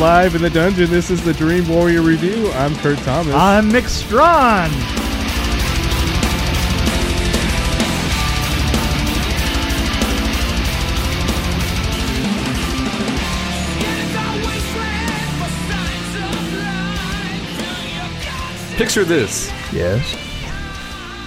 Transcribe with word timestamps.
live 0.00 0.34
in 0.34 0.40
the 0.40 0.48
dungeon. 0.48 0.88
This 0.88 1.10
is 1.10 1.22
the 1.22 1.34
Dream 1.34 1.68
Warrior 1.68 2.00
Review. 2.00 2.50
I'm 2.52 2.74
Kurt 2.76 2.96
Thomas. 3.00 3.34
I'm 3.34 3.68
Mick 3.68 3.86
Strawn. 3.86 4.70
Picture 18.78 19.04
this 19.04 19.50
Yes. 19.74 20.16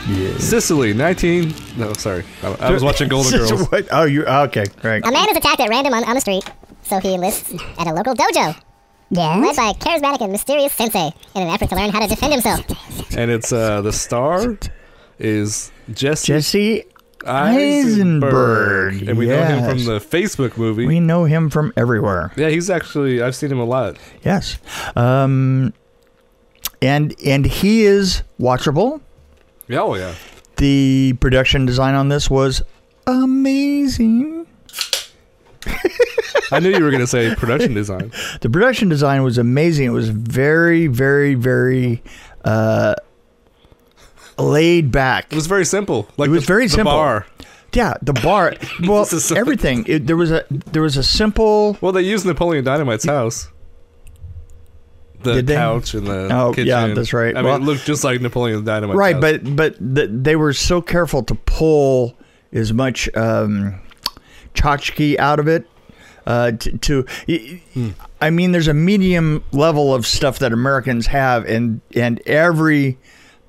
Yes. 0.09 0.43
Sicily, 0.43 0.93
19. 0.93 1.53
No, 1.77 1.93
sorry. 1.93 2.25
I, 2.41 2.47
I 2.59 2.71
was 2.71 2.83
watching 2.83 3.07
Golden 3.07 3.31
Girls. 3.37 3.69
What? 3.69 3.87
Oh, 3.91 4.03
you 4.03 4.25
okay? 4.25 4.65
Right. 4.83 5.05
A 5.05 5.11
man 5.11 5.29
is 5.29 5.37
attacked 5.37 5.61
at 5.61 5.69
random 5.69 5.93
on, 5.93 6.03
on 6.03 6.15
the 6.15 6.21
street, 6.21 6.43
so 6.93 6.99
he 6.99 7.15
enlists 7.15 7.51
at 7.79 7.87
a 7.87 7.93
local 7.93 8.13
dojo, 8.13 8.55
led 9.09 9.55
by 9.55 9.69
a 9.69 9.73
charismatic 9.73 10.21
and 10.21 10.31
mysterious 10.31 10.73
sensei, 10.73 11.11
in 11.33 11.41
an 11.41 11.49
effort 11.49 11.69
to 11.69 11.75
learn 11.75 11.89
how 11.89 11.99
to 11.99 12.07
defend 12.07 12.33
himself. 12.33 12.61
And 13.17 13.31
it's 13.31 13.51
uh, 13.51 13.81
the 13.81 13.91
star 13.91 14.57
is 15.17 15.71
Jesse, 15.91 16.27
Jesse 16.27 16.83
Eisenberg. 17.25 18.93
Eisenberg. 18.93 19.09
And 19.09 19.17
we 19.17 19.25
know 19.25 19.43
him 19.43 19.67
from 19.67 19.85
the 19.85 19.99
Facebook 19.99 20.55
movie. 20.55 20.85
We 20.85 20.99
know 20.99 21.25
him 21.25 21.49
from 21.49 21.73
everywhere. 21.75 22.31
yeah, 22.35 22.49
he's 22.49 22.69
actually, 22.69 23.21
I've 23.23 23.35
seen 23.35 23.51
him 23.51 23.59
a 23.59 23.65
lot. 23.65 23.97
Yes. 24.23 24.59
Um, 24.95 25.73
and 26.81 27.15
and 27.25 27.45
he 27.45 27.85
is 27.85 28.21
watchable. 28.39 29.01
Yeah, 29.67 29.81
oh, 29.81 29.95
yeah. 29.95 30.13
The 30.57 31.13
production 31.19 31.65
design 31.65 31.95
on 31.95 32.09
this 32.09 32.29
was 32.29 32.61
amazing. 33.07 34.42
I 36.53 36.59
knew 36.59 36.69
you 36.69 36.83
were 36.83 36.91
going 36.91 37.01
to 37.01 37.07
say 37.07 37.33
production 37.35 37.73
design. 37.81 38.11
The 38.41 38.49
production 38.49 38.89
design 38.89 39.23
was 39.23 39.37
amazing. 39.37 39.87
It 39.87 39.89
was 39.91 40.09
very, 40.09 40.87
very, 40.87 41.33
very 41.35 42.01
uh, 42.45 42.95
laid 44.37 44.91
back. 44.91 45.31
It 45.31 45.35
was 45.35 45.47
very 45.47 45.65
simple. 45.65 46.07
Like 46.17 46.27
It 46.29 46.31
was 46.31 46.43
the, 46.43 46.47
very 46.47 46.65
the 46.67 46.73
simple. 46.73 46.93
bar. 46.93 47.25
Yeah, 47.73 47.95
the 48.01 48.13
bar. 48.13 48.53
Well, 48.87 49.03
This 49.03 49.13
is 49.13 49.25
so- 49.25 49.35
everything. 49.35 49.85
It, 49.87 50.05
there 50.07 50.15
was 50.17 50.31
a 50.31 50.45
there 50.49 50.81
was 50.83 50.95
a 50.97 51.03
simple. 51.03 51.77
Well, 51.81 51.91
they 51.91 52.01
used 52.03 52.25
Napoleon 52.25 52.63
Dynamite's 52.63 53.05
house. 53.05 53.49
The 55.23 55.41
couch 55.41 55.93
and 55.93 56.05
the 56.05 56.27
Oh, 56.35 56.51
kitchen. 56.51 56.67
yeah, 56.67 56.87
that's 56.93 57.13
right. 57.13 57.35
I 57.37 57.41
mean, 57.41 57.53
it 57.53 57.63
looked 57.63 57.85
just 57.85 58.03
like 58.03 58.19
Napoleon 58.19 58.65
Dynamite. 58.65 58.97
right, 58.97 59.15
house. 59.15 59.21
but 59.21 59.55
but 59.55 59.95
th 59.95 60.09
they 60.11 60.35
were 60.35 60.51
so 60.51 60.81
careful 60.81 61.23
to 61.23 61.35
pull 61.35 62.17
as 62.51 62.73
much 62.73 63.07
um, 63.15 63.79
tchotchke 64.53 65.17
out 65.19 65.39
of 65.39 65.47
it. 65.47 65.65
Uh, 66.25 66.51
to, 66.51 66.77
to 66.77 67.05
Hmm. 67.73 67.89
I 68.21 68.29
mean, 68.29 68.53
there's 68.53 68.67
a 68.69 68.73
medium 68.73 69.43
level 69.51 69.93
of 69.93 70.05
stuff 70.07 70.39
that 70.39 70.53
Americans 70.53 71.07
have, 71.07 71.45
and 71.45 71.81
and 71.95 72.21
every 72.25 72.97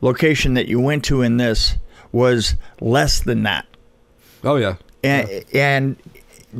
location 0.00 0.54
that 0.54 0.66
you 0.66 0.80
went 0.80 1.04
to 1.04 1.22
in 1.22 1.36
this 1.36 1.76
was 2.12 2.56
less 2.80 3.20
than 3.20 3.44
that. 3.44 3.66
oh 4.42 4.56
yeah, 4.56 4.76
and 5.02 5.44
and 5.52 5.96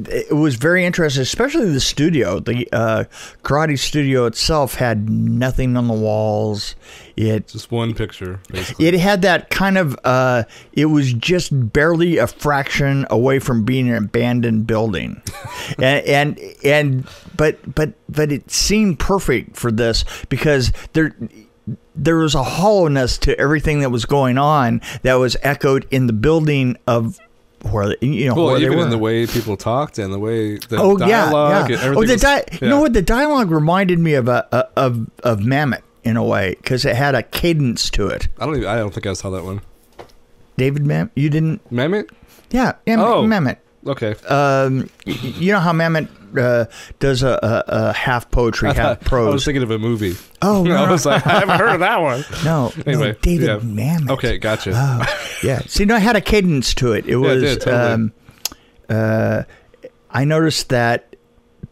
it 0.09 0.35
was 0.35 0.57
very 0.57 0.85
interesting, 0.85 1.23
especially 1.23 1.71
the 1.71 1.81
studio. 1.81 2.41
The 2.41 2.69
uh, 2.73 3.05
karate 3.43 3.79
studio 3.79 4.27
itself 4.27 4.75
had 4.75 5.09
nothing 5.09 5.77
on 5.77 5.89
the 5.89 5.95
walls. 5.95 6.75
It 7.17 7.49
just 7.49 7.71
one 7.71 7.95
picture 7.95 8.41
basically. 8.49 8.87
it 8.87 8.95
had 8.95 9.23
that 9.23 9.51
kind 9.51 9.79
of. 9.79 9.97
Uh, 10.05 10.45
it 10.73 10.87
was 10.87 11.13
just 11.13 11.73
barely 11.73 12.19
a 12.19 12.27
fraction 12.27 13.07
away 13.11 13.39
from 13.39 13.65
being 13.65 13.89
an 13.89 13.97
abandoned 13.97 14.67
building, 14.67 15.23
and 15.79 16.07
and 16.07 16.41
and 16.65 17.09
but 17.37 17.75
but 17.75 17.95
but 18.09 18.33
it 18.33 18.51
seemed 18.51 18.99
perfect 18.99 19.57
for 19.57 19.71
this 19.71 20.05
because 20.29 20.73
there 20.93 21.15
there 21.95 22.17
was 22.17 22.35
a 22.35 22.43
hollowness 22.43 23.19
to 23.19 23.39
everything 23.39 23.81
that 23.81 23.91
was 23.91 24.05
going 24.05 24.39
on 24.39 24.81
that 25.03 25.15
was 25.15 25.37
echoed 25.43 25.87
in 25.91 26.07
the 26.07 26.13
building 26.13 26.77
of 26.87 27.19
where 27.71 27.97
you 28.01 28.29
know 28.29 28.35
well, 28.35 28.55
they 28.55 28.65
even 28.65 28.79
in 28.79 28.91
the 28.91 28.99
way 28.99 29.27
people 29.27 29.57
talked 29.57 29.99
and 29.99 30.13
the 30.13 30.19
way 30.19 30.57
the 30.57 30.77
oh 30.79 30.97
dialogue 30.97 31.51
yeah, 31.53 31.61
and 31.61 31.71
yeah. 31.71 31.77
everything. 31.77 31.97
Oh, 31.97 32.07
the 32.07 32.13
was- 32.13 32.23
di- 32.23 32.45
yeah. 32.53 32.59
you 32.61 32.69
know 32.69 32.81
what? 32.81 32.93
The 32.93 33.03
dialogue 33.03 33.51
reminded 33.51 33.99
me 33.99 34.15
of 34.15 34.29
a, 34.29 34.47
a 34.53 34.67
of 34.77 35.11
of 35.23 35.41
Mammoth 35.41 35.83
in 36.05 36.17
a 36.17 36.25
way 36.25 36.57
because 36.61 36.85
it 36.85 36.95
had 36.97 37.15
a 37.15 37.23
cadence 37.23 37.91
to 37.91 38.09
it. 38.09 38.29
I 38.39 38.47
don't. 38.47 38.57
Even, 38.57 38.69
I 38.69 38.77
don't 38.77 38.93
think 38.93 39.07
I 39.07 39.13
saw 39.15 39.31
that 39.31 39.45
one. 39.45 39.61
David 40.57 40.87
Mam, 40.87 41.11
you 41.17 41.31
didn't? 41.31 41.61
Mammoth. 41.73 42.07
Yeah, 42.51 42.75
yeah, 42.87 43.03
Oh. 43.03 43.27
Mammoth. 43.27 43.59
Okay. 43.87 44.15
Um, 44.29 44.89
you 45.05 45.53
know 45.53 45.61
how 45.61 45.73
Mammoth 45.73 46.09
uh, 46.39 46.67
does 46.99 47.23
a, 47.23 47.39
a, 47.43 47.65
a 47.67 47.93
half 47.93 48.31
poetry, 48.31 48.73
half 48.75 49.01
prose. 49.01 49.29
I 49.29 49.33
was 49.33 49.45
thinking 49.45 49.63
of 49.63 49.71
a 49.71 49.79
movie. 49.79 50.17
Oh 50.43 50.63
no, 50.67 50.77
I 50.77 50.91
was 50.91 51.05
like, 51.07 51.27
I 51.27 51.41
haven't 51.41 51.59
heard 51.59 51.75
of 51.75 51.81
that 51.81 52.01
one. 52.01 52.25
no, 52.45 52.73
no, 52.77 52.83
Anyway, 52.87 53.17
David 53.23 53.47
yeah. 53.49 53.59
Mamet. 53.59 54.11
Okay, 54.11 54.39
gotcha. 54.39 54.73
Oh, 54.75 55.39
yeah. 55.43 55.61
See, 55.67 55.85
no, 55.85 55.97
I 55.97 56.01
had 56.01 56.17
a 56.17 56.21
cadence 56.21 56.75
to 56.75 56.93
it. 56.93 57.07
It 57.07 57.17
was. 57.17 57.43
did, 57.43 57.61
totally. 57.61 57.93
um, 57.93 58.13
uh, 58.89 59.43
I 60.11 60.25
noticed 60.25 60.69
that 60.69 61.17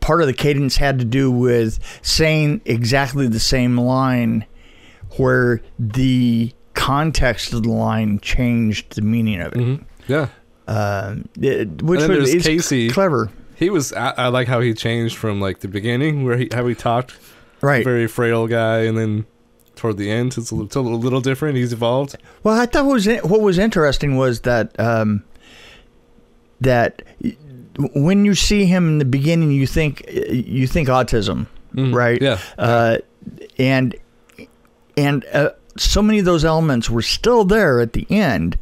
part 0.01 0.21
of 0.21 0.27
the 0.27 0.33
cadence 0.35 0.77
had 0.77 0.99
to 0.99 1.05
do 1.05 1.31
with 1.31 1.79
saying 2.03 2.61
exactly 2.65 3.29
the 3.29 3.39
same 3.41 3.77
line, 3.79 4.47
where 5.19 5.61
the 5.79 6.53
context 6.75 7.53
of 7.53 7.63
the 7.65 7.69
line 7.71 8.19
changed 8.21 8.95
the 8.97 9.03
meaning 9.03 9.41
of 9.41 9.53
it. 9.53 9.59
Mhm. 9.59 9.85
Yeah, 10.09 10.29
Um, 10.67 11.29
it- 11.41 11.83
which 11.83 12.01
was 12.09 12.35
is 12.35 12.45
Casey. 12.45 12.89
clever, 12.89 13.31
he 13.63 13.71
was. 13.71 13.93
I, 13.93 14.11
I 14.17 14.29
like 14.29 14.49
how 14.49 14.61
he 14.61 14.75
changed 14.75 15.17
from 15.17 15.41
like 15.41 15.61
the 15.61 15.69
beginning, 15.69 16.25
where 16.25 16.37
he 16.37 16.49
how 16.53 16.67
he 16.67 16.75
talked, 16.75 17.17
right? 17.61 17.85
very 17.85 18.07
frail 18.07 18.47
guy, 18.47 18.81
and 18.81 18.97
then 18.99 19.27
toward 19.77 19.97
the 19.97 20.11
end, 20.11 20.37
it's 20.37 20.51
a 20.51 20.55
little, 20.55 20.67
it's 20.67 20.77
a 20.77 20.81
little 20.81 21.21
different. 21.21 21.57
He's 21.57 21.73
evolved. 21.73 22.17
Well, 22.43 22.59
I 22.61 22.67
thought 22.67 22.85
what 22.85 22.95
was 22.95 23.07
what 23.23 23.41
was 23.41 23.59
interesting 23.59 24.17
was 24.17 24.41
that 24.41 24.79
um, 24.79 25.25
that 26.61 27.03
when 27.95 28.25
you 28.25 28.35
see 28.35 28.67
him 28.67 28.87
in 28.89 28.99
the 28.99 29.05
beginning, 29.05 29.51
you 29.51 29.67
think 29.67 30.05
you 30.09 30.67
think 30.67 30.89
autism, 30.89 31.47
Mhm. 31.75 31.95
right? 31.95 32.21
Yeah. 32.21 32.39
Uh, 32.59 32.99
and 33.59 33.95
and 34.97 35.25
uh, 35.33 35.51
so 35.77 36.03
many 36.03 36.19
of 36.19 36.25
those 36.25 36.45
elements 36.45 36.91
were 36.91 37.03
still 37.03 37.45
there 37.45 37.81
at 37.81 37.95
the 37.95 38.07
end, 38.11 38.59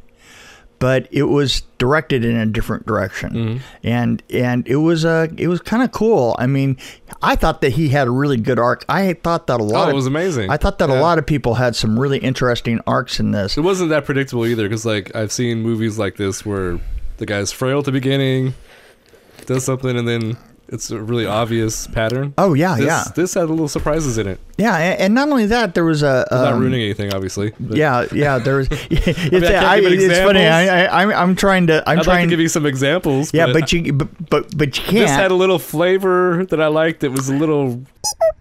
but 0.81 1.07
it 1.13 1.23
was 1.25 1.63
directed 1.79 2.25
in 2.25 2.35
a 2.37 2.47
different 2.47 2.85
direction, 2.87 3.31
Mhm. 3.33 3.61
and 3.85 4.23
and 4.31 4.67
it 4.67 4.77
was 4.77 5.05
uh, 5.05 5.29
it 5.37 5.47
was 5.47 5.61
kind 5.61 5.83
of 5.85 5.93
cool. 5.93 6.35
I 6.39 6.47
mean, 6.49 6.77
I 7.23 7.37
thought 7.37 7.61
that 7.61 7.71
he 7.75 7.91
had 7.91 8.09
a 8.09 8.11
really 8.11 8.37
good 8.39 8.59
arc. 8.59 8.85
I 8.89 9.13
thought 9.13 9.47
that 9.47 9.61
a 9.61 9.63
lot. 9.63 9.87
Oh, 9.87 9.91
it 9.93 9.95
was 9.95 10.07
amazing. 10.07 10.51
I 10.51 10.57
thought 10.57 10.79
that 10.81 10.89
Yeah. 10.89 10.99
a 10.99 11.01
lot 11.01 11.19
of 11.19 11.27
people 11.27 11.55
had 11.55 11.77
some 11.77 11.97
really 12.01 12.19
interesting 12.19 12.81
arcs 12.87 13.21
in 13.21 13.31
this. 13.31 13.57
It 13.57 13.61
wasn't 13.61 13.91
that 13.91 14.05
predictable 14.05 14.45
either, 14.47 14.65
because 14.65 14.85
like 14.85 15.15
I've 15.15 15.31
seen 15.31 15.63
movies 15.63 15.97
like 15.99 16.17
this 16.17 16.45
where 16.45 16.81
the 17.19 17.27
guy's 17.27 17.53
frail 17.53 17.79
at 17.81 17.85
the 17.85 17.93
beginning, 17.93 18.55
does 19.47 19.65
something, 19.65 19.97
and 19.97 20.09
then 20.09 20.37
it's 20.73 20.91
a 20.91 21.01
really 21.03 21.27
obvious 21.27 21.87
pattern. 21.89 22.33
Oh 22.39 22.55
yeah, 22.55 22.77
This, 22.77 22.87
yeah, 22.87 23.05
this 23.15 23.35
had 23.35 23.49
little 23.51 23.69
surprises 23.69 24.19
in 24.19 24.27
it. 24.29 24.39
yeah, 24.57 24.77
and, 24.77 25.01
and 25.01 25.15
not 25.15 25.29
only 25.29 25.47
that, 25.47 25.75
there 25.75 25.85
was 25.85 26.03
a 26.03 26.27
Not 26.31 26.53
um, 26.55 26.61
ruining 26.61 26.81
anything, 26.83 27.13
obviously. 27.13 27.53
but 27.59 27.77
Yeah, 27.77 28.07
yeah, 28.13 28.39
there 28.39 28.57
was. 28.59 28.69
it's, 28.91 29.09
I 29.09 29.31
can't 29.51 29.67
I- 29.67 29.81
give 29.81 29.93
it's 30.11 30.19
funny. 30.21 30.47
I, 30.47 30.85
I, 30.87 31.03
I'm, 31.03 31.11
I'm 31.11 31.37
trying 31.37 31.67
to. 31.67 31.83
I'm 31.89 31.93
I'd 31.93 31.97
like 31.99 32.05
trying. 32.05 32.27
to 32.29 32.31
give 32.31 32.41
you 32.41 32.49
some 32.49 32.67
examples. 32.67 33.35
yeah, 33.35 33.47
but, 33.47 33.61
but 33.61 33.73
you, 33.73 33.93
but, 33.93 34.31
but, 34.31 34.57
but 34.57 34.79
you 34.93 35.01
this 35.01 35.11
had 35.11 35.21
can't. 35.23 35.33
a 35.33 35.37
little 35.37 35.59
flavor 35.59 36.47
that 36.47 36.61
I 36.61 36.69
liked. 36.69 37.03
It 37.05 37.11
was 37.11 37.29
a 37.29 37.35
little. 37.35 37.83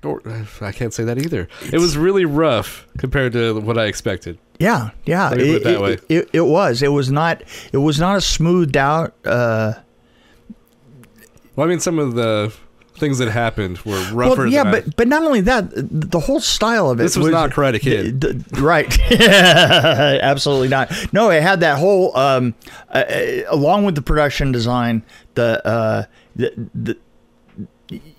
I 0.62 0.72
can't 0.72 0.94
say 0.94 1.04
that 1.04 1.18
either. 1.18 1.48
It 1.74 1.80
was 1.80 1.98
really 1.98 2.26
rough 2.26 2.88
compared 2.98 3.34
to 3.34 3.60
what 3.60 3.78
I 3.78 3.86
expected. 3.86 4.38
yeah, 4.60 4.92
yeah. 5.06 5.30
Let 5.30 5.38
me 5.40 5.54
put 5.54 5.62
it 5.62 5.64
that 5.66 5.82
way. 5.82 5.98
It, 6.10 6.30
it 6.34 6.42
was. 6.42 6.82
It 6.82 6.90
was 6.90 7.12
not. 7.12 7.42
It 7.74 7.78
was 7.78 8.00
not 8.00 8.18
a 8.18 8.22
smoothed 8.22 8.78
out. 8.78 9.14
Uh, 9.26 9.74
Well, 11.60 11.68
I 11.68 11.70
mean, 11.70 11.82
some 11.82 12.00
of 12.00 12.14
the 12.16 12.54
things 12.96 13.18
that 13.18 13.30
happened 13.30 13.80
were 13.80 14.00
rougher. 14.14 14.44
well, 14.44 14.48
yeah, 14.48 14.64
than 14.64 14.74
I- 14.76 14.80
but 14.82 14.96
but 14.96 15.08
not 15.10 15.24
only 15.24 15.42
that, 15.42 15.70
the 15.74 16.20
whole 16.22 16.40
style 16.40 16.90
of 16.90 17.00
it. 17.00 17.04
This 17.04 17.18
was 17.18 17.28
not 17.30 17.50
Karate 17.52 17.82
Kid. 17.82 18.20
d- 18.20 18.34
d- 18.34 18.62
right? 18.62 18.98
Absolutely 19.12 20.68
not. 20.70 20.92
No, 21.14 21.30
it 21.30 21.42
had 21.42 21.60
that 21.62 21.78
whole, 21.78 22.16
um, 22.18 22.56
uh, 22.90 22.98
uh, 23.10 23.42
along 23.50 23.86
with 23.86 23.96
the 23.96 24.02
production 24.02 24.52
design, 24.52 25.04
the 25.36 25.66
uh, 25.68 26.04
the. 26.36 26.54
the 26.74 26.98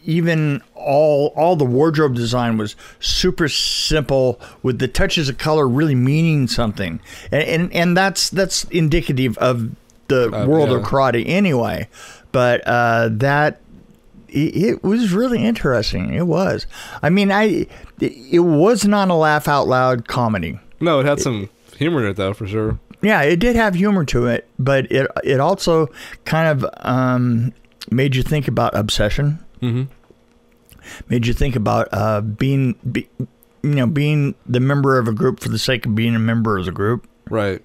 even 0.04 0.60
all 0.74 1.28
all 1.36 1.54
the 1.54 1.64
wardrobe 1.64 2.12
design 2.16 2.58
was 2.58 2.74
super 2.98 3.48
simple 3.48 4.40
with 4.64 4.80
the 4.80 4.88
touches 4.88 5.28
of 5.28 5.38
color 5.38 5.68
really 5.68 5.94
meaning 5.94 6.48
something 6.48 7.00
and 7.30 7.44
and, 7.44 7.72
and 7.72 7.96
that's 7.96 8.30
that's 8.30 8.64
indicative 8.64 9.38
of 9.38 9.70
the 10.08 10.24
Uh, 10.34 10.44
world 10.44 10.70
yeah. 10.70 10.76
of 10.78 10.82
karate 10.82 11.22
anyway 11.28 11.88
but 12.32 12.60
uh, 12.66 13.08
that 13.12 13.60
it, 14.28 14.56
it 14.56 14.82
was 14.84 15.12
really 15.12 15.44
interesting 15.44 16.14
it 16.14 16.26
was 16.26 16.66
i 17.02 17.10
mean 17.10 17.30
i 17.32 17.66
it 18.00 18.44
was 18.44 18.84
not 18.86 19.08
a 19.10 19.14
laugh 19.14 19.48
out 19.48 19.66
loud 19.66 20.06
comedy 20.08 20.58
no, 20.82 21.00
it 21.00 21.04
had 21.06 21.20
some 21.20 21.50
humor 21.76 22.02
in 22.04 22.10
it 22.10 22.16
though, 22.16 22.32
for 22.32 22.46
sure. 22.46 22.78
yeah, 23.02 23.20
it 23.20 23.36
did 23.38 23.54
have 23.54 23.74
humor 23.74 24.02
to 24.06 24.26
it, 24.28 24.48
but 24.58 24.90
it 24.90 25.06
it 25.24 25.38
also 25.38 25.88
kind 26.24 26.48
of 26.48 26.64
um, 26.78 27.52
made 27.90 28.16
you 28.16 28.22
think 28.22 28.48
about 28.48 28.74
obsession. 28.74 29.38
Mm-hmm. 29.60 29.92
made 31.10 31.26
you 31.26 31.34
think 31.34 31.54
about 31.54 31.88
uh, 31.92 32.22
being, 32.22 32.76
be, 32.90 33.08
you 33.62 33.74
know, 33.74 33.86
being 33.86 34.34
the 34.46 34.58
member 34.60 34.98
of 34.98 35.06
a 35.06 35.12
group 35.12 35.38
for 35.40 35.50
the 35.50 35.58
sake 35.58 35.84
of 35.84 35.94
being 35.94 36.14
a 36.14 36.18
member 36.18 36.56
of 36.56 36.64
the 36.64 36.72
group. 36.72 37.06
Right. 37.28 37.62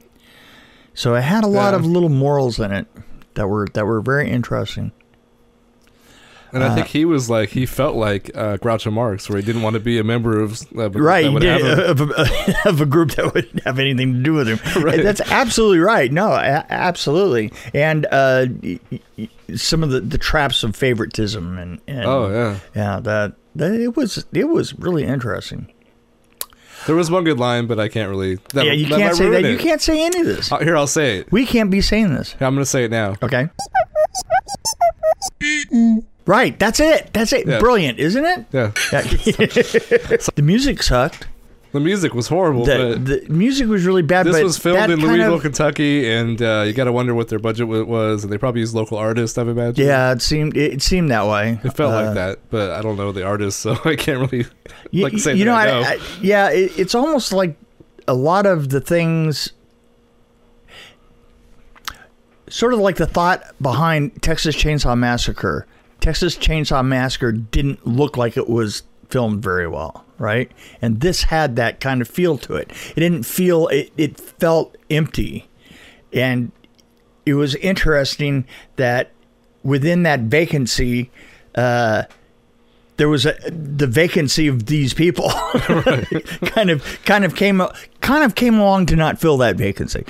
So 0.93 1.15
it 1.15 1.21
had 1.21 1.45
a 1.45 1.47
lot 1.47 1.71
Yeah. 1.71 1.77
of 1.79 1.85
little 1.85 2.09
morals 2.09 2.59
in 2.59 2.73
it 2.73 2.85
that 3.35 3.47
were 3.47 3.67
that 3.73 3.85
were 3.85 4.01
very 4.01 4.29
interesting. 4.29 4.91
And 6.53 6.63
Uh, 6.63 6.67
I 6.71 6.75
think 6.75 6.87
he 6.87 7.03
was 7.03 7.29
like 7.29 7.49
he 7.49 7.65
felt 7.65 7.95
like 7.97 8.31
uh, 8.33 8.55
Groucho 8.57 8.91
Marx, 8.93 9.27
where 9.29 9.37
he 9.39 9.43
didn't 9.45 9.61
want 9.61 9.73
to 9.73 9.79
be 9.81 9.99
a 9.99 10.03
member 10.05 10.39
of 10.39 10.61
uh, 10.77 10.89
Right, 10.91 11.23
that 11.25 11.31
would 11.33 11.41
did, 11.41 11.61
have 11.61 11.79
a- 11.79 11.85
of, 11.91 12.01
a, 12.11 12.55
of 12.69 12.81
a 12.81 12.85
group 12.85 13.11
that 13.15 13.33
wouldn't 13.33 13.61
have 13.63 13.77
anything 13.77 14.13
to 14.13 14.19
do 14.23 14.33
with 14.33 14.47
him. 14.47 14.59
Right. 14.81 15.03
That's 15.03 15.19
absolutely 15.21 15.79
right. 15.79 16.11
No, 16.11 16.31
a- 16.31 16.65
absolutely. 16.69 17.51
And 17.73 18.05
uh, 18.09 18.45
some 19.55 19.83
of 19.83 19.89
the, 19.89 19.99
the 20.01 20.17
traps 20.17 20.63
of 20.63 20.75
favoritism 20.77 21.57
and, 21.57 21.81
and 21.87 22.05
Oh 22.05 22.29
yeah, 22.31 22.59
yeah, 22.75 22.99
that, 23.01 23.33
that 23.55 23.73
it 23.73 23.97
was 23.97 24.25
it 24.31 24.47
was 24.47 24.73
really 24.79 25.03
interesting. 25.03 25.71
There 26.87 26.95
was 26.95 27.09
one 27.11 27.23
good 27.23 27.39
line, 27.39 27.67
but 27.67 27.79
I 27.79 27.87
can't 27.87 28.09
really. 28.09 28.35
That, 28.53 28.65
yeah, 28.65 28.71
you 28.73 28.87
that 28.87 28.97
can't 28.97 29.15
say 29.15 29.29
that. 29.29 29.41
ruin 29.41 29.51
You 29.51 29.57
can't 29.57 29.81
say 29.81 30.05
any 30.05 30.19
of 30.19 30.25
this. 30.25 30.51
Uh, 30.51 30.59
here, 30.59 30.77
I'll 30.77 30.87
say 30.87 31.19
it. 31.19 31.31
We 31.31 31.45
can't 31.45 31.71
be 31.71 31.81
saying 31.81 32.13
this. 32.13 32.33
I'm 32.35 32.53
going 32.53 32.57
to 32.57 32.65
say 32.65 32.85
it 32.85 32.91
now. 32.91 33.15
Okay. 33.21 33.49
Right, 36.25 36.57
that's 36.57 36.79
it. 36.79 37.11
That's 37.13 37.33
it. 37.33 37.47
Yeah. 37.47 37.59
Brilliant, 37.59 37.99
isn't 37.99 38.25
it? 38.25 38.45
Yeah. 38.51 38.71
the 38.91 40.41
music 40.41 40.81
sucked. 40.81 41.27
The 41.75 41.79
music 41.79 42.13
was 42.15 42.27
horrible, 42.27 42.65
The, 42.65 42.95
but 42.97 43.05
the 43.05 43.25
music 43.33 43.67
was 43.67 43.85
really 43.85 44.01
bad. 44.01 44.25
this 44.25 44.41
was 44.41 44.57
filmed 44.57 44.91
in 44.91 44.99
Louisville, 44.99 45.35
of- 45.35 45.41
Kentucky, 45.43 46.09
and 46.11 46.41
uh, 46.41 46.63
you 46.65 46.73
got 46.73 46.85
to 46.85 46.91
wonder 46.91 47.13
what 47.13 47.27
their 47.27 47.37
budget 47.39 47.67
was, 47.67 48.23
and 48.23 48.33
they 48.33 48.37
probably 48.37 48.61
used 48.61 48.73
local 48.73 48.97
artists. 48.97 49.37
I 49.37 49.43
would 49.43 49.51
imagine. 49.57 49.85
Yeah, 49.85 50.11
it 50.11 50.21
seemed 50.21 50.57
it 50.57 50.81
seemed 50.81 51.11
that 51.11 51.27
way. 51.27 51.59
It 51.63 51.71
felt 51.71 51.93
Uh, 51.93 52.05
like 52.05 52.15
that, 52.15 52.39
but 52.49 52.71
I 52.71 52.81
don't 52.81 52.97
know 52.97 53.11
the 53.11 53.23
artists, 53.23 53.59
so 53.61 53.77
I 53.85 53.95
can't 53.95 54.19
really 54.31 54.45
You, 54.91 55.03
like 55.03 55.17
say 55.19 55.35
you 55.35 55.45
that 55.45 55.51
know, 55.51 55.53
I 55.55 55.61
I, 55.63 55.65
know. 55.67 55.81
I, 55.87 55.99
yeah, 56.21 56.49
it, 56.49 56.79
it's 56.79 56.95
almost 56.95 57.31
like 57.33 57.55
a 58.07 58.13
lot 58.13 58.45
of 58.45 58.69
the 58.69 58.79
things, 58.81 59.51
sort 62.49 62.73
of 62.73 62.79
like 62.79 62.95
the 62.97 63.07
thought 63.07 63.43
behind 63.61 64.21
Texas 64.21 64.55
Chainsaw 64.55 64.97
Massacre. 64.97 65.67
Texas 65.99 66.37
Chainsaw 66.37 66.85
Massacre 66.85 67.31
didn't 67.31 67.85
look 67.87 68.15
like 68.17 68.37
it 68.37 68.47
was 68.47 68.83
filmed 69.09 69.41
very 69.41 69.67
well, 69.67 70.04
right? 70.17 70.51
And 70.81 71.01
this 71.01 71.23
had 71.23 71.55
that 71.55 71.79
kind 71.79 72.01
of 72.01 72.07
feel 72.07 72.37
to 72.39 72.55
it. 72.55 72.71
It 72.95 72.99
didn't 72.99 73.23
feel 73.23 73.67
it. 73.67 73.91
It 73.97 74.19
felt 74.19 74.75
empty, 74.89 75.47
and 76.13 76.51
it 77.25 77.33
was 77.35 77.55
interesting 77.55 78.45
that 78.75 79.11
within 79.63 80.03
that 80.03 80.21
vacancy. 80.21 81.11
Uh, 81.55 82.03
there 82.97 83.09
was 83.09 83.25
a 83.25 83.33
the 83.49 83.87
vacancy 83.87 84.47
of 84.47 84.67
these 84.67 84.93
people 84.93 85.29
kind 86.45 86.69
of 86.69 86.99
kind 87.03 87.25
of 87.25 87.35
came 87.35 87.61
kind 88.01 88.23
of 88.23 88.35
came 88.35 88.55
along 88.57 88.85
to 88.85 88.95
not 88.95 89.19
fill 89.19 89.37
that 89.37 89.57
vacancy. 89.57 90.05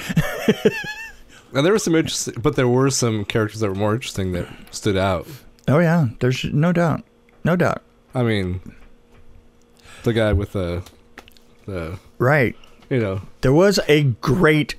and 1.53 1.65
there 1.65 1.73
were 1.73 1.79
some 1.79 1.95
interesting, 1.95 2.35
but 2.39 2.55
there 2.55 2.67
were 2.67 2.89
some 2.91 3.25
characters 3.25 3.59
that 3.61 3.69
were 3.69 3.75
more 3.75 3.95
interesting 3.95 4.33
that 4.33 4.47
stood 4.69 4.97
out. 4.97 5.27
Oh 5.67 5.79
yeah, 5.79 6.09
there's 6.19 6.43
no 6.45 6.71
doubt, 6.71 7.03
no 7.43 7.55
doubt. 7.55 7.81
I 8.13 8.23
mean, 8.23 8.61
the 10.05 10.13
guy 10.13 10.31
with 10.33 10.53
the, 10.53 10.81
the 11.67 11.99
Right. 12.17 12.55
you 12.89 12.99
know, 12.99 13.21
There 13.41 13.53
was 13.53 13.79
a 13.87 14.03
great 14.21 14.75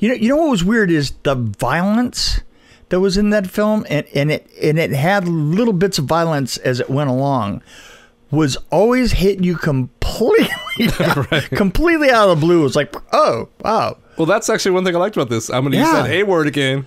You 0.00 0.08
know 0.08 0.14
you 0.14 0.28
know 0.28 0.36
what 0.36 0.50
was 0.50 0.64
weird 0.64 0.90
is 0.90 1.12
the 1.22 1.34
violence 1.34 2.40
that 2.90 3.00
was 3.00 3.16
in 3.16 3.30
that 3.30 3.46
film 3.46 3.86
and, 3.88 4.06
and 4.14 4.30
it 4.30 4.46
and 4.62 4.78
it 4.78 4.90
had 4.92 5.26
little 5.26 5.72
bits 5.72 5.98
of 5.98 6.04
violence 6.04 6.56
as 6.58 6.78
it 6.80 6.90
went 6.90 7.08
along 7.10 7.62
was 8.30 8.56
always 8.70 9.12
hitting 9.12 9.44
you 9.44 9.56
completely 9.56 10.48
completely 11.56 12.10
out 12.10 12.28
of 12.30 12.38
the 12.40 12.46
blue. 12.46 12.60
It 12.60 12.64
was 12.64 12.76
like, 12.76 12.94
oh, 13.12 13.48
wow. 13.62 13.96
Well, 14.16 14.26
that's 14.26 14.48
actually 14.50 14.72
one 14.72 14.84
thing 14.84 14.94
I 14.94 14.98
liked 14.98 15.16
about 15.16 15.28
this. 15.30 15.48
I'm 15.50 15.62
going 15.62 15.72
to 15.72 15.78
use 15.78 15.86
Yeah. 15.86 16.02
that 16.02 16.10
A 16.10 16.22
word 16.22 16.46
again. 16.46 16.86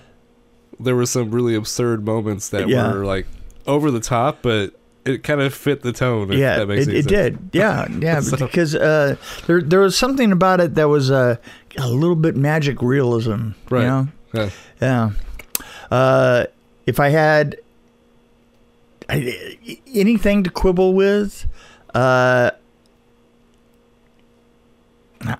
There 0.80 0.94
were 0.96 1.06
some 1.06 1.30
really 1.30 1.54
absurd 1.54 2.04
moments 2.04 2.48
that 2.50 2.68
Yeah. 2.68 2.92
were 2.92 3.04
like 3.04 3.26
over 3.66 3.90
the 3.90 4.00
top, 4.00 4.38
but 4.42 4.74
it 5.06 5.22
kind 5.22 5.40
of 5.40 5.54
fit 5.54 5.82
the 5.82 5.92
tone. 5.92 6.32
If 6.32 6.38
yeah, 6.38 6.58
that 6.58 6.66
makes 6.66 6.86
it, 6.86 6.94
it 6.94 7.06
did. 7.06 7.38
Yeah, 7.52 7.86
yeah, 8.00 8.20
So- 8.20 8.36
because 8.36 8.74
uh, 8.74 9.16
there 9.46 9.62
there 9.62 9.80
was 9.80 9.96
something 9.96 10.32
about 10.32 10.60
it 10.60 10.74
that 10.74 10.88
was 10.88 11.10
uh, 11.10 11.36
a 11.78 11.88
little 11.88 12.16
bit 12.16 12.36
magic 12.36 12.82
realism. 12.82 13.50
Right. 13.70 13.82
You 13.82 13.86
know? 13.86 14.08
Yeah. 14.34 14.50
Yeah. 14.80 15.10
Uh, 15.90 16.44
if 16.86 16.98
I 17.00 17.08
had 17.10 17.56
I, 19.08 19.78
anything 19.94 20.42
to 20.44 20.50
quibble 20.50 20.94
with, 20.94 21.46
uh, 21.94 22.50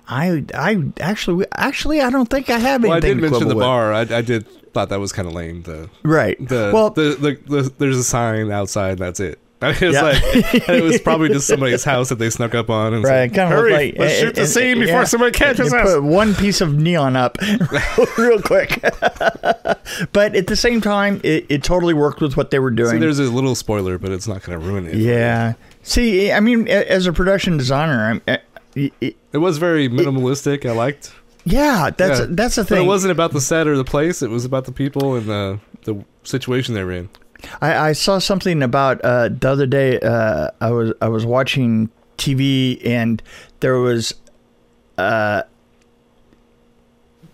I 0.07 0.43
I 0.53 0.83
actually 0.99 1.45
actually 1.53 2.01
I 2.01 2.09
don't 2.09 2.29
think 2.29 2.49
I 2.49 2.57
have 2.59 2.83
anything 2.83 2.89
Well, 2.89 2.97
I 2.97 2.99
did 2.99 3.15
to 3.15 3.21
mention 3.21 3.29
quibble 3.37 3.49
the 3.49 3.55
with. 3.55 3.63
bar. 3.63 3.93
I, 3.93 4.01
I 4.01 4.21
did 4.21 4.47
thought 4.73 4.89
that 4.89 4.99
was 4.99 5.11
kind 5.13 5.27
of 5.27 5.33
lame. 5.33 5.61
The 5.63 5.89
Right. 6.03 6.37
the 6.45 6.71
well, 6.73 6.89
the, 6.89 7.15
the, 7.45 7.61
the 7.61 7.73
there's 7.77 7.97
a 7.97 8.03
sign 8.03 8.51
outside. 8.51 8.97
That's 8.97 9.19
it. 9.19 9.39
It's 9.59 9.81
Yeah. 9.81 10.01
like 10.03 10.21
it 10.69 10.83
was 10.83 10.99
probably 11.01 11.29
just 11.29 11.47
somebody's 11.47 11.83
house 11.83 12.09
that 12.09 12.19
they 12.19 12.29
snuck 12.29 12.53
up 12.53 12.69
on 12.69 12.93
and 12.93 13.03
Right, 13.03 13.29
said, 13.29 13.33
kind 13.33 13.51
of 13.53 13.59
hurry, 13.59 13.71
like 13.73 13.95
let's 13.97 14.13
uh, 14.13 14.25
shoot 14.25 14.35
the 14.35 14.41
uh, 14.43 14.45
scene 14.45 14.79
before 14.79 14.99
yeah. 14.99 15.03
somebody 15.05 15.31
catches 15.31 15.73
us. 15.73 15.93
Put 15.95 16.03
one 16.03 16.35
piece 16.35 16.61
of 16.61 16.75
neon 16.77 17.15
up 17.15 17.37
real 18.17 18.39
quick, 18.41 18.79
but 20.13 20.35
at 20.35 20.47
the 20.47 20.55
same 20.55 20.79
time, 20.81 21.19
it, 21.23 21.45
it 21.49 21.63
totally 21.63 21.93
worked 21.93 22.21
with 22.21 22.37
what 22.37 22.51
they 22.51 22.59
were 22.59 22.69
doing. 22.71 22.91
See, 22.91 22.97
there's 22.99 23.19
a 23.19 23.23
little 23.23 23.55
spoiler, 23.55 23.97
but 23.97 24.11
it's 24.11 24.27
not 24.27 24.43
going 24.43 24.59
to 24.59 24.65
ruin 24.65 24.85
it. 24.87 24.95
yeah. 24.95 25.53
See, 25.83 26.31
I 26.31 26.39
mean, 26.39 26.67
as 26.67 27.07
a 27.07 27.13
production 27.13 27.57
designer, 27.57 28.21
I'm. 28.27 28.37
It 28.75 29.15
was 29.37 29.57
very 29.57 29.89
minimalistic. 29.89 30.69
I 30.69 30.73
liked. 30.73 31.13
Yeah, 31.45 31.89
that's 31.95 32.19
Yeah. 32.19 32.25
that's 32.29 32.55
the 32.55 32.61
But 32.63 32.67
thing. 32.69 32.83
it 32.83 32.87
wasn't 32.87 33.11
about 33.11 33.31
the 33.31 33.41
set 33.41 33.67
or 33.67 33.75
the 33.77 33.85
place. 33.85 34.21
It 34.21 34.29
was 34.29 34.43
about 34.45 34.65
the 34.65 34.71
people 34.71 35.15
and 35.15 35.27
the 35.27 35.59
the 35.85 36.03
situation 36.23 36.73
they 36.75 36.83
were 36.83 36.91
in. 36.91 37.09
I, 37.61 37.89
I 37.89 37.93
saw 37.93 38.19
something 38.19 38.63
about 38.63 39.01
uh, 39.03 39.29
the 39.29 39.49
other 39.49 39.65
day. 39.65 39.99
Uh, 39.99 40.51
I 40.59 40.71
was 40.71 40.93
I 41.01 41.07
was 41.07 41.25
watching 41.25 41.89
TV 42.17 42.85
and 42.85 43.21
there 43.59 43.77
was 43.77 44.13
uh, 44.97 45.43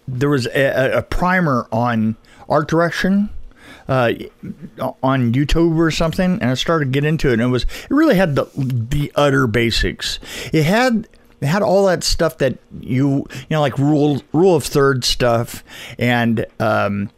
there 0.07 0.29
was 0.29 0.48
a, 0.48 0.98
a 0.98 1.01
primer 1.01 1.67
on 1.72 2.17
art 2.50 2.67
direction 2.67 3.29
uh, 3.88 4.13
on 5.01 5.33
YouTube 5.33 5.77
or 5.77 5.91
something, 5.91 6.33
and 6.33 6.43
I 6.43 6.53
started 6.53 6.86
to 6.86 6.91
get 6.91 7.05
into 7.05 7.29
it, 7.29 7.33
and 7.33 7.41
it 7.41 7.48
was 7.48 7.63
it 7.63 7.89
really 7.89 8.15
had 8.15 8.36
the 8.36 8.45
the 8.55 9.12
utter 9.15 9.48
basics. 9.48 10.19
It 10.51 10.63
had 10.63 11.07
it 11.41 11.48
had 11.48 11.62
all 11.62 11.86
that 11.88 12.03
stuff 12.03 12.38
that 12.39 12.57
you 12.79 13.25
you 13.31 13.45
know 13.50 13.62
like 13.62 13.77
rule 13.77 14.22
rule 14.31 14.55
of 14.55 14.63
third 14.63 15.03
stuff 15.03 15.63
and 15.98 16.45
um, 16.60 17.10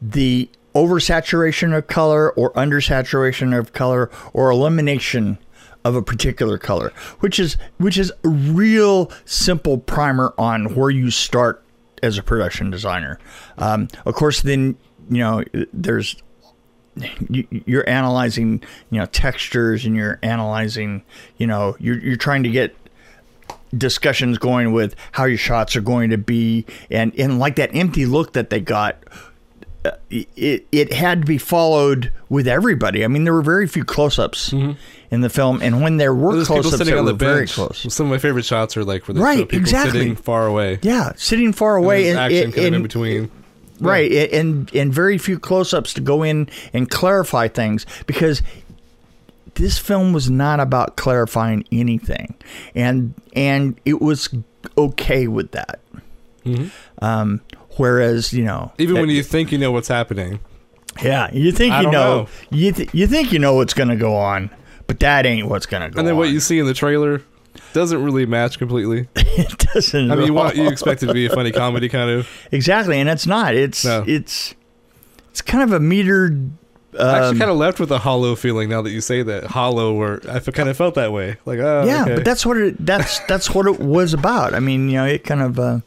the 0.00 0.48
oversaturation 0.76 1.76
of 1.76 1.86
color 1.86 2.30
or 2.32 2.52
undersaturation 2.52 3.58
of 3.58 3.72
color 3.72 4.10
or 4.32 4.50
elimination 4.50 5.38
of 5.84 5.94
a 5.94 6.02
particular 6.02 6.58
color 6.58 6.92
which 7.20 7.38
is 7.38 7.56
which 7.78 7.96
is 7.96 8.12
a 8.24 8.28
real 8.28 9.10
simple 9.24 9.78
primer 9.78 10.34
on 10.36 10.74
where 10.74 10.90
you 10.90 11.10
start 11.10 11.62
as 12.02 12.18
a 12.18 12.22
production 12.22 12.70
designer. 12.70 13.18
Um, 13.58 13.88
of 14.04 14.14
course 14.14 14.42
then 14.42 14.76
you 15.10 15.18
know 15.18 15.44
there's 15.72 16.16
you, 17.28 17.46
you're 17.50 17.88
analyzing 17.88 18.62
you 18.90 18.98
know 18.98 19.06
textures 19.06 19.84
and 19.84 19.96
you're 19.96 20.18
analyzing 20.22 21.02
you 21.36 21.46
know 21.46 21.76
you're, 21.78 21.98
you're 21.98 22.16
trying 22.16 22.42
to 22.42 22.50
get 22.50 22.74
discussions 23.76 24.38
going 24.38 24.72
with 24.72 24.94
how 25.12 25.24
your 25.24 25.38
shots 25.38 25.76
are 25.76 25.80
going 25.80 26.10
to 26.10 26.18
be 26.18 26.64
and 26.90 27.14
and 27.18 27.38
like 27.38 27.56
that 27.56 27.74
empty 27.74 28.06
look 28.06 28.32
that 28.32 28.50
they 28.50 28.60
got 28.60 29.02
it 30.10 30.66
it 30.72 30.92
had 30.92 31.20
to 31.22 31.26
be 31.26 31.38
followed 31.38 32.12
with 32.28 32.46
everybody. 32.48 33.04
I 33.04 33.08
mean, 33.08 33.24
there 33.24 33.32
were 33.34 33.42
very 33.42 33.66
few 33.66 33.84
close-ups 33.84 34.52
in 34.52 35.20
the 35.20 35.28
film, 35.30 35.60
and 35.62 35.82
when 35.82 35.96
there 35.96 36.14
were 36.14 36.34
There's 36.34 36.46
close-ups, 36.48 36.76
sitting 36.78 36.92
they 36.94 36.98
on 36.98 37.04
were 37.06 37.12
the 37.12 37.16
bench. 37.18 37.52
close. 37.54 37.86
Some 37.92 38.06
of 38.06 38.10
my 38.10 38.18
favorite 38.18 38.44
shots 38.44 38.76
are 38.76 38.84
like 38.84 39.06
where 39.08 39.14
they 39.14 39.20
Right, 39.20 39.38
people 39.48 39.58
exactly. 39.58 40.00
sitting 40.00 40.16
far 40.16 40.46
away. 40.46 40.78
Yeah, 40.82 41.12
sitting 41.16 41.52
far 41.52 41.76
away 41.76 42.04
there's 42.04 42.16
and, 42.16 42.24
action 42.24 42.44
and- 42.44 42.54
kind 42.54 42.58
of 42.62 42.66
in 42.68 42.74
and- 42.74 42.82
between. 42.82 43.30
right, 43.80 44.10
and, 44.10 44.32
and 44.32 44.74
and 44.74 44.92
very 44.94 45.18
few 45.18 45.38
close-ups 45.38 45.92
to 45.94 46.00
go 46.00 46.22
in 46.22 46.48
and 46.72 46.90
clarify 46.90 47.46
things 47.48 47.84
because 48.06 48.42
this 49.54 49.78
film 49.78 50.12
was 50.12 50.28
not 50.28 50.60
about 50.60 50.96
clarifying 50.96 51.64
anything, 51.72 52.34
and 52.74 53.14
and 53.34 53.78
it 53.84 54.00
was 54.00 54.28
okay 54.76 55.26
with 55.28 55.52
that. 55.52 55.78
Um, 57.00 57.40
whereas 57.76 58.32
you 58.32 58.44
know. 58.44 58.72
Even 58.78 58.96
when 58.96 59.08
you 59.10 59.22
think 59.22 59.52
you 59.52 59.58
know 59.58 59.72
what's 59.72 59.88
happening. 59.88 60.40
Yeah, 61.02 61.30
you 61.32 61.52
think 61.52 61.74
I 61.74 61.82
you 61.82 61.90
know, 61.90 62.22
know. 62.22 62.28
you 62.50 62.72
th- 62.72 62.90
you 62.94 63.06
think 63.06 63.32
you 63.32 63.38
know 63.38 63.54
what's 63.54 63.74
going 63.74 63.90
to 63.90 63.96
go 63.96 64.14
on, 64.16 64.50
but 64.86 65.00
that 65.00 65.26
ain't 65.26 65.48
what's 65.48 65.66
going 65.66 65.82
to 65.82 65.88
go 65.90 65.94
on. 65.94 65.98
And 65.98 66.08
then 66.08 66.14
on. 66.14 66.18
what 66.18 66.30
you 66.30 66.40
see 66.40 66.58
in 66.58 66.66
the 66.66 66.74
trailer 66.74 67.22
doesn't 67.74 68.02
really 68.02 68.24
match 68.24 68.58
completely. 68.58 69.08
it 69.16 69.58
doesn't. 69.74 70.10
I 70.10 70.16
mean, 70.16 70.26
you 70.26 70.34
want 70.34 70.56
you 70.56 70.68
expect 70.68 71.02
it 71.02 71.06
to 71.06 71.12
be 71.14 71.26
a 71.26 71.30
funny 71.30 71.52
comedy 71.52 71.88
kind 71.88 72.10
of. 72.10 72.28
exactly, 72.50 72.98
and 72.98 73.08
it's 73.10 73.26
not. 73.26 73.54
It's 73.54 73.84
No. 73.84 74.04
it's 74.06 74.54
it's 75.30 75.42
kind 75.42 75.62
of 75.62 75.72
a 75.72 75.78
metered 75.78 76.50
I 76.98 77.02
Um, 77.02 77.08
actually 77.24 77.38
kind 77.40 77.50
of 77.50 77.56
left 77.58 77.78
with 77.78 77.90
a 77.90 77.98
hollow 77.98 78.34
feeling 78.34 78.68
now 78.70 78.80
that 78.82 78.90
you 78.90 79.00
say 79.00 79.22
that 79.22 79.44
hollow, 79.44 79.94
or 79.94 80.20
I 80.30 80.38
kind 80.40 80.68
of 80.68 80.76
felt 80.76 80.94
that 80.94 81.12
way. 81.12 81.36
Like, 81.44 81.58
oh, 81.58 81.84
yeah, 81.86 82.02
okay. 82.02 82.14
but 82.14 82.24
that's 82.24 82.46
what 82.46 82.56
it 82.56 82.84
that's 82.84 83.18
that's 83.20 83.50
what 83.50 83.66
it 83.66 83.78
was 83.80 84.14
about. 84.14 84.54
I 84.54 84.60
mean, 84.60 84.88
you 84.88 84.96
know, 84.96 85.04
it 85.04 85.24
kind 85.24 85.42
of 85.42 85.58
uh, 85.58 85.80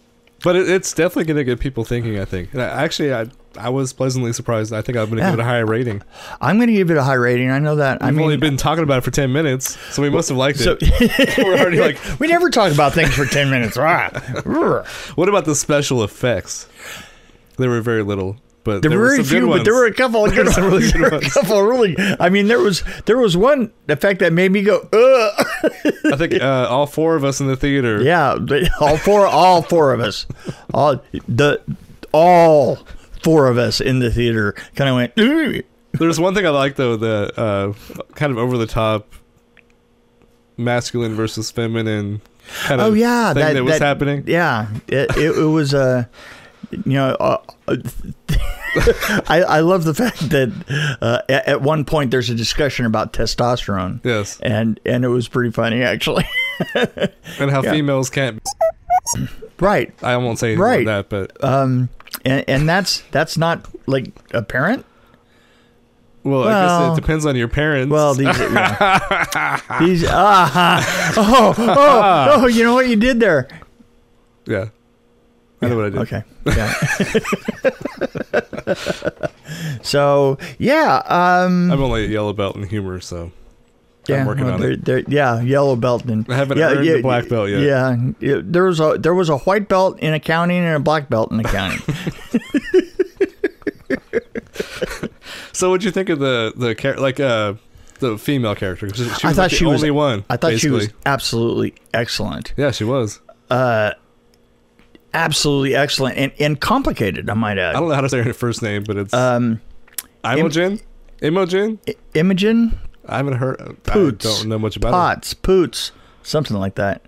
But 0.44 0.56
it, 0.56 0.70
it's 0.70 0.94
definitely 0.94 1.26
going 1.26 1.38
to 1.38 1.44
get 1.44 1.60
people 1.60 1.84
thinking. 1.84 2.20
I 2.20 2.26
think. 2.26 2.54
And 2.54 2.62
I, 2.62 2.84
actually, 2.84 3.14
I 3.14 3.28
I 3.58 3.70
was 3.70 3.92
pleasantly 3.94 4.32
surprised. 4.32 4.72
I 4.74 4.82
think 4.82 4.98
I'm 4.98 5.06
going 5.06 5.18
to 5.18 5.24
Yeah. 5.24 5.32
give 5.32 5.40
it 5.40 5.42
a 5.42 5.46
higher 5.46 5.66
rating. 5.66 6.02
I'm 6.40 6.58
going 6.58 6.68
to 6.68 6.74
give 6.74 6.90
it 6.92 6.98
a 6.98 7.04
high 7.04 7.16
rating. 7.16 7.50
I 7.52 7.60
know 7.60 7.76
that. 7.76 8.02
I 8.02 8.08
I've 8.08 8.14
mean, 8.16 8.24
only 8.24 8.38
been 8.38 8.56
talking 8.58 8.84
about 8.84 9.00
it 9.00 9.02
for 9.04 9.12
ten 9.12 9.34
minutes, 9.34 9.78
so 9.94 10.02
we 10.02 10.10
must 10.10 10.30
have 10.30 10.38
liked 10.38 10.60
so 10.60 10.78
it. 10.80 11.38
We're 11.38 11.58
already 11.58 11.80
like, 11.80 11.98
we 12.20 12.28
never 12.28 12.50
talk 12.50 12.72
about 12.72 12.94
things 12.94 13.14
for 13.14 13.26
ten 13.26 13.50
minutes. 13.50 13.76
Right? 13.78 14.12
what 15.16 15.30
about 15.30 15.46
the 15.46 15.56
special 15.56 16.04
effects? 16.04 16.68
There 17.58 17.70
were 17.70 17.82
very 17.82 18.04
little, 18.04 18.38
but 18.70 18.82
There 18.82 18.90
there 18.92 19.00
were 19.00 19.10
very 19.16 19.24
few, 19.24 19.48
but 19.48 19.64
there 19.66 19.74
were 19.74 19.86
a 19.88 19.94
couple 19.94 20.26
of 20.26 20.34
There 20.36 20.44
good 20.46 20.56
were 20.56 20.70
really 20.70 20.92
good 20.92 20.94
There 20.94 21.10
were 21.12 21.18
a 21.18 21.30
couple 21.30 21.58
of 21.60 21.66
really. 21.66 21.96
I 22.20 22.30
mean, 22.30 22.48
there 22.48 22.60
was 22.60 22.84
there 23.06 23.18
was 23.18 23.36
one 23.36 23.72
effect 23.88 24.20
that 24.20 24.32
made 24.34 24.52
me 24.52 24.62
go, 24.62 24.78
Ugh. 24.94 25.46
I 26.14 26.16
think 26.18 26.34
uh, 26.42 26.68
all 26.70 26.86
four 26.86 27.16
of 27.16 27.24
us 27.24 27.40
in 27.42 27.48
the 27.48 27.56
theater. 27.56 28.02
yeah. 28.02 28.38
All 28.80 28.98
four, 28.98 29.26
all 29.26 29.62
four 29.62 29.94
of 29.94 30.00
us, 30.00 30.26
all 30.74 31.02
the 31.28 31.62
all 32.12 32.80
four 33.24 33.48
of 33.48 33.58
us 33.58 33.82
in 33.82 34.00
the 34.00 34.12
theater 34.12 34.54
kind 34.76 34.90
of 34.90 34.96
went. 34.96 35.14
"Ugh." 35.18 35.64
There's 35.94 36.20
one 36.20 36.36
thing 36.36 36.46
I 36.46 36.50
like 36.50 36.76
though, 36.76 36.96
the 36.96 37.32
uh, 37.36 38.04
kind 38.16 38.32
of 38.32 38.38
over 38.38 38.58
the 38.58 38.68
top 38.68 39.12
masculine 40.58 41.16
versus 41.16 41.52
feminine 41.52 42.22
kind 42.64 42.82
of 42.82 42.88
Oh 42.88 42.94
yeah, 42.94 43.34
thing 43.34 43.54
that, 43.56 43.64
was 43.64 43.80
happening. 43.80 44.24
Yeah, 44.28 44.68
it, 44.88 45.18
it, 45.18 45.38
it 45.38 45.46
was 45.46 45.74
Uh, 45.74 46.06
you 46.72 46.94
know, 46.94 47.16
uh, 47.20 47.76
I 49.28 49.44
I 49.48 49.60
love 49.62 49.84
the 49.84 49.94
fact 49.94 50.30
that 50.30 50.98
uh, 51.02 51.22
at, 51.30 51.48
at 51.48 51.62
one 51.62 51.86
point 51.86 52.12
there's 52.12 52.30
a 52.30 52.36
discussion 52.36 52.86
about 52.86 53.14
testosterone. 53.14 54.00
Yes, 54.04 54.40
And 54.42 54.80
and 54.86 55.04
it 55.06 55.10
was 55.10 55.28
pretty 55.28 55.52
funny 55.52 55.82
actually. 55.84 56.26
and 56.76 57.52
how 57.52 57.62
Yeah. 57.64 57.72
females 57.72 58.10
can't. 58.10 58.40
right. 59.60 59.94
I 60.04 60.18
won't 60.18 60.40
say 60.40 60.50
anything 60.50 60.62
Right. 60.64 60.82
about 60.82 61.10
that, 61.10 61.30
but 61.40 61.44
Um. 61.44 61.90
And, 62.26 62.44
and 62.48 62.68
that's 62.70 63.02
that's 63.12 63.38
not 63.38 63.68
like 63.86 64.12
apparent. 64.34 64.84
well, 66.24 66.48
I 66.48 66.88
guess 66.88 66.98
it 66.98 67.02
depends 67.02 67.26
on 67.26 67.36
your 67.36 67.48
parents. 67.48 67.92
Well, 67.92 68.14
these 68.14 68.38
yeah. 68.40 69.62
these 69.80 70.04
ah 70.08 71.14
oh 71.18 71.54
oh 71.58 72.42
oh 72.44 72.48
you 72.48 72.64
know 72.64 72.74
what 72.74 72.90
you 72.90 72.96
did 72.96 73.20
there. 73.20 73.48
yeah, 74.46 74.70
I 75.62 75.68
know 75.68 75.76
what 75.76 75.86
I 75.86 75.90
did. 75.90 76.00
Okay. 76.00 76.24
Yeah. 76.56 76.74
so 79.82 80.38
yeah, 80.58 81.02
um, 81.06 81.72
I'm 81.72 81.82
only 81.82 82.06
a 82.06 82.08
yellow 82.08 82.34
belt 82.34 82.56
in 82.56 82.64
humor, 82.64 83.00
so 83.02 83.32
yeah, 84.08 84.22
I'm 84.22 84.28
working 84.28 84.46
well, 84.46 84.54
on 84.56 84.62
they're- 84.62 84.72
it. 84.72 84.86
they're- 84.86 85.04
yeah, 85.08 85.42
yellow 85.42 85.76
belt 85.76 86.06
and 86.06 86.26
I 86.30 86.36
haven't 86.36 86.58
yeah, 86.58 86.70
earned 86.72 86.86
yeah, 86.86 86.94
the 86.94 87.02
black 87.02 87.28
belt 87.30 87.50
yet. 87.50 87.62
Yeah, 87.62 87.98
yeah, 88.20 88.40
there 88.44 88.64
was 88.66 88.80
a 88.80 88.98
there 89.00 89.14
was 89.14 89.30
a 89.30 89.38
white 89.40 89.68
belt 89.68 90.00
in 90.00 90.14
accounting 90.14 90.60
and 90.60 90.76
a 90.76 90.80
black 90.80 91.10
belt 91.10 91.32
in 91.32 91.40
accounting. 91.40 91.82
So, 95.52 95.70
what'd 95.72 95.84
you 95.84 95.92
think 95.92 96.08
of 96.10 96.20
the 96.20 96.54
the 96.56 96.74
char- 96.74 96.96
like 96.98 97.20
uh 97.20 97.56
the 98.00 98.18
female 98.18 98.56
character? 98.56 98.88
She 98.94 99.04
was 99.04 99.12
I 99.24 99.28
like 99.30 99.36
thought 99.36 99.50
the 99.50 99.56
she 99.58 99.66
was 99.66 99.82
only 99.82 99.92
one. 99.92 100.24
I 100.30 100.38
thought 100.38 100.58
she 100.58 100.70
was 100.70 100.88
absolutely 101.06 101.74
excellent, 101.94 102.54
Yeah, 102.56 102.72
she 102.72 102.86
was. 102.86 103.20
Absolutely 105.14 105.76
excellent, 105.76 106.18
and 106.18 106.32
and 106.40 106.60
complicated. 106.60 107.30
I 107.30 107.34
might 107.34 107.58
add. 107.58 107.76
I 107.76 107.80
don't 107.80 107.90
know 107.90 107.96
how 107.96 108.02
to 108.02 108.10
say 108.10 108.22
her 108.22 108.34
first 108.34 108.62
name, 108.62 108.84
but 108.84 108.98
it's 108.98 109.14
Um, 109.14 109.62
Imogen. 110.24 110.80
Imogen. 111.22 111.80
I- 111.88 111.96
Imogen 112.14 112.78
I 113.08 113.18
haven't 113.18 113.34
heard. 113.34 113.58
Poots. 113.84 114.26
I 114.26 114.30
don't 114.42 114.50
know 114.50 114.60
much 114.60 114.76
about 114.78 114.92
Potts 114.92 115.34
Poots 115.34 115.92
something 116.24 116.58
like 116.58 116.76
that. 116.76 117.04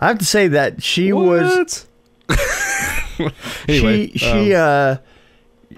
I 0.00 0.08
have 0.08 0.18
to 0.18 0.24
say 0.24 0.48
that 0.48 0.82
she 0.82 1.08
her. 1.08 1.16
was 1.16 1.86
What? 2.28 3.32
anyway, 3.68 4.08
she 4.12 4.18
she 4.18 4.54
um, 4.54 4.62
uh 4.62 4.96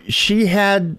she 0.09 0.47
had 0.47 0.99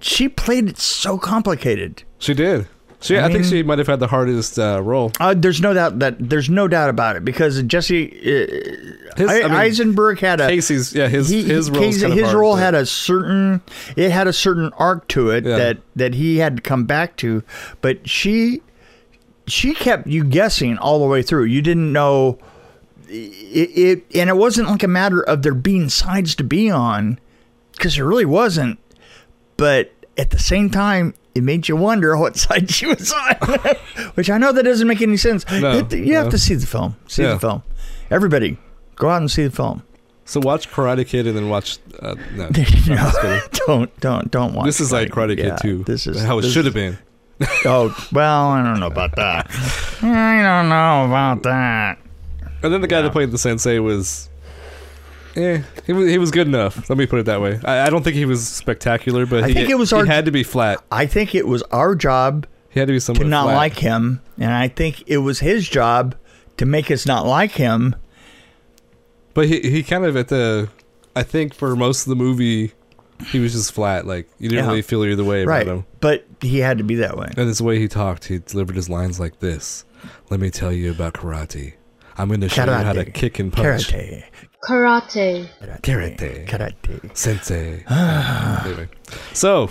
she 0.00 0.28
played 0.28 0.68
it 0.68 0.78
so 0.78 1.18
complicated 1.18 2.02
she 2.18 2.34
did. 2.34 2.66
She, 3.00 3.16
I 3.16 3.26
I, 3.26 3.28
think 3.28 3.42
mean- 3.42 3.50
she 3.50 3.62
might 3.62 3.78
have 3.78 3.86
had 3.86 4.00
the 4.00 4.08
hardest 4.08 4.58
uh, 4.58 4.82
role. 4.82 5.12
uh, 5.20 5.32
there's 5.36 5.60
no 5.60 5.72
doubt 5.72 6.00
that 6.00 6.16
there's 6.18 6.50
no 6.50 6.66
doubt 6.66 6.90
about 6.90 7.14
it 7.14 7.24
because 7.24 7.62
jesse 7.62 8.08
uh, 8.10 9.16
His, 9.16 9.28
I- 9.30 9.40
I 9.40 9.42
mean, 9.44 9.52
Eisenberg 9.52 10.18
had 10.18 10.40
a 10.40 10.48
Casey's, 10.48 10.92
yeah, 10.94 11.06
his 11.08 11.28
he, 11.28 11.44
his 11.44 11.70
role. 11.70 11.80
Casey- 11.80 12.10
his 12.10 12.32
role 12.34 12.56
had 12.56 12.74
a 12.74 12.84
certain 12.84 13.60
it 13.96 14.10
had 14.10 14.26
a 14.26 14.32
certain 14.32 14.72
arc 14.78 15.06
to 15.08 15.30
it 15.30 15.44
Yeah. 15.44 15.56
that 15.58 15.78
that 15.94 16.14
he 16.14 16.38
had 16.38 16.56
to 16.56 16.62
come 16.62 16.86
back 16.86 17.16
to 17.18 17.44
but 17.80 18.08
she 18.08 18.62
she 19.46 19.74
kept 19.74 20.06
you 20.08 20.24
guessing 20.24 20.76
all 20.76 20.98
the 20.98 21.06
way 21.06 21.22
through 21.22 21.44
you 21.44 21.62
didn't 21.62 21.92
know 21.92 22.38
it, 23.08 23.70
it 24.10 24.16
and 24.16 24.28
it 24.28 24.36
wasn't 24.36 24.68
like 24.68 24.82
a 24.82 24.88
matter 24.88 25.22
of 25.22 25.42
there 25.42 25.54
being 25.54 25.88
sides 25.88 26.34
to 26.34 26.42
be 26.44 26.68
on 26.68 27.18
because 27.72 27.94
there 27.94 28.04
really 28.04 28.24
wasn't 28.26 28.78
but 29.56 29.92
at 30.18 30.30
the 30.30 30.38
same 30.38 30.68
time 30.70 31.14
it 31.34 31.42
made 31.42 31.68
you 31.68 31.76
wonder 31.76 32.16
what 32.16 32.36
side 32.44 32.70
she 32.70 32.86
was 32.86 33.12
on 33.12 33.34
which 34.14 34.28
i 34.30 34.36
know 34.38 34.52
that 34.52 34.64
doesn't 34.64 34.88
make 34.88 35.00
any 35.00 35.16
sense 35.16 35.48
No, 35.50 35.56
you, 35.72 35.76
have 35.78 35.88
to, 35.90 35.98
you 35.98 36.14
have 36.16 36.30
to 36.30 36.38
see 36.38 36.54
the 36.54 36.66
film 36.66 36.96
see 37.06 37.22
Yeah. 37.22 37.34
the 37.34 37.40
film 37.40 37.62
everybody 38.10 38.58
go 38.96 39.08
out 39.10 39.18
and 39.20 39.30
see 39.30 39.44
the 39.44 39.50
film 39.54 39.82
So 40.24 40.40
watch 40.40 40.70
Karate 40.70 41.06
Kid 41.06 41.26
and 41.26 41.34
then 41.36 41.48
watch. 41.48 41.78
Uh, 42.00 42.14
no, 42.34 42.48
no, 42.86 43.40
don't 43.66 44.00
don't 44.00 44.30
don't 44.30 44.52
watch. 44.52 44.66
This 44.66 44.78
is 44.80 44.92
like 44.92 45.08
Karate 45.10 45.36
Kid 45.36 45.46
Yeah, 45.46 45.56
2. 45.56 45.84
This 45.84 46.06
is 46.06 46.22
how 46.22 46.38
it 46.38 46.42
should 46.50 46.66
have 46.66 46.74
been. 46.74 46.98
Oh 47.64 47.96
well, 48.12 48.48
I 48.48 48.62
don't 48.62 48.78
know 48.78 48.88
about 48.88 49.16
that. 49.16 49.46
I 50.02 50.42
don't 50.42 50.68
know 50.68 51.06
about 51.06 51.42
that. 51.44 51.96
And 52.62 52.72
then 52.74 52.82
the 52.82 52.88
guy 52.88 53.00
that 53.00 53.12
played 53.12 53.30
the 53.30 53.38
sensei 53.38 53.78
was, 53.78 54.27
eh, 55.36 55.62
he 55.86 55.92
was 55.92 56.08
he 56.10 56.18
was 56.18 56.30
good 56.30 56.46
enough. 56.46 56.88
Let 56.88 56.98
me 56.98 57.06
put 57.06 57.18
it 57.20 57.26
that 57.26 57.40
way. 57.40 57.58
I, 57.64 57.86
I 57.86 57.90
don't 57.90 58.02
think 58.02 58.16
he 58.16 58.24
was 58.24 58.46
spectacular, 58.46 59.26
but 59.26 59.44
I 59.44 59.48
he, 59.48 59.54
think 59.54 59.70
it 59.70 59.78
was 59.78 59.90
he 59.90 59.96
our- 59.96 60.04
had 60.06 60.24
to 60.26 60.30
be 60.30 60.42
flat. 60.42 60.82
I 60.90 61.06
think 61.06 61.34
it 61.34 61.46
was 61.46 61.62
our 61.64 61.94
job 61.94 62.46
He 62.70 62.80
had 62.80 62.86
to 62.88 62.92
be 62.92 62.98
to 62.98 63.00
somewhat 63.00 63.26
not 63.26 63.44
flat. 63.44 63.56
like 63.56 63.76
him, 63.76 64.20
and 64.38 64.52
I 64.52 64.68
think 64.68 65.04
it 65.06 65.18
was 65.18 65.40
his 65.40 65.68
job 65.68 66.14
to 66.56 66.66
make 66.66 66.90
us 66.90 67.06
not 67.06 67.26
like 67.26 67.52
him. 67.52 67.94
But 69.34 69.46
he 69.46 69.60
he 69.60 69.82
kind 69.82 70.04
of 70.04 70.16
at 70.16 70.28
the, 70.28 70.68
I 71.14 71.22
think 71.22 71.54
for 71.54 71.76
most 71.76 72.02
of 72.06 72.10
the 72.10 72.16
movie, 72.16 72.72
he 73.26 73.38
was 73.38 73.52
just 73.52 73.72
flat. 73.72 74.06
Like 74.06 74.28
you 74.38 74.48
didn't 74.48 74.64
Yeah. 74.64 74.70
really 74.70 74.82
feel 74.82 75.04
either 75.04 75.24
way 75.24 75.42
about 75.44 75.66
him. 75.66 75.84
but 76.00 76.24
he 76.40 76.58
had 76.58 76.78
to 76.78 76.84
be 76.84 76.96
that 76.96 77.16
way. 77.16 77.28
And 77.36 77.48
it's 77.48 77.58
the 77.58 77.64
way 77.64 77.78
he 77.78 77.86
talked. 77.88 78.26
He 78.26 78.38
delivered 78.38 78.76
his 78.76 78.88
lines 78.88 79.20
like 79.20 79.38
this. 79.40 79.84
Let 80.30 80.40
me 80.40 80.50
tell 80.50 80.72
you 80.72 80.90
about 80.90 81.14
karate. 81.14 81.74
I'm 82.18 82.28
going 82.28 82.40
to 82.40 82.48
show 82.48 82.64
you 82.64 82.70
how 82.70 82.92
to 82.92 83.04
kick 83.04 83.38
and 83.38 83.52
punch. 83.52 83.88
Karate, 83.88 84.24
Karate. 84.60 85.48
Karate. 85.82 86.46
karate. 86.46 87.16
Sensei. 87.16 87.84
anyway, 88.68 88.88
so 89.32 89.70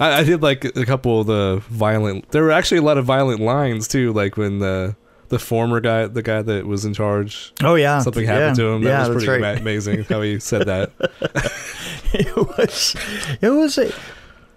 I, 0.00 0.20
I 0.20 0.24
did 0.24 0.42
like 0.42 0.64
a 0.64 0.84
couple 0.84 1.20
of 1.20 1.28
the 1.28 1.62
violent. 1.68 2.30
There 2.30 2.42
were 2.42 2.50
actually 2.50 2.78
a 2.78 2.82
lot 2.82 2.98
of 2.98 3.04
violent 3.04 3.40
lines 3.40 3.86
too, 3.86 4.12
like 4.12 4.36
when 4.36 4.58
the 4.58 4.96
the 5.28 5.38
former 5.38 5.80
guy, 5.80 6.06
the 6.06 6.22
guy 6.22 6.42
that 6.42 6.66
was 6.66 6.84
in 6.84 6.94
charge, 6.94 7.52
Oh 7.62 7.76
yeah, 7.76 8.00
something 8.00 8.24
yeah, 8.24 8.32
happened 8.32 8.56
to 8.56 8.66
him. 8.66 8.82
That 8.82 8.90
yeah, 8.90 9.08
was 9.08 9.24
pretty 9.24 9.42
right. 9.42 9.52
ama- 9.52 9.60
amazing 9.60 10.04
how 10.04 10.20
he 10.20 10.38
said 10.40 10.66
that. 10.66 10.90
it 12.12 12.36
was, 12.36 12.96
it 13.40 13.50
was 13.50 13.78
a, 13.78 13.92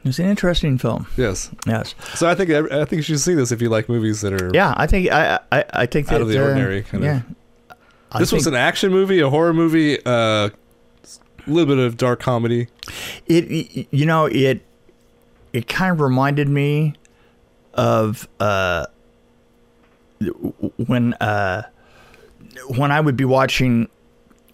it 0.04 0.08
was 0.08 0.20
an 0.20 0.28
interesting 0.28 0.78
film. 0.78 1.08
Yes. 1.18 1.50
Yes. 1.66 1.96
So 2.16 2.30
I 2.30 2.36
think 2.36 2.50
I 2.52 2.86
think 2.86 2.98
you 2.98 3.02
should 3.02 3.20
see 3.20 3.34
this 3.34 3.52
if 3.52 3.62
you 3.62 3.70
like 3.70 3.90
movies 3.90 4.22
that 4.22 4.34
are. 4.42 4.52
Yeah, 4.54 4.74
I 4.78 4.88
think 4.88 5.12
I 5.12 5.40
I, 5.52 5.66
I 5.74 5.86
think 5.86 6.08
that 6.08 6.16
Out 6.16 6.22
of 6.22 6.28
the 6.30 6.40
uh, 6.40 6.44
ordinary, 6.48 6.84
kind 6.84 7.04
of. 7.04 7.10
yeah. 7.10 7.22
I 8.12 8.20
This 8.20 8.32
was 8.32 8.48
an 8.48 8.56
action 8.56 8.92
movie, 8.92 9.20
a 9.20 9.30
horror 9.30 9.54
movie, 9.54 9.98
uh, 10.06 10.12
a 10.50 10.52
little 11.46 11.66
bit 11.66 11.78
of 11.84 11.98
dark 11.98 12.20
comedy. 12.22 12.68
it. 13.26 13.88
You 13.92 14.06
know 14.06 14.26
it. 14.26 14.62
It 15.54 15.68
kind 15.68 15.92
of 15.92 16.00
reminded 16.00 16.48
me 16.48 16.94
of 17.74 18.28
uh, 18.40 18.86
when 20.86 21.14
uh, 21.16 21.64
when 22.76 22.92
I 22.92 23.00
would 23.00 23.18
be 23.18 23.26
watching 23.26 23.88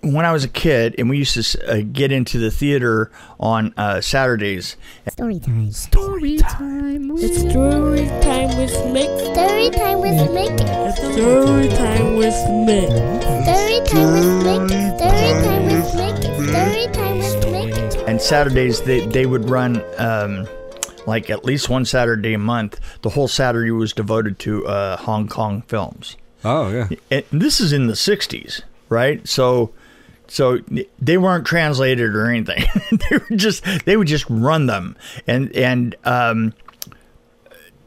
when 0.03 0.25
I 0.25 0.31
was 0.31 0.43
a 0.43 0.49
kid, 0.49 0.95
and 0.97 1.09
we 1.09 1.17
used 1.17 1.33
to 1.53 1.71
uh, 1.71 1.81
get 1.91 2.11
into 2.11 2.37
the 2.37 2.51
theater 2.51 3.11
on 3.39 3.73
uh, 3.77 4.01
Saturdays. 4.01 4.75
Story 5.09 5.39
time. 5.39 5.71
Story 5.71 6.37
time 6.37 7.07
with 7.07 7.23
It's 7.23 7.39
story 7.39 8.05
time 8.21 8.57
with 8.57 8.71
Mick. 8.71 9.33
Story 9.33 9.69
time 9.71 9.99
with 10.01 10.29
Mick. 10.29 10.59
It's 10.59 10.97
story 11.13 11.67
time 11.69 12.15
with 12.17 12.33
Mick. 12.67 12.89
Story 13.43 13.79
time 13.87 14.27
with 14.27 14.67
Mick. 14.67 14.97
Story 14.97 15.41
time 15.41 15.67
with 15.67 15.93
Mick. 15.93 16.51
Story 16.51 16.87
time 16.93 17.17
with 17.19 17.45
Mick. 17.45 18.07
and 18.07 18.21
Saturdays 18.21 18.81
they 18.81 19.05
they 19.07 19.25
would 19.25 19.49
run 19.49 19.81
um, 19.97 20.47
like 21.07 21.29
at 21.29 21.45
least 21.45 21.69
one 21.69 21.85
Saturday 21.85 22.33
a 22.33 22.37
month. 22.37 22.79
The 23.01 23.09
whole 23.09 23.27
Saturday 23.27 23.71
was 23.71 23.93
devoted 23.93 24.37
to 24.39 24.67
uh, 24.67 24.97
Hong 24.97 25.27
Kong 25.27 25.61
films. 25.67 26.17
Oh 26.43 26.69
yeah. 26.71 26.89
And 27.09 27.23
this 27.41 27.61
is 27.61 27.71
in 27.71 27.87
the 27.87 27.93
'60s, 27.93 28.61
right? 28.89 29.25
So, 29.27 29.71
so 30.27 30.59
they 30.99 31.17
weren't 31.17 31.45
translated 31.45 32.15
or 32.15 32.27
anything. 32.29 32.63
they 32.91 33.17
were 33.17 33.35
just 33.35 33.63
they 33.85 33.97
would 33.97 34.07
just 34.07 34.25
run 34.29 34.65
them, 34.67 34.95
and 35.27 35.55
and 35.55 35.95
um, 36.05 36.53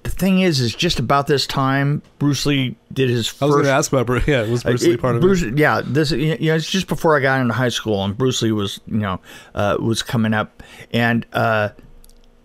the 0.03 0.11
thing 0.11 0.41
is, 0.41 0.61
is 0.61 0.75
just 0.75 0.99
about 1.01 1.27
this 1.27 1.47
time 1.47 2.03
Bruce 2.19 2.47
Lee 2.47 2.77
did 2.93 3.11
his 3.11 3.27
First, 3.27 3.43
I 3.43 3.47
was 3.47 3.55
going 3.57 3.65
to 3.67 3.71
ask 3.73 3.93
about 3.93 4.07
Bruce. 4.07 4.27
Yeah, 4.29 4.43
was 4.43 4.63
Bruce 4.63 4.85
Uh, 4.85 4.89
Lee 4.91 4.97
part 4.97 5.17
of 5.17 5.21
Bruce, 5.23 5.43
it? 5.43 5.59
Yeah, 5.59 5.83
this 5.85 6.11
you 6.13 6.37
know 6.39 6.55
it's 6.55 6.71
just 6.71 6.87
before 6.89 7.17
I 7.17 7.21
got 7.21 7.41
into 7.41 7.55
high 7.55 7.71
school, 7.71 8.05
and 8.05 8.17
Bruce 8.17 8.43
Lee 8.43 8.53
was 8.53 8.81
you 8.87 8.99
know 8.99 9.21
uh, 9.55 9.77
was 9.81 10.03
coming 10.03 10.33
up, 10.35 10.63
and 10.93 11.27
uh, 11.33 11.71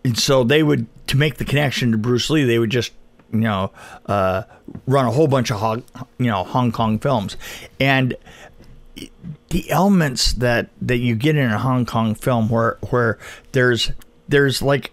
and 0.03 0.17
so 0.17 0.43
they 0.43 0.63
would 0.63 0.87
to 1.07 1.17
make 1.17 1.35
the 1.37 1.45
connection 1.45 1.91
to 1.91 1.97
Bruce 1.97 2.29
Lee, 2.29 2.43
they 2.45 2.57
would 2.57 2.71
just 2.71 2.93
you 3.31 3.39
know 3.39 3.71
uh, 4.07 4.43
run 4.87 5.05
a 5.05 5.11
whole 5.11 5.27
bunch 5.27 5.51
of 5.51 5.59
Hong, 5.59 5.83
you 6.17 6.27
know 6.27 6.43
Hong 6.43 6.71
Kong 6.71 6.97
films, 6.97 7.37
and 7.79 8.15
the 9.51 9.69
elements 9.69 10.33
that 10.33 10.69
that 10.81 10.97
you 10.97 11.15
get 11.15 11.35
in 11.35 11.51
a 11.51 11.59
Hong 11.59 11.85
Kong 11.85 12.15
film 12.15 12.49
where 12.49 12.77
where 12.89 13.19
there's 13.51 13.91
there's 14.27 14.61
like 14.61 14.91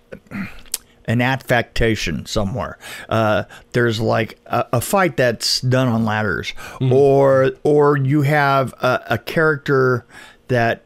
an 1.06 1.22
affectation 1.22 2.26
somewhere. 2.26 2.78
Uh, 3.08 3.44
there's 3.72 4.00
like 4.00 4.38
a, 4.46 4.66
a 4.74 4.80
fight 4.80 5.16
that's 5.16 5.60
done 5.62 5.88
on 5.88 6.04
ladders, 6.04 6.52
or 6.92 7.52
or 7.62 7.96
you 7.96 8.22
have 8.22 8.74
a, 8.74 9.02
a 9.10 9.18
character 9.18 10.04
that 10.48 10.82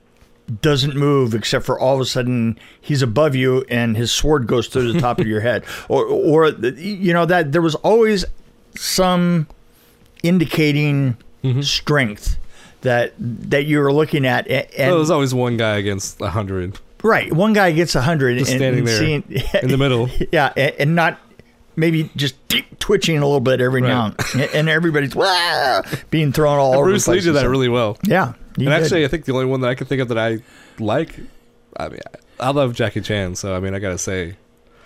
doesn't 0.61 0.95
move 0.95 1.35
except 1.35 1.64
for 1.64 1.79
all 1.79 1.95
of 1.95 2.00
a 2.00 2.05
sudden 2.05 2.59
he's 2.81 3.00
above 3.00 3.35
you 3.35 3.64
and 3.71 3.97
his 3.97 4.12
sword 4.12 4.47
goes 4.47 4.67
through 4.67 4.93
the 4.93 5.00
top 5.00 5.19
of 5.19 5.26
your 5.26 5.41
head, 5.41 5.64
or 5.88 6.05
or 6.05 6.49
you 6.49 7.12
know 7.12 7.25
that 7.25 7.52
there 7.52 7.62
was 7.62 7.75
always 7.76 8.25
some 8.76 9.47
indicating 10.23 11.17
strength 11.62 12.38
that 12.83 13.15
that 13.19 13.65
you 13.65 13.81
were 13.81 13.93
looking 13.93 14.27
at 14.27 14.47
and 14.49 14.67
Well, 14.79 14.97
there's 14.97 15.11
always 15.11 15.35
one 15.35 15.57
guy 15.57 15.77
against 15.77 16.21
a 16.21 16.31
hundred 16.31 16.79
right 17.03 17.33
one 17.33 17.53
guy 17.53 17.73
gets 17.73 17.95
a 17.95 18.03
hundred 18.03 18.39
and, 18.39 18.47
standing 18.47 18.85
there 18.85 18.99
seeing, 18.99 19.25
in 19.62 19.69
the 19.71 19.79
middle. 19.79 20.09
yeah 20.33 20.53
and, 20.57 20.75
and 20.79 20.95
not 20.95 21.19
maybe 21.75 22.11
just 22.17 22.37
twitching 22.79 23.19
a 23.19 23.25
little 23.25 23.41
bit 23.41 23.61
every 23.61 23.81
now 23.81 24.15
and, 24.35 24.43
and 24.55 24.69
everybody's 24.69 25.15
"Wah!" 25.15 25.83
being 26.11 26.33
thrown 26.33 26.59
all 26.59 26.75
over 26.75 26.85
Bruce 26.85 27.09
Lee 27.09 27.21
did 27.21 27.33
that 27.33 27.49
really 27.49 27.69
well. 27.69 27.99
yeah 28.05 28.35
and 28.57 28.67
did. 28.67 28.73
actually, 28.73 29.05
I 29.05 29.09
think 29.09 29.25
the 29.25 29.33
only 29.33 29.47
one 29.47 29.61
that 29.62 29.69
I 29.69 29.75
can 29.75 29.87
think 29.87 30.01
of 30.01 30.09
that 30.09 30.19
I 30.19 30.39
like, 30.79 31.19
I 31.77 31.89
mean, 31.89 32.01
I 32.39 32.51
love 32.51 32.75
Jackie 32.75 33.01
Chan. 33.01 33.37
So 33.37 33.57
I 33.57 33.61
mean, 33.61 33.75
I 33.75 33.79
gotta 33.79 33.99
say, 33.99 34.37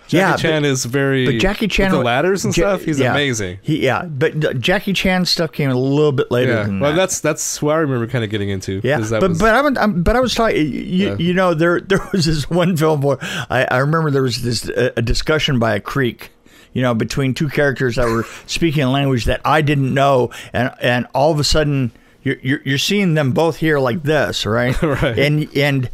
Jackie 0.07 0.17
Yeah, 0.17 0.31
but- 0.31 0.39
Chan 0.41 0.65
is 0.65 0.85
very. 0.85 1.25
but 1.25 1.37
Jackie 1.39 1.67
Chan 1.67 1.91
with 1.91 1.99
the 1.99 2.03
ladders 2.05 2.45
and 2.45 2.55
Ja- 2.55 2.75
stuff. 2.75 2.85
He's 2.85 2.99
yeah. 2.99 3.11
amazing. 3.11 3.59
he, 3.61 3.83
yeah 3.83 4.03
but 4.05 4.59
Jackie 4.59 4.93
Chan 4.93 5.25
stuff 5.25 5.51
came 5.51 5.69
a 5.69 5.75
little 5.75 6.11
bit 6.11 6.31
later 6.31 6.53
Yeah, 6.53 6.63
than 6.63 6.79
well, 6.79 6.91
that. 6.91 6.97
that's 6.97 7.19
that's 7.19 7.57
who 7.57 7.69
I 7.69 7.77
remember 7.77 8.07
kind 8.07 8.23
of 8.23 8.29
getting 8.29 8.49
into. 8.49 8.81
Yeah, 8.83 8.99
but 9.09 9.29
was- 9.29 9.39
but 9.39 9.53
I'm, 9.53 9.77
I'm 9.77 10.03
but 10.03 10.15
I 10.15 10.19
was 10.19 10.33
talking. 10.33 10.57
You, 10.57 10.71
Yeah. 11.09 11.15
you 11.17 11.33
know, 11.33 11.53
there 11.53 11.79
there 11.87 11.99
was 12.11 12.25
this 12.25 12.49
one 12.49 12.75
film 12.77 13.01
where 13.01 13.17
I, 13.49 13.67
I 13.69 13.77
remember 13.79 14.09
there 14.11 14.23
was 14.23 14.41
this 14.41 14.67
a, 14.69 14.93
a 14.97 15.01
discussion 15.01 15.59
by 15.59 15.75
a 15.75 15.79
creek. 15.79 16.31
You 16.73 16.83
know, 16.83 16.93
between 16.93 17.33
two 17.33 17.49
characters 17.49 17.95
that 17.95 18.05
were 18.07 18.23
speaking 18.45 18.83
a 18.83 18.91
language 18.91 19.25
that 19.25 19.41
I 19.43 19.61
didn't 19.61 19.93
know, 19.93 20.29
and 20.53 20.71
and 20.81 21.07
all 21.13 21.31
of 21.31 21.39
a 21.39 21.43
sudden 21.43 21.91
you're 22.23 22.35
you're, 22.43 22.59
you're 22.65 22.77
seeing 22.77 23.13
them 23.15 23.31
both 23.31 23.57
here 23.57 23.79
like 23.79 24.03
this, 24.03 24.45
right? 24.45 24.79
Right. 24.83 25.17
And 25.17 25.49
and 25.57 25.89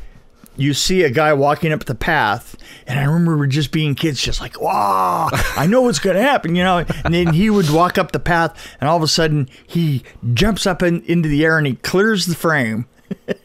you 0.55 0.73
see 0.73 1.03
a 1.03 1.09
guy 1.09 1.33
walking 1.33 1.71
up 1.71 1.85
the 1.85 1.95
path, 1.95 2.55
and 2.85 2.99
I 2.99 3.03
remember 3.03 3.47
just 3.47 3.71
being 3.71 3.95
kids, 3.95 4.21
just 4.21 4.41
like, 4.41 4.61
wow, 4.61 5.29
I 5.55 5.65
know 5.67 5.81
what's 5.81 5.99
going 5.99 6.15
to 6.15 6.21
happen, 6.21 6.55
you 6.55 6.63
know. 6.63 6.85
And 7.03 7.13
then 7.13 7.33
he 7.33 7.49
would 7.49 7.69
walk 7.69 7.97
up 7.97 8.11
the 8.11 8.19
path, 8.19 8.75
and 8.79 8.89
all 8.89 8.97
of 8.97 9.03
a 9.03 9.07
sudden 9.07 9.49
he 9.65 10.03
jumps 10.33 10.67
up 10.67 10.83
in, 10.83 11.01
into 11.03 11.29
the 11.29 11.43
air 11.43 11.57
and 11.57 11.67
he 11.67 11.75
clears 11.75 12.25
the 12.25 12.35
frame. 12.35 12.87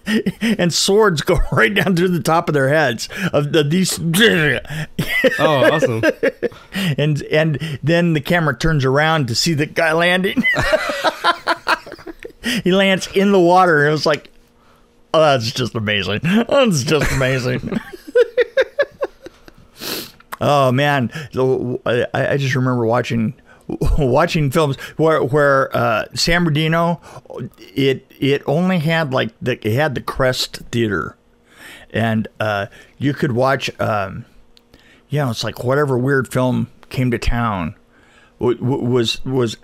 and 0.41 0.73
swords 0.73 1.21
go 1.21 1.39
right 1.53 1.75
down 1.75 1.95
through 1.95 2.09
the 2.09 2.23
top 2.23 2.49
of 2.49 2.55
their 2.55 2.69
heads 2.71 3.09
of 3.35 3.53
the, 3.53 3.63
these 3.63 3.99
oh, 5.39 5.73
awesome! 5.73 6.03
and 6.97 7.21
and 7.25 7.79
then 7.83 8.15
the 8.15 8.21
camera 8.21 8.57
turns 8.57 8.87
around 8.87 9.29
to 9.29 9.35
see 9.35 9.53
the 9.53 9.67
guy 9.67 9.93
landing 9.93 10.43
he 12.65 12.73
lands 12.73 13.09
in 13.09 13.31
the 13.33 13.41
water 13.41 13.81
and 13.81 13.89
it 13.89 13.93
was 13.93 14.07
like 14.07 14.31
oh 15.15 15.21
that's 15.21 15.51
just 15.53 15.75
amazing. 15.75 16.21
That's 16.23 16.83
just 16.83 17.11
amazing. 17.13 17.79
Oh 20.41 20.71
man. 20.71 21.11
I, 21.85 22.07
I 22.15 22.37
just 22.37 22.55
remember 22.55 22.87
watching 22.87 23.35
watching 23.99 24.51
films 24.51 24.77
where 24.97 25.23
where 25.23 25.77
uh, 25.77 26.05
San 26.15 26.45
Bernardino 26.45 27.01
it 27.59 28.11
it 28.19 28.43
only 28.47 28.79
had 28.79 29.13
like 29.13 29.31
the 29.43 29.59
it 29.67 29.75
had 29.75 29.95
the 29.95 30.01
Crest 30.01 30.59
Theater. 30.71 31.17
And 31.91 32.29
uh, 32.39 32.67
you 32.99 33.15
could 33.15 33.33
watch 33.33 33.71
um, 33.81 34.25
you 35.09 35.19
know, 35.19 35.31
it's 35.31 35.45
like 35.45 35.65
whatever 35.65 35.99
weird 35.99 36.31
film 36.33 36.69
came 36.91 37.11
to 37.11 37.19
town 37.19 37.75
was 38.39 39.25
was 39.25 39.57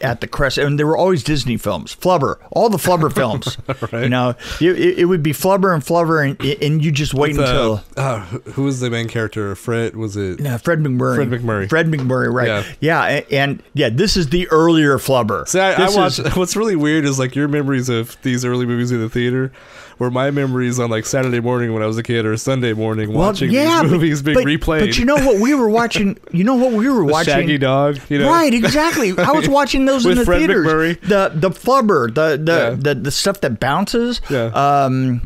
at, 0.00 0.20
the 0.20 0.26
crest, 0.26 0.58
and 0.58 0.78
there 0.78 0.86
were 0.86 0.96
always 0.96 1.22
Disney 1.22 1.56
films, 1.56 1.94
Flubber, 1.94 2.36
all 2.50 2.68
the 2.68 2.76
Flubber 2.78 3.12
films. 3.14 3.56
You 3.92 4.08
know, 4.08 4.30
it, 4.60 4.98
it, 5.00 5.04
would 5.06 5.22
be 5.22 5.32
Flubber 5.32 5.72
and 5.74 5.82
Flubber, 5.82 6.24
and, 6.28 6.40
and 6.62 6.84
you 6.84 6.90
just 6.92 7.14
wait 7.14 7.34
The- 7.36 7.42
until 7.42 7.84
uh, 7.96 8.20
who 8.20 8.64
was 8.64 8.80
the 8.80 8.90
main 8.90 9.08
character? 9.08 9.54
Fred 9.54 9.96
was 9.96 10.16
it? 10.16 10.40
yeah, 10.40 10.56
Fred 10.58 10.80
MacMurray. 10.80 11.16
Fred 11.16 11.30
MacMurray. 11.30 11.68
Fred 11.68 11.86
MacMurray, 11.86 12.32
right? 12.32 12.46
Yeah. 12.48 12.64
Yeah, 12.80 13.02
and, 13.04 13.26
and 13.32 13.62
yeah, 13.74 13.88
this 13.90 14.16
is 14.16 14.28
the 14.30 14.48
earlier 14.48 14.98
Flubber. 14.98 15.46
See, 15.48 15.60
I, 15.60 15.74
I 15.74 15.86
This 15.86 15.96
watch. 15.96 16.18
is- 16.18 16.36
What's 16.36 16.56
really 16.56 16.76
weird 16.76 17.04
is 17.04 17.18
like 17.18 17.34
your 17.34 17.48
memories 17.48 17.88
of 17.88 18.16
these 18.22 18.44
early 18.44 18.66
movies 18.66 18.90
in 18.92 19.00
the 19.00 19.08
theater, 19.08 19.52
where 19.98 20.10
my 20.10 20.30
memories 20.30 20.78
on 20.78 20.90
like 20.90 21.06
Saturday 21.06 21.40
morning 21.40 21.72
when 21.72 21.82
I 21.82 21.86
was 21.86 21.96
a 21.98 22.02
kid 22.02 22.26
or 22.26 22.36
Sunday 22.36 22.72
morning 22.74 23.12
watching 23.12 23.50
these 23.50 23.64
but- 23.66 23.86
movies 23.86 24.22
being 24.22 24.34
but, 24.36 24.44
replayed. 24.44 24.80
But 24.80 24.98
you 24.98 25.04
know 25.04 25.16
what 25.16 25.40
we 25.40 25.54
were 25.54 25.68
watching? 25.68 26.18
You 26.32 26.44
know 26.44 26.54
what 26.56 26.72
we 26.72 26.88
were 26.88 26.96
the 27.06 27.12
watching? 27.12 27.32
Shaggy 27.34 27.58
Dog, 27.58 27.98
you 28.08 28.18
know, 28.18 28.28
Right, 28.30 28.52
exactly. 28.52 29.16
I 29.18 29.32
was 29.32 29.48
watching 29.48 29.86
those 29.86 30.04
in 30.04 30.16
the 30.16 30.24
Fred 30.24 30.38
theaters. 30.40 30.66
MacMurray. 30.66 31.00
The 31.00 31.32
the 31.34 31.50
flubber, 31.50 32.08
the 32.14 32.36
the, 32.42 32.52
Yeah. 32.52 32.70
the 32.78 32.94
the 33.00 33.10
stuff 33.10 33.40
that 33.40 33.58
bounces. 33.60 34.20
Yeah. 34.28 34.44
Um, 34.46 35.22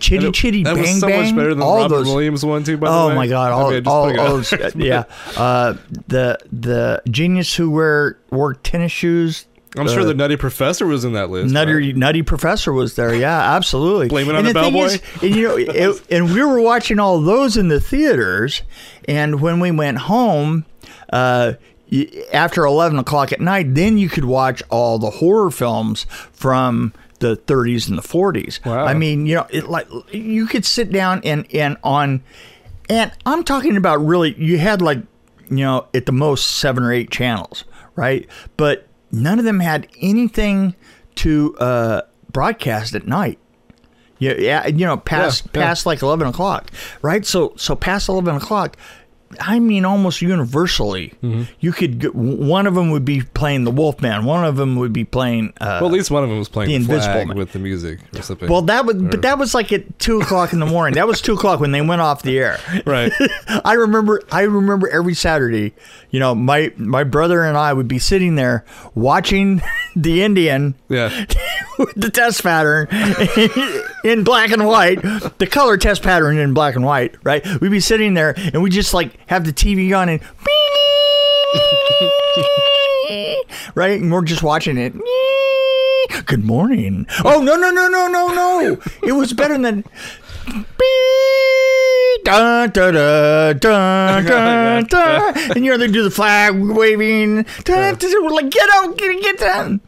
chitty 0.00 0.26
it- 0.28 0.34
chitty 0.34 0.62
that 0.64 0.74
bang 0.74 0.80
was 0.82 1.00
so 1.00 1.06
bang. 1.08 1.24
much 1.26 1.36
better 1.36 1.54
than 1.54 1.62
all 1.62 1.78
Robert 1.82 1.94
those. 1.96 2.06
Williams 2.08 2.44
one 2.44 2.64
too. 2.64 2.76
By 2.78 2.88
the 2.88 2.94
oh 2.94 3.08
way, 3.10 3.14
my 3.14 3.26
god! 3.26 3.52
I 3.52 3.54
All, 3.54 3.70
mean, 3.70 3.86
all, 3.86 4.20
all 4.20 4.26
those, 4.38 4.52
yeah. 4.74 5.04
Uh, 5.36 5.74
the 6.08 6.38
the 6.52 7.02
genius 7.10 7.54
who 7.54 7.70
wear 7.70 8.18
wore 8.30 8.54
tennis 8.54 8.90
shoes. 8.92 9.46
I'm 9.76 9.88
sure 9.88 10.00
uh, 10.00 10.04
the 10.04 10.14
Nutty 10.14 10.36
Professor 10.36 10.86
was 10.86 11.04
in 11.04 11.14
that 11.14 11.30
list. 11.30 11.52
Nutty 11.52 11.72
right? 11.72 11.96
Nutty 11.96 12.22
Professor 12.22 12.72
was 12.72 12.94
there. 12.96 13.14
Yeah, 13.14 13.54
absolutely. 13.56 14.08
Blame 14.08 14.28
it 14.28 14.36
and 14.36 14.38
on 14.38 14.44
the 14.44 14.54
bellboy? 14.54 14.84
is- 14.84 15.02
and 15.22 15.34
you 15.34 15.48
know, 15.48 15.56
it, 15.56 16.02
and 16.10 16.32
we 16.32 16.44
were 16.44 16.60
watching 16.60 16.98
all 16.98 17.20
those 17.20 17.56
in 17.56 17.68
the 17.68 17.80
theaters, 17.80 18.62
and 19.08 19.40
when 19.40 19.60
we 19.60 19.70
went 19.70 19.98
home. 19.98 20.66
Uh, 21.12 21.54
after 22.32 22.64
11 22.64 22.98
o'clock 22.98 23.30
at 23.30 23.40
night, 23.40 23.74
then 23.74 23.98
you 23.98 24.08
could 24.08 24.24
watch 24.24 24.62
all 24.68 24.98
the 24.98 25.10
horror 25.10 25.50
films 25.50 26.06
from 26.32 26.92
the 27.20 27.36
30s 27.36 27.88
and 27.88 27.96
the 27.96 28.02
40s. 28.02 28.64
Wow. 28.64 28.84
I 28.84 28.94
mean, 28.94 29.26
you 29.26 29.36
know, 29.36 29.46
it 29.50 29.68
like 29.68 29.86
you 30.12 30.46
could 30.46 30.64
sit 30.64 30.90
down 30.90 31.20
and 31.24 31.46
and 31.54 31.76
on, 31.84 32.22
and 32.88 33.12
I'm 33.26 33.44
talking 33.44 33.76
about 33.76 34.04
really, 34.04 34.34
you 34.34 34.58
had 34.58 34.82
like, 34.82 34.98
you 35.48 35.58
know, 35.58 35.86
at 35.94 36.06
the 36.06 36.12
most 36.12 36.52
seven 36.52 36.82
or 36.82 36.92
eight 36.92 37.10
channels, 37.10 37.64
right? 37.94 38.26
But 38.56 38.88
none 39.14 39.38
of 39.38 39.44
them 39.44 39.60
had 39.60 39.88
anything 40.00 40.74
to 41.16 41.56
uh, 41.58 42.02
broadcast 42.32 42.94
at 42.94 43.06
night. 43.06 43.38
Yeah, 44.18 44.34
yeah, 44.38 44.66
you 44.66 44.86
know, 44.86 44.96
past 44.96 45.46
Yeah, 45.46 45.60
yeah. 45.60 45.66
past 45.66 45.86
like 45.86 46.02
eleven 46.02 46.26
o'clock, 46.28 46.70
right? 47.02 47.24
So 47.26 47.52
so 47.56 47.74
past 47.74 48.08
eleven 48.08 48.36
o'clock, 48.36 48.76
I 49.40 49.58
mean, 49.60 49.84
almost 49.84 50.22
universally, 50.22 51.12
Mm-hmm. 51.22 51.42
you 51.60 51.72
could 51.72 51.98
get, 52.00 52.14
one 52.14 52.66
of 52.66 52.74
them 52.74 52.90
would 52.90 53.04
be 53.04 53.22
playing 53.22 53.64
the 53.64 53.70
Wolfman, 53.70 54.24
one 54.24 54.44
of 54.44 54.56
them 54.56 54.76
would 54.76 54.92
be 54.92 55.04
playing. 55.04 55.52
Uh, 55.60 55.78
Well, 55.80 55.86
at 55.86 55.92
least 55.92 56.10
one 56.10 56.22
of 56.22 56.28
them 56.28 56.38
was 56.38 56.48
playing 56.48 56.68
The 56.68 56.74
Invisible 56.76 57.26
Man. 57.26 57.36
with 57.36 57.52
the 57.52 57.58
music 57.58 58.00
or 58.16 58.22
something. 58.22 58.48
well, 58.48 58.62
that 58.62 58.84
was, 58.86 58.96
but 58.96 59.22
that 59.22 59.38
was 59.38 59.54
like 59.54 59.72
at 59.72 59.98
two 59.98 60.20
o'clock 60.20 60.52
in 60.52 60.58
the 60.60 60.66
morning. 60.66 60.94
That 60.94 61.06
was 61.06 61.20
two 61.20 61.34
o'clock 61.34 61.60
when 61.60 61.72
they 61.72 61.80
went 61.82 62.00
off 62.00 62.22
the 62.22 62.38
air. 62.38 62.58
right. 62.86 63.12
I 63.64 63.74
remember 63.74 64.20
I 64.30 64.42
remember 64.42 64.88
every 64.88 65.14
Saturday, 65.14 65.74
you 66.10 66.20
know, 66.20 66.34
my 66.34 66.72
my 66.76 67.04
brother 67.04 67.42
and 67.44 67.56
I 67.56 67.72
would 67.72 67.88
be 67.88 67.98
sitting 67.98 68.34
there 68.36 68.64
watching 68.94 69.62
the 69.96 70.22
Indian 70.22 70.74
Yeah. 70.88 71.24
With 71.78 71.94
the 71.96 72.10
test 72.10 72.42
pattern 72.42 72.88
in 74.04 74.24
black 74.24 74.50
and 74.50 74.66
white, 74.66 75.00
the 75.38 75.48
color 75.50 75.76
test 75.76 76.02
pattern 76.02 76.38
in 76.38 76.54
black 76.54 76.76
and 76.76 76.84
white, 76.84 77.14
right? 77.24 77.44
We'd 77.60 77.70
be 77.70 77.80
sitting 77.80 78.14
there 78.14 78.34
and 78.36 78.62
we 78.62 78.70
just 78.70 78.94
like 78.94 79.18
have 79.28 79.44
the 79.44 79.52
TV 79.52 79.96
on 79.96 80.08
and 80.08 80.20
right, 83.74 84.00
and 84.00 84.10
we're 84.10 84.22
just 84.22 84.42
watching 84.42 84.76
it. 84.76 84.92
Good 86.26 86.44
morning. 86.44 87.06
Oh 87.24 87.42
no 87.42 87.56
no 87.56 87.70
no 87.70 87.88
no 87.88 88.08
no 88.08 88.28
no! 88.28 88.78
It 89.02 89.12
was 89.12 89.32
better 89.32 89.58
than. 89.58 89.84
Dun, 92.24 92.70
dun, 92.70 92.94
dun, 92.94 93.58
dun, 93.58 94.24
dun, 94.24 94.84
dun. 94.84 95.34
And 95.54 95.64
you 95.64 95.70
know 95.70 95.78
they 95.78 95.88
do 95.88 96.02
the 96.02 96.10
flag 96.10 96.54
waving. 96.56 97.44
Dun, 97.64 97.96
dun, 97.96 98.10
dun. 98.10 98.24
We're 98.24 98.30
like, 98.30 98.50
get 98.50 98.68
out, 98.72 98.96
get 98.96 99.22
get 99.22 99.38
down, 99.38 99.80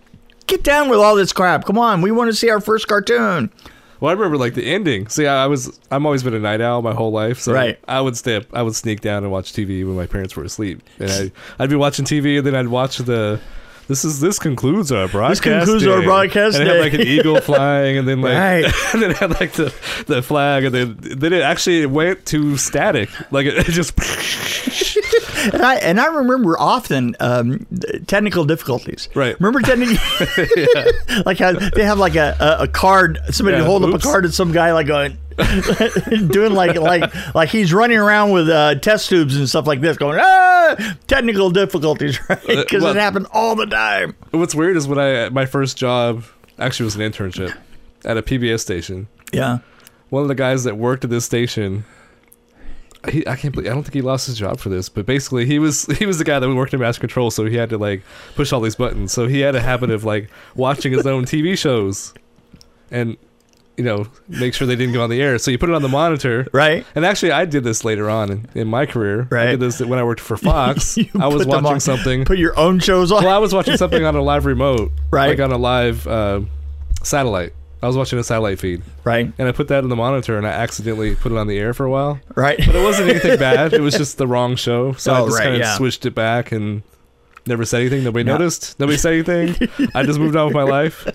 get 0.46 0.62
down 0.62 0.88
with 0.88 0.98
all 0.98 1.14
this 1.16 1.32
crap. 1.32 1.64
Come 1.64 1.78
on, 1.78 2.00
we 2.02 2.10
want 2.10 2.30
to 2.30 2.34
see 2.36 2.50
our 2.50 2.60
first 2.60 2.88
cartoon. 2.88 3.50
Well, 3.98 4.10
I 4.10 4.12
remember 4.12 4.36
like 4.36 4.52
the 4.54 4.66
ending. 4.66 5.08
See, 5.08 5.26
I, 5.26 5.44
I 5.44 5.46
was 5.46 5.80
I'm 5.90 6.04
always 6.04 6.22
been 6.22 6.34
a 6.34 6.38
night 6.38 6.60
owl 6.60 6.82
my 6.82 6.92
whole 6.92 7.12
life, 7.12 7.38
so 7.40 7.52
Right. 7.54 7.78
I 7.88 8.00
would 8.00 8.16
stay 8.16 8.36
up. 8.36 8.44
I 8.52 8.62
would 8.62 8.74
sneak 8.74 9.00
down 9.00 9.22
and 9.22 9.32
watch 9.32 9.52
TV 9.52 9.86
when 9.86 9.96
my 9.96 10.06
parents 10.06 10.36
were 10.36 10.44
asleep, 10.44 10.82
and 10.98 11.10
I 11.10 11.32
I'd 11.58 11.70
be 11.70 11.76
watching 11.76 12.04
TV, 12.04 12.36
and 12.38 12.46
then 12.46 12.54
I'd 12.54 12.68
watch 12.68 12.98
the. 12.98 13.40
This 13.88 14.04
is 14.04 14.20
this 14.20 14.40
concludes 14.40 14.90
our 14.90 15.06
broadcast. 15.06 15.42
This 15.42 15.54
concludes 15.64 15.86
our 15.86 16.02
broadcast 16.02 16.58
and 16.58 16.66
it 16.68 16.72
had 16.72 16.80
like 16.80 16.92
an 16.92 17.02
eagle 17.02 17.40
flying, 17.40 17.96
and 17.96 18.06
then 18.08 18.20
like 18.20 18.34
Right. 18.36 18.64
and 18.92 19.00
then 19.02 19.12
it 19.12 19.16
had 19.16 19.30
like 19.40 19.52
the 19.52 19.72
the 20.08 20.22
flag, 20.22 20.64
and 20.64 20.74
then 20.74 20.96
then 21.00 21.32
it 21.32 21.40
actually 21.40 21.86
went 21.86 22.26
to 22.26 22.56
static, 22.56 23.08
like 23.30 23.46
it, 23.46 23.56
it 23.56 23.70
just 23.70 23.96
And 25.52 25.62
I 25.62 25.76
and 25.76 26.00
I 26.00 26.06
remember 26.06 26.58
often 26.58 27.16
um, 27.20 27.66
technical 28.06 28.44
difficulties. 28.44 29.08
Right. 29.14 29.38
Remember 29.40 29.60
technical, 29.60 29.96
like 31.26 31.38
how 31.38 31.52
they 31.52 31.84
have 31.84 31.98
like 31.98 32.16
a, 32.16 32.36
a, 32.60 32.68
card. 32.68 33.18
Somebody 33.30 33.58
Yeah, 33.58 33.64
hold 33.64 33.84
up 33.84 33.94
a 33.94 33.98
card 33.98 34.24
and 34.24 34.34
some 34.34 34.52
guy 34.52 34.72
like 34.72 34.86
going. 34.86 35.18
doing 36.28 36.54
like 36.54 36.76
like 36.76 37.34
like 37.34 37.50
he's 37.50 37.70
running 37.70 37.98
around 37.98 38.30
with 38.30 38.48
uh, 38.48 38.74
test 38.76 39.10
tubes 39.10 39.36
and 39.36 39.46
stuff 39.46 39.66
like 39.66 39.82
this, 39.82 39.98
going 39.98 40.18
ah 40.18 40.96
technical 41.06 41.50
difficulties, 41.50 42.18
right? 42.30 42.40
Because 42.46 42.82
well- 42.82 42.96
it 42.96 42.98
happened 42.98 43.26
all 43.32 43.54
the 43.54 43.66
time. 43.66 44.16
What's 44.30 44.54
weird 44.54 44.78
is 44.78 44.88
when 44.88 44.98
I 44.98 45.28
my 45.28 45.44
first 45.44 45.76
job 45.76 46.24
actually 46.58 46.84
was 46.84 46.96
an 46.96 47.02
internship 47.02 47.54
at 48.06 48.16
a 48.16 48.22
PBS 48.22 48.60
station. 48.60 49.08
Yeah, 49.32 49.58
One 50.08 50.22
of 50.22 50.28
the 50.28 50.34
guys 50.34 50.64
that 50.64 50.78
worked 50.78 51.04
at 51.04 51.10
this 51.10 51.26
station, 51.26 51.84
he, 53.10 53.26
I 53.26 53.36
can't 53.36 53.54
believe 53.54 53.70
I 53.70 53.74
don't 53.74 53.82
think 53.82 53.94
he 53.94 54.02
lost 54.02 54.26
his 54.26 54.38
job 54.38 54.58
for 54.58 54.68
this, 54.68 54.88
but 54.88 55.06
basically 55.06 55.46
he 55.46 55.58
was 55.58 55.86
he 55.98 56.06
was 56.06 56.18
the 56.18 56.24
guy 56.24 56.38
that 56.38 56.54
worked 56.54 56.74
in 56.74 56.80
mass 56.80 56.98
control, 56.98 57.30
so 57.30 57.44
he 57.46 57.56
had 57.56 57.68
to 57.70 57.78
like 57.78 58.02
push 58.34 58.52
all 58.52 58.60
these 58.60 58.76
buttons. 58.76 59.12
So 59.12 59.26
he 59.26 59.40
had 59.40 59.54
a 59.54 59.60
habit 59.60 59.90
of 59.90 60.04
like 60.04 60.30
watching 60.54 60.92
his 60.92 61.06
own 61.06 61.24
TV 61.24 61.56
shows, 61.58 62.12
and 62.90 63.16
you 63.76 63.84
know 63.84 64.06
make 64.28 64.54
sure 64.54 64.66
they 64.66 64.76
didn't 64.76 64.94
go 64.94 65.02
on 65.02 65.10
the 65.10 65.20
air. 65.20 65.38
So 65.38 65.50
you 65.50 65.58
put 65.58 65.68
it 65.68 65.74
on 65.74 65.82
the 65.82 65.88
monitor. 65.88 66.46
right. 66.52 66.86
And 66.94 67.04
actually, 67.04 67.32
I 67.32 67.44
did 67.44 67.62
this 67.64 67.84
later 67.84 68.08
on 68.08 68.30
in, 68.30 68.48
in 68.54 68.68
my 68.68 68.86
career. 68.86 69.28
I 69.30 69.34
Right. 69.34 69.46
did 69.52 69.60
this 69.60 69.80
when 69.80 69.98
I 69.98 70.02
worked 70.04 70.20
for 70.20 70.36
Fox. 70.50 70.96
I 71.20 71.26
was 71.26 71.46
watching 71.46 71.66
on- 71.66 71.80
something. 71.80 72.24
Put 72.24 72.38
your 72.38 72.58
own 72.58 72.78
shows 72.78 73.12
on. 73.12 73.22
Well, 73.24 73.34
I 73.34 73.38
was 73.38 73.52
watching 73.52 73.76
something 73.76 74.04
on 74.04 74.14
a 74.16 74.22
live 74.22 74.46
remote, 74.46 74.92
Right. 75.10 75.28
Like 75.28 75.40
on 75.40 75.52
a 75.52 75.58
live 75.58 76.06
uh, 76.06 76.40
satellite. 77.02 77.52
I 77.82 77.86
was 77.86 77.96
watching 77.96 78.18
a 78.18 78.24
satellite 78.24 78.58
feed, 78.58 78.82
right, 79.04 79.30
and 79.38 79.48
I 79.48 79.52
put 79.52 79.68
that 79.68 79.84
in 79.84 79.90
the 79.90 79.96
monitor, 79.96 80.38
and 80.38 80.46
I 80.46 80.50
accidentally 80.50 81.14
put 81.14 81.30
it 81.32 81.38
on 81.38 81.46
the 81.46 81.58
air 81.58 81.74
for 81.74 81.84
a 81.84 81.90
while. 81.90 82.18
right. 82.34 82.56
But 82.64 82.74
it 82.74 82.82
wasn't 82.82 83.10
anything 83.10 83.38
bad. 83.38 83.72
It 83.74 83.80
was 83.82 83.94
just 83.94 84.16
the 84.18 84.26
wrong 84.26 84.56
show, 84.56 84.92
so 84.94 85.12
I 85.12 85.20
Oh, 85.20 85.26
just 85.26 85.38
right, 85.38 85.44
kind 85.44 85.54
of 85.56 85.60
yeah. 85.60 85.76
switched 85.76 86.06
it 86.06 86.14
back 86.14 86.52
and 86.52 86.82
never 87.46 87.64
said 87.64 87.80
anything. 87.82 88.02
Nobody 88.04 88.24
No. 88.24 88.32
noticed. 88.38 88.78
Nobody 88.80 88.96
said 88.98 89.12
anything. 89.12 89.68
I 89.94 90.02
just 90.04 90.18
moved 90.18 90.36
on 90.36 90.46
with 90.46 90.54
my 90.54 90.62
life. 90.78 91.06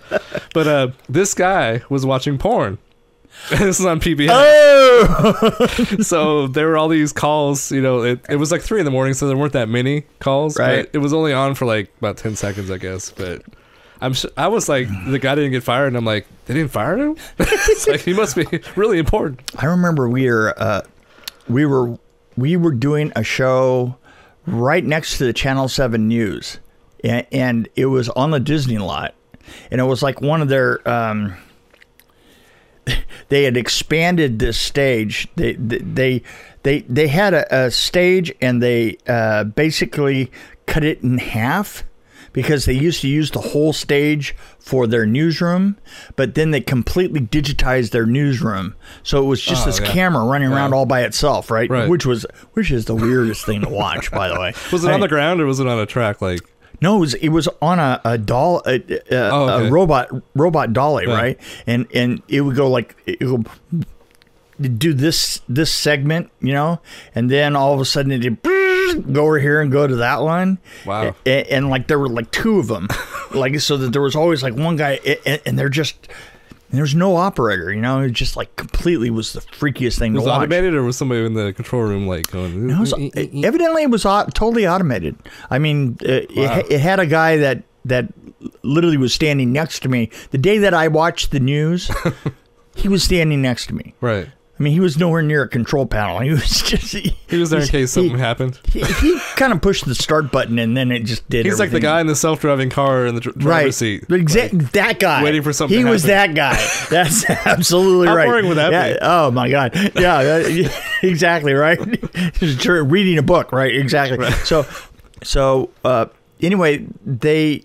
But 0.54 0.68
uh, 0.68 0.88
this 1.10 1.34
guy 1.34 1.82
was 1.90 2.06
watching 2.06 2.38
porn. 2.38 2.78
this 3.50 3.80
is 3.80 3.86
on 3.86 4.00
PBS. 4.00 4.28
Oh, 4.30 5.68
so 6.02 6.48
there 6.48 6.68
were 6.68 6.78
all 6.78 6.88
these 6.90 7.12
calls. 7.12 7.72
You 7.72 7.82
know, 7.82 8.04
it, 8.04 8.20
it 8.30 8.36
was 8.36 8.52
like 8.52 8.62
three 8.62 8.80
in 8.80 8.86
the 8.86 8.92
morning, 8.92 9.14
so 9.14 9.28
there 9.28 9.38
weren't 9.38 9.54
that 9.54 9.70
many 9.70 10.02
calls. 10.20 10.60
Right. 10.60 10.90
It 10.94 11.00
was 11.00 11.14
only 11.14 11.34
on 11.34 11.56
for 11.56 11.66
like 11.66 11.92
about 11.98 12.18
ten 12.18 12.36
seconds, 12.36 12.70
I 12.70 12.78
guess. 12.78 13.10
But 13.10 13.42
I'm 14.02 14.14
sh- 14.14 14.26
I 14.36 14.48
was 14.48 14.68
like, 14.68 14.88
the 15.06 15.20
guy 15.20 15.36
didn't 15.36 15.52
get 15.52 15.64
fired, 15.64 15.88
and 15.88 15.98
I'm 15.98 16.06
like, 16.06 16.26
they 16.46 16.56
didn't 16.56 16.72
fire 16.72 16.98
him. 16.98 17.16
it's 17.40 17.88
like 17.88 18.02
he 18.02 18.14
must 18.14 18.36
be 18.36 18.46
really 18.76 18.98
important. 18.98 19.42
I 19.58 19.68
remember 19.68 20.10
we 20.10 20.30
were 20.30 20.54
uh, 20.58 20.82
we 21.48 21.66
were 21.66 21.98
we 22.36 22.58
were 22.58 22.72
doing 22.72 23.12
a 23.16 23.24
show 23.24 23.98
right 24.48 24.84
next 24.84 25.20
to 25.20 25.26
the 25.26 25.34
Channel 25.34 25.68
Seven 25.68 26.08
News, 26.08 26.58
and, 27.04 27.28
and 27.32 27.70
it 27.76 27.86
was 27.86 28.10
on 28.10 28.32
the 28.32 28.40
Disney 28.40 28.80
lot, 28.80 29.14
and 29.70 29.80
it 29.80 29.86
was 29.86 30.02
like 30.02 30.20
one 30.20 30.42
of 30.42 30.50
their. 30.50 30.88
Um, 30.90 31.36
they 33.30 33.44
had 33.44 33.56
expanded 33.56 34.40
this 34.40 34.58
stage. 34.58 35.28
They 35.36 35.54
they 35.54 36.24
they 36.64 36.80
they 36.82 37.08
had 37.08 37.36
a, 37.36 37.66
a 37.66 37.70
stage, 37.70 38.34
and 38.42 38.64
they 38.64 38.98
uh, 39.08 39.44
basically 39.44 40.32
cut 40.66 40.84
it 40.84 41.04
in 41.04 41.20
half 41.20 41.84
because 42.34 42.66
they 42.66 42.74
used 42.74 43.02
to 43.02 43.08
use 43.08 43.32
the 43.32 43.42
whole 43.42 43.74
stage 43.74 44.36
for 44.60 44.88
their 44.88 45.06
newsroom, 45.06 45.78
but 46.16 46.36
then 46.36 46.52
they 46.52 46.62
completely 46.62 47.20
digitized 47.22 47.92
their 47.92 48.06
newsroom. 48.06 48.76
So 49.04 49.22
it 49.24 49.26
was 49.26 49.42
just 49.42 49.64
Oh, 49.64 49.66
this 49.72 49.80
yeah. 49.80 49.88
camera 49.88 50.24
running 50.26 50.52
around 50.52 50.74
all 50.74 50.86
by 50.86 51.02
itself, 51.04 51.52
right? 51.52 51.70
Right. 51.70 51.90
Which 51.90 52.06
was 52.06 52.26
which 52.54 52.72
is 52.72 52.86
the 52.86 52.96
weirdest 52.96 53.46
thing 53.46 53.62
to 53.62 53.70
watch, 53.70 54.12
by 54.12 54.30
the 54.30 54.40
way. 54.40 54.54
Was 54.72 54.84
it 54.86 54.90
I- 54.90 54.94
on 54.94 55.00
the 55.02 55.08
ground 55.08 55.42
or 55.42 55.46
was 55.46 55.60
it 55.60 55.68
on 55.68 55.78
a 55.80 55.86
track? 55.86 56.22
Like, 56.22 56.40
no, 56.82 56.98
it 56.98 57.00
was, 57.00 57.14
it 57.16 57.30
was 57.30 57.48
on 57.62 57.78
a, 57.78 58.02
a 58.04 58.18
doll, 58.18 58.62
a, 58.66 58.76
a, 59.14 59.30
Oh, 59.32 59.50
okay. 59.50 59.68
a 59.68 59.72
robot 59.72 60.10
robot 60.34 60.74
dolly, 60.74 61.06
Yeah. 61.08 61.14
right? 61.16 61.40
And 61.68 61.86
and 61.94 62.22
it 62.28 62.42
would 62.42 62.56
go 62.56 62.70
like 62.70 62.96
it 63.06 63.24
would 63.26 63.48
do 64.70 64.94
this 64.94 65.42
this 65.50 65.74
segment, 65.74 66.30
you 66.42 66.54
know, 66.54 66.80
and 67.16 67.30
then 67.30 67.56
all 67.56 67.74
of 67.74 67.80
a 67.80 67.86
sudden 67.86 68.12
it 68.12 68.44
go 69.14 69.24
over 69.24 69.40
here 69.40 69.62
and 69.62 69.72
go 69.72 69.88
to 69.88 69.96
that 69.98 70.22
one. 70.22 70.58
Wow. 70.86 71.16
And, 71.26 71.48
and 71.48 71.70
like 71.70 71.88
there 71.88 72.00
were 72.00 72.10
like 72.10 72.32
two 72.32 72.60
of 72.60 72.68
them, 72.68 72.88
like 73.32 73.60
so 73.60 73.78
that 73.78 73.94
there 73.94 74.02
was 74.02 74.16
always 74.16 74.44
like 74.44 74.56
one 74.56 74.76
guy, 74.76 75.00
and, 75.26 75.42
and 75.46 75.60
they're 75.60 75.70
just. 75.70 76.08
There's 76.74 76.96
no 76.96 77.18
operator, 77.18 77.74
you 77.74 77.82
know. 77.82 78.00
It 78.00 78.12
just 78.12 78.38
like 78.38 78.56
completely 78.56 79.10
was 79.10 79.34
the 79.34 79.42
freakiest 79.42 80.00
thing 80.00 80.14
was 80.14 80.24
to 80.24 80.30
it 80.30 80.32
watch. 80.32 80.38
automated 80.38 80.74
or 80.74 80.84
was 80.84 80.96
somebody 80.96 81.26
in 81.26 81.34
the 81.34 81.52
control 81.52 81.82
room 81.82 82.08
like 82.08 82.32
going? 82.32 82.68
No, 82.68 82.78
it 82.78 82.80
was, 82.80 82.94
evidently, 83.44 83.84
it 83.84 83.90
was 83.90 84.04
totally 84.04 84.66
automated. 84.66 85.18
I 85.50 85.60
mean, 85.60 85.98
uh, 86.02 86.08
it, 86.08 86.34
Wow. 86.38 86.62
it 86.70 86.80
had 86.80 87.02
a 87.02 87.06
guy 87.06 87.36
that 87.36 87.64
that 87.84 88.06
literally 88.64 88.96
was 88.96 89.14
standing 89.14 89.52
next 89.52 89.82
to 89.82 89.90
me 89.90 90.12
the 90.30 90.38
day 90.38 90.60
that 90.60 90.74
I 90.74 90.88
watched 90.88 91.32
the 91.32 91.42
news. 91.42 91.92
he 92.76 92.88
was 92.88 93.04
standing 93.04 93.42
next 93.42 93.66
to 93.66 93.76
me. 93.76 93.94
right. 94.00 94.30
I 94.62 94.64
mean, 94.64 94.74
he 94.74 94.80
was 94.80 94.96
nowhere 94.96 95.24
near 95.24 95.42
a 95.42 95.48
control 95.48 95.88
panel. 95.88 96.20
He 96.22 96.30
was 96.30 96.62
just 96.62 96.94
he, 96.94 97.16
He 97.28 97.38
was 97.38 97.50
there 97.50 97.62
in 97.62 97.68
case 97.68 97.90
something 97.92 98.20
happened. 98.20 98.60
He, 98.72 98.84
he 98.84 99.20
kind 99.36 99.52
of 99.52 99.60
pushed 99.60 99.86
the 99.86 99.96
start 99.96 100.32
button 100.32 100.60
and 100.60 100.78
then 100.78 100.92
it 100.92 101.00
just 101.00 101.28
did. 101.32 101.48
He's 101.48 101.58
like 101.60 101.72
the 101.72 101.80
guy 101.80 102.00
in 102.00 102.06
the 102.06 102.16
self-driving 102.16 102.70
car 102.70 103.08
in 103.08 103.16
the 103.16 103.22
dr- 103.22 103.40
driver's 103.40 103.64
Right, 103.66 103.74
seat. 103.74 104.04
exactly 104.12 104.60
that 104.60 105.00
guy. 105.00 105.24
waiting 105.24 105.42
for 105.42 105.52
something 105.52 105.76
He 105.76 105.84
was 105.84 106.04
that 106.04 106.36
guy. 106.36 106.54
That's 106.92 107.28
absolutely 107.28 108.06
How 108.06 108.16
right. 108.16 108.26
boring 108.28 108.48
would 108.50 108.58
that 108.58 108.72
yeah, 108.72 108.94
be? 108.94 109.00
Oh 109.02 109.32
my 109.32 109.50
god. 109.50 109.74
Yeah, 109.96 110.22
that- 110.22 110.82
exactly 111.02 111.54
right. 111.54 111.80
Just 112.34 112.64
reading 112.68 113.18
a 113.18 113.24
book, 113.24 113.52
right? 113.52 113.76
Exactly. 113.76 114.30
So, 114.46 114.68
so 115.24 115.72
uh, 115.84 116.06
anyway, 116.40 116.86
they 117.04 117.64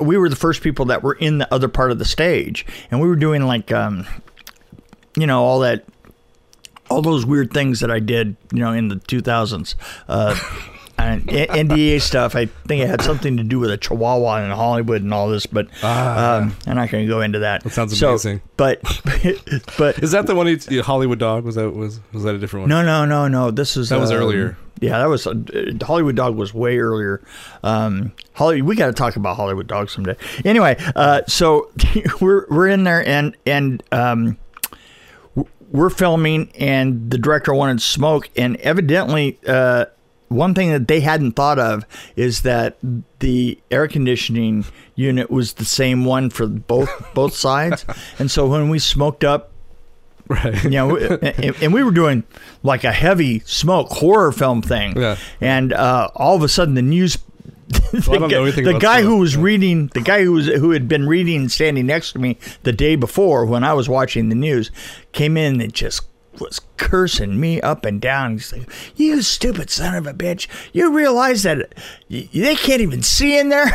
we 0.00 0.16
were 0.16 0.28
the 0.28 0.36
first 0.36 0.62
people 0.62 0.84
that 0.84 1.02
were 1.02 1.14
in 1.14 1.38
the 1.38 1.52
other 1.52 1.66
part 1.66 1.90
of 1.90 1.98
the 1.98 2.04
stage, 2.04 2.64
and 2.92 3.00
we 3.00 3.08
were 3.08 3.16
doing 3.16 3.42
like, 3.44 3.72
um, 3.72 4.06
you 5.16 5.26
know, 5.26 5.42
all 5.42 5.58
that. 5.60 5.84
All 6.90 7.02
those 7.02 7.24
weird 7.26 7.52
things 7.52 7.80
that 7.80 7.90
I 7.90 7.98
did, 8.00 8.36
you 8.52 8.60
know, 8.60 8.72
in 8.72 8.88
the 8.88 8.96
2000s, 8.96 9.74
uh, 10.08 10.38
and 11.00 11.24
NDA 11.28 12.00
stuff. 12.02 12.34
I 12.34 12.46
think 12.66 12.82
it 12.82 12.88
had 12.88 13.02
something 13.02 13.36
to 13.36 13.44
do 13.44 13.60
with 13.60 13.70
a 13.70 13.76
Chihuahua 13.76 14.42
in 14.44 14.50
Hollywood 14.50 15.02
and 15.02 15.14
all 15.14 15.28
this, 15.28 15.46
but 15.46 15.68
Ah. 15.82 16.38
um, 16.38 16.56
I'm 16.66 16.74
not 16.74 16.90
going 16.90 17.04
to 17.06 17.08
go 17.08 17.20
into 17.20 17.38
that. 17.40 17.62
That 17.62 17.70
sounds 17.72 17.96
So, 17.96 18.08
amazing. 18.10 18.40
But, 18.56 18.80
but 19.78 19.98
Is 20.02 20.10
that 20.10 20.26
the 20.26 20.34
one? 20.34 20.48
He, 20.48 20.58
yeah, 20.70 20.82
Hollywood 20.82 21.20
Dog 21.20 21.44
was 21.44 21.54
that 21.54 21.70
was 21.70 22.00
was 22.12 22.24
that 22.24 22.34
a 22.34 22.38
different 22.38 22.62
one? 22.64 22.70
no, 22.70 22.82
no, 22.82 23.04
no, 23.04 23.28
no. 23.28 23.50
This 23.52 23.76
is 23.76 23.90
That 23.90 24.00
was 24.00 24.10
um, 24.10 24.16
earlier. 24.18 24.56
Yeah, 24.80 24.98
that 24.98 25.08
was 25.08 25.26
uh, 25.26 25.34
Hollywood 25.82 26.16
Dog 26.16 26.36
was 26.36 26.52
way 26.54 26.78
earlier. 26.78 27.20
Um, 27.62 28.12
Holly, 28.34 28.62
we 28.62 28.74
got 28.76 28.86
to 28.86 28.92
talk 28.92 29.14
about 29.16 29.36
Hollywood 29.36 29.66
Dog 29.68 29.90
someday. 29.90 30.16
Anyway, 30.44 30.76
uh, 30.96 31.22
so 31.28 31.70
we're 32.20 32.46
we're 32.48 32.68
in 32.68 32.82
there 32.84 33.06
and 33.06 33.36
and 33.46 33.82
um, 33.92 34.36
we're 35.70 35.90
filming, 35.90 36.50
and 36.58 37.10
the 37.10 37.18
director 37.18 37.52
wanted 37.54 37.82
smoke, 37.82 38.28
and 38.36 38.56
evidently. 38.56 39.38
Uh, 39.46 39.86
one 40.30 40.54
thing 40.54 40.70
that 40.72 40.88
they 40.88 41.00
hadn't 41.00 41.32
thought 41.32 41.58
of 41.58 41.86
is 42.14 42.42
that 42.42 42.76
the 43.20 43.58
air 43.70 43.88
conditioning 43.88 44.66
unit 44.94 45.30
was 45.30 45.54
the 45.54 45.64
same 45.64 46.04
one 46.04 46.28
for 46.28 46.46
both 46.46 46.90
both 47.14 47.34
sides, 47.34 47.86
and 48.18 48.30
so 48.30 48.46
when 48.46 48.68
we 48.68 48.78
smoked 48.78 49.24
up 49.24 49.52
Right. 50.28 50.62
you 50.64 50.70
know, 50.70 50.96
and, 51.22 51.56
and 51.62 51.72
we 51.72 51.82
were 51.82 51.90
doing 51.90 52.22
like 52.62 52.84
a 52.84 52.92
heavy 52.92 53.40
smoke 53.40 53.88
horror 53.88 54.30
film 54.30 54.60
thing. 54.60 54.94
Yeah. 55.00 55.16
And 55.40 55.72
uh, 55.72 56.10
all 56.14 56.36
of 56.36 56.42
a 56.42 56.48
sudden, 56.48 56.74
the 56.74 56.82
news. 56.82 57.16
The 57.68 58.04
Well, 58.08 58.16
I 58.16 58.18
don't 58.28 58.30
know 58.30 58.50
guy- 58.52 58.72
the 58.72 58.78
guy 58.78 59.02
who 59.02 59.18
was 59.18 59.36
reading, 59.36 59.88
the 59.94 60.00
guy 60.00 60.22
who 60.24 60.32
was 60.32 60.46
who 60.46 60.70
had 60.70 60.88
been 60.88 61.06
reading 61.06 61.40
and 61.42 61.52
standing 61.52 61.86
next 61.86 62.12
to 62.12 62.18
me 62.18 62.38
the 62.62 62.72
day 62.72 62.96
before 62.96 63.44
when 63.46 63.64
I 63.64 63.74
was 63.74 63.88
watching 63.88 64.28
the 64.28 64.34
news, 64.34 64.70
came 65.12 65.36
in 65.36 65.60
and 65.60 65.72
just 65.72 66.02
was 66.40 66.60
cursing 66.76 67.40
me 67.40 67.60
up 67.62 67.84
and 67.84 68.00
down. 68.00 68.32
He's 68.34 68.52
like, 68.52 68.70
"You 68.94 69.22
stupid 69.22 69.70
son 69.70 69.96
of 69.96 70.06
a 70.06 70.14
bitch! 70.14 70.46
You 70.72 70.94
realize 70.94 71.42
that 71.42 71.74
y- 72.08 72.28
they 72.32 72.54
can't 72.54 72.80
even 72.80 73.02
see 73.02 73.36
in 73.38 73.48
there?" 73.48 73.66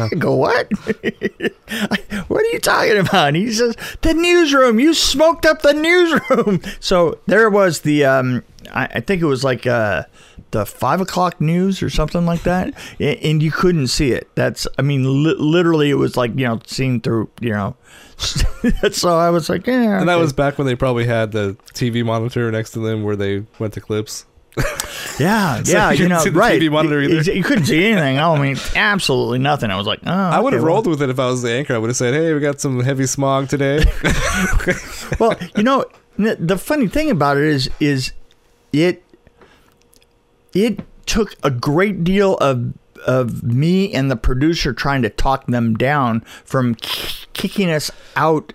I 0.00 0.08
go, 0.18 0.34
"What? 0.34 0.68
what 2.28 2.40
are 2.42 2.52
you 2.52 2.58
talking 2.60 2.98
about?" 2.98 3.28
And 3.28 3.36
he 3.36 3.52
says, 3.52 3.76
"The 4.02 4.14
newsroom. 4.14 4.80
You 4.80 4.94
smoked 4.94 5.46
up 5.46 5.62
the 5.62 5.74
newsroom." 5.74 6.60
So 6.80 7.18
there 7.26 7.48
was 7.50 7.80
the, 7.80 8.04
um, 8.04 8.42
I, 8.72 8.86
I 8.96 9.00
think 9.00 9.22
it 9.22 9.26
was 9.26 9.42
like 9.44 9.66
uh, 9.66 10.04
the 10.50 10.64
five 10.66 11.00
o'clock 11.00 11.40
news 11.40 11.82
or 11.82 11.90
something 11.90 12.24
like 12.26 12.42
that, 12.44 12.74
and 13.00 13.42
you 13.42 13.50
couldn't 13.50 13.88
see 13.88 14.12
it. 14.12 14.28
That's, 14.34 14.66
I 14.78 14.82
mean, 14.82 15.24
li- 15.24 15.36
literally, 15.38 15.90
it 15.90 15.94
was 15.94 16.16
like 16.16 16.30
you 16.36 16.46
know, 16.46 16.60
seen 16.66 17.00
through, 17.00 17.30
you 17.40 17.50
know. 17.50 17.76
so 18.92 19.16
I 19.18 19.30
was 19.30 19.48
like, 19.48 19.66
yeah. 19.66 19.98
And 20.00 20.08
that 20.08 20.16
was 20.16 20.32
back 20.32 20.56
when 20.58 20.66
they 20.66 20.74
probably 20.74 21.04
had 21.04 21.32
the 21.32 21.56
TV 21.74 22.04
monitor 22.04 22.50
next 22.50 22.70
to 22.70 22.78
them 22.78 23.02
where 23.02 23.16
they 23.16 23.44
went 23.58 23.74
to 23.74 23.80
clips. 23.80 24.24
yeah, 25.20 25.62
So 25.62 25.72
yeah, 25.72 25.90
you 25.90 26.04
you 26.04 26.08
couldn't 26.08 26.32
know, 26.34 26.40
right. 26.40 26.62
You-? 26.62 27.20
You, 27.34 27.42
couldn't 27.44 27.66
see 27.66 27.84
anything. 27.84 28.18
I 28.18 28.40
mean, 28.40 28.56
absolutely 28.74 29.38
nothing. 29.38 29.70
I 29.70 29.76
was 29.76 29.86
like, 29.86 30.00
oh, 30.06 30.10
I 30.10 30.40
would 30.40 30.54
have 30.54 30.62
okay, 30.62 30.64
well- 30.64 30.74
rolled 30.76 30.86
with 30.86 31.02
it 31.02 31.10
if 31.10 31.18
I 31.18 31.26
was 31.26 31.42
the 31.42 31.52
anchor. 31.52 31.74
I 31.74 31.78
would 31.78 31.90
have 31.90 31.96
said, 31.96 32.14
"Hey, 32.14 32.32
we 32.32 32.40
got 32.40 32.58
some 32.58 32.80
heavy 32.80 33.04
smog 33.04 33.50
today." 33.50 33.84
well, 35.20 35.36
you 35.56 35.62
know, 35.62 35.84
the 36.16 36.56
funny 36.56 36.88
thing 36.88 37.10
about 37.10 37.36
it 37.36 37.44
is, 37.44 37.68
is 37.80 38.12
it 38.72 39.02
it 40.56 40.80
took 41.04 41.34
a 41.42 41.50
great 41.50 42.02
deal 42.02 42.36
of 42.38 42.72
of 43.06 43.42
me 43.42 43.92
and 43.92 44.10
the 44.10 44.16
producer 44.16 44.72
trying 44.72 45.02
to 45.02 45.10
talk 45.10 45.46
them 45.46 45.74
down 45.74 46.22
from 46.44 46.74
k- 46.74 47.26
kicking 47.34 47.70
us 47.70 47.90
out. 48.16 48.52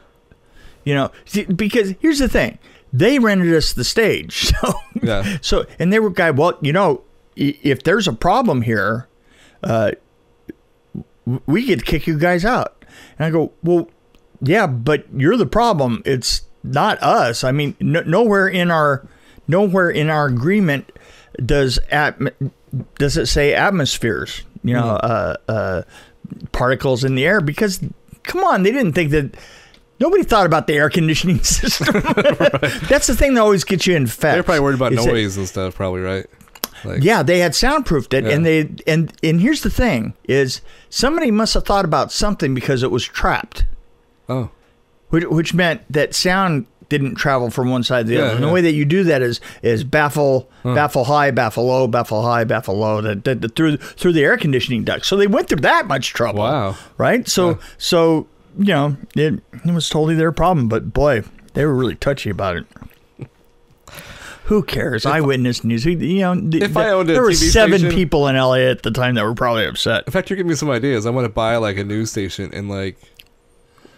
You 0.84 0.96
know, 0.96 1.12
because 1.56 1.94
here's 2.00 2.18
the 2.18 2.28
thing: 2.28 2.58
they 2.92 3.20
rented 3.20 3.54
us 3.54 3.74
the 3.74 3.84
stage, 3.84 4.52
so 4.62 4.74
yeah. 5.02 5.38
so 5.42 5.66
and 5.78 5.94
they 5.94 6.00
were 6.00 6.10
guy. 6.10 6.32
Well, 6.32 6.58
you 6.62 6.74
know, 6.74 7.04
if 7.36 7.84
there's 7.84 8.08
a 8.08 8.14
problem 8.14 8.64
here, 8.64 9.08
uh, 9.64 9.92
we 11.46 11.68
could 11.68 11.86
kick 11.86 12.08
you 12.08 12.18
guys 12.18 12.44
out. 12.44 12.84
And 13.18 13.26
I 13.26 13.30
go, 13.30 13.54
well, 13.62 13.90
yeah, 14.42 14.66
but 14.66 15.06
you're 15.16 15.38
the 15.38 15.46
problem. 15.46 16.02
It's 16.04 16.42
not 16.64 17.02
us. 17.02 17.44
I 17.44 17.52
mean, 17.52 17.76
no, 17.80 18.02
nowhere 18.02 18.48
in 18.48 18.72
our 18.72 19.08
nowhere 19.48 19.90
in 19.90 20.10
our 20.10 20.26
agreement 20.26 20.92
does 21.46 21.80
atm- 21.92 22.52
does 22.96 23.18
it 23.18 23.26
say 23.28 23.54
atmospheres. 23.54 24.44
You 24.64 24.76
know, 24.76 24.86
uh, 24.90 25.36
uh, 25.48 25.82
particles 26.52 27.04
in 27.04 27.16
the 27.16 27.26
air 27.26 27.42
because 27.42 27.80
come 28.24 28.44
on, 28.44 28.64
they 28.64 28.72
didn't 28.72 28.94
think 28.94 29.12
that. 29.12 29.36
Nobody 30.00 30.24
thought 30.24 30.48
about 30.48 30.66
the 30.66 30.74
air 30.74 30.90
conditioning 30.90 31.40
system. 31.44 31.94
That's 32.90 33.06
the 33.06 33.16
thing 33.16 33.36
that 33.36 33.42
always 33.42 33.64
gets 33.64 33.86
you 33.86 33.96
infected. 33.96 34.38
They're 34.38 34.44
probably 34.44 34.60
worried 34.62 34.76
about 34.76 34.94
is 34.94 35.06
that- 35.06 35.12
noise 35.12 35.38
and 35.38 35.48
stuff. 35.48 35.76
Probably 35.76 36.02
right. 36.02 36.26
Like, 36.84 37.04
yeah, 37.04 37.22
they 37.22 37.38
had 37.38 37.54
soundproofed 37.54 38.12
it, 38.16 38.26
and 38.26 38.44
they 38.44 38.68
and 38.88 39.14
and 39.22 39.40
here's 39.40 39.62
the 39.62 39.70
thing: 39.70 40.16
is 40.24 40.62
somebody 40.90 41.30
must 41.30 41.54
have 41.54 41.66
thought 41.66 41.86
about 41.86 42.12
something 42.12 42.56
because 42.56 42.82
it 42.82 42.90
was 42.90 43.04
trapped, 43.06 43.66
Oh. 44.28 44.50
which, 45.10 45.26
which 45.26 45.54
meant 45.54 45.82
that 45.92 46.16
sound 46.16 46.66
didn't 46.92 47.16
travel 47.16 47.50
from 47.50 47.72
one 47.72 47.82
side 47.84 48.06
to 48.06 48.10
the 48.10 48.16
Yeah, 48.16 48.22
other. 48.24 48.36
And 48.36 48.44
the 48.44 48.50
way 48.50 48.62
that 48.62 48.74
you 48.74 48.86
do 48.86 49.04
that 49.06 49.22
is 49.24 49.40
is 49.64 49.82
hmm. 49.82 49.90
baffle, 49.90 50.50
baffle 50.64 51.06
high, 51.06 51.32
baffle 51.32 51.66
low, 51.66 51.88
baffle 51.88 52.22
high, 52.22 52.44
baffle 52.44 52.78
low, 52.78 53.02
that, 53.02 53.24
that, 53.24 53.42
that 53.42 53.56
through 53.56 53.78
through 53.78 54.14
the 54.14 54.24
air 54.24 54.38
conditioning 54.38 54.84
duct. 54.84 55.06
So 55.06 55.16
they 55.16 55.26
went 55.26 55.48
through 55.48 55.62
that 55.62 55.88
much 55.88 56.10
trouble. 56.14 56.42
Wow. 56.42 56.76
Right. 56.98 57.28
So 57.28 57.58
so 57.78 58.28
you 58.60 58.74
know 58.74 58.98
it, 59.16 59.42
it 59.66 59.72
was 59.74 59.90
totally 59.90 60.16
their 60.16 60.34
problem, 60.34 60.68
but 60.68 60.94
boy, 60.94 61.24
they 61.54 61.66
were 61.66 61.74
really 61.74 61.96
touchy 61.96 62.30
about 62.30 62.58
it. 62.58 62.66
Who 64.46 64.64
cares? 64.64 65.06
Eyewitness 65.06 65.64
news. 65.64 65.86
You 65.86 66.20
know, 66.20 66.36
th- 66.36 66.62
If 66.62 66.76
I 66.76 66.90
owned 66.90 67.10
a 67.10 67.14
there 67.14 67.22
were 67.22 67.34
seven 67.34 67.80
station- 67.80 67.96
people 67.96 68.28
in 68.28 68.36
LA 68.36 68.56
at 68.56 68.84
the 68.84 68.92
time 68.92 69.16
that 69.16 69.24
were 69.24 69.34
probably 69.34 69.66
upset. 69.66 70.04
In 70.06 70.12
fact, 70.12 70.30
you're 70.30 70.36
giving 70.36 70.50
me 70.50 70.56
some 70.56 70.70
ideas. 70.70 71.06
I 71.06 71.10
want 71.10 71.24
to 71.24 71.32
buy 71.32 71.56
like 71.56 71.78
a 71.78 71.86
news 71.86 72.12
station 72.12 72.50
and 72.54 72.70
like 72.70 72.98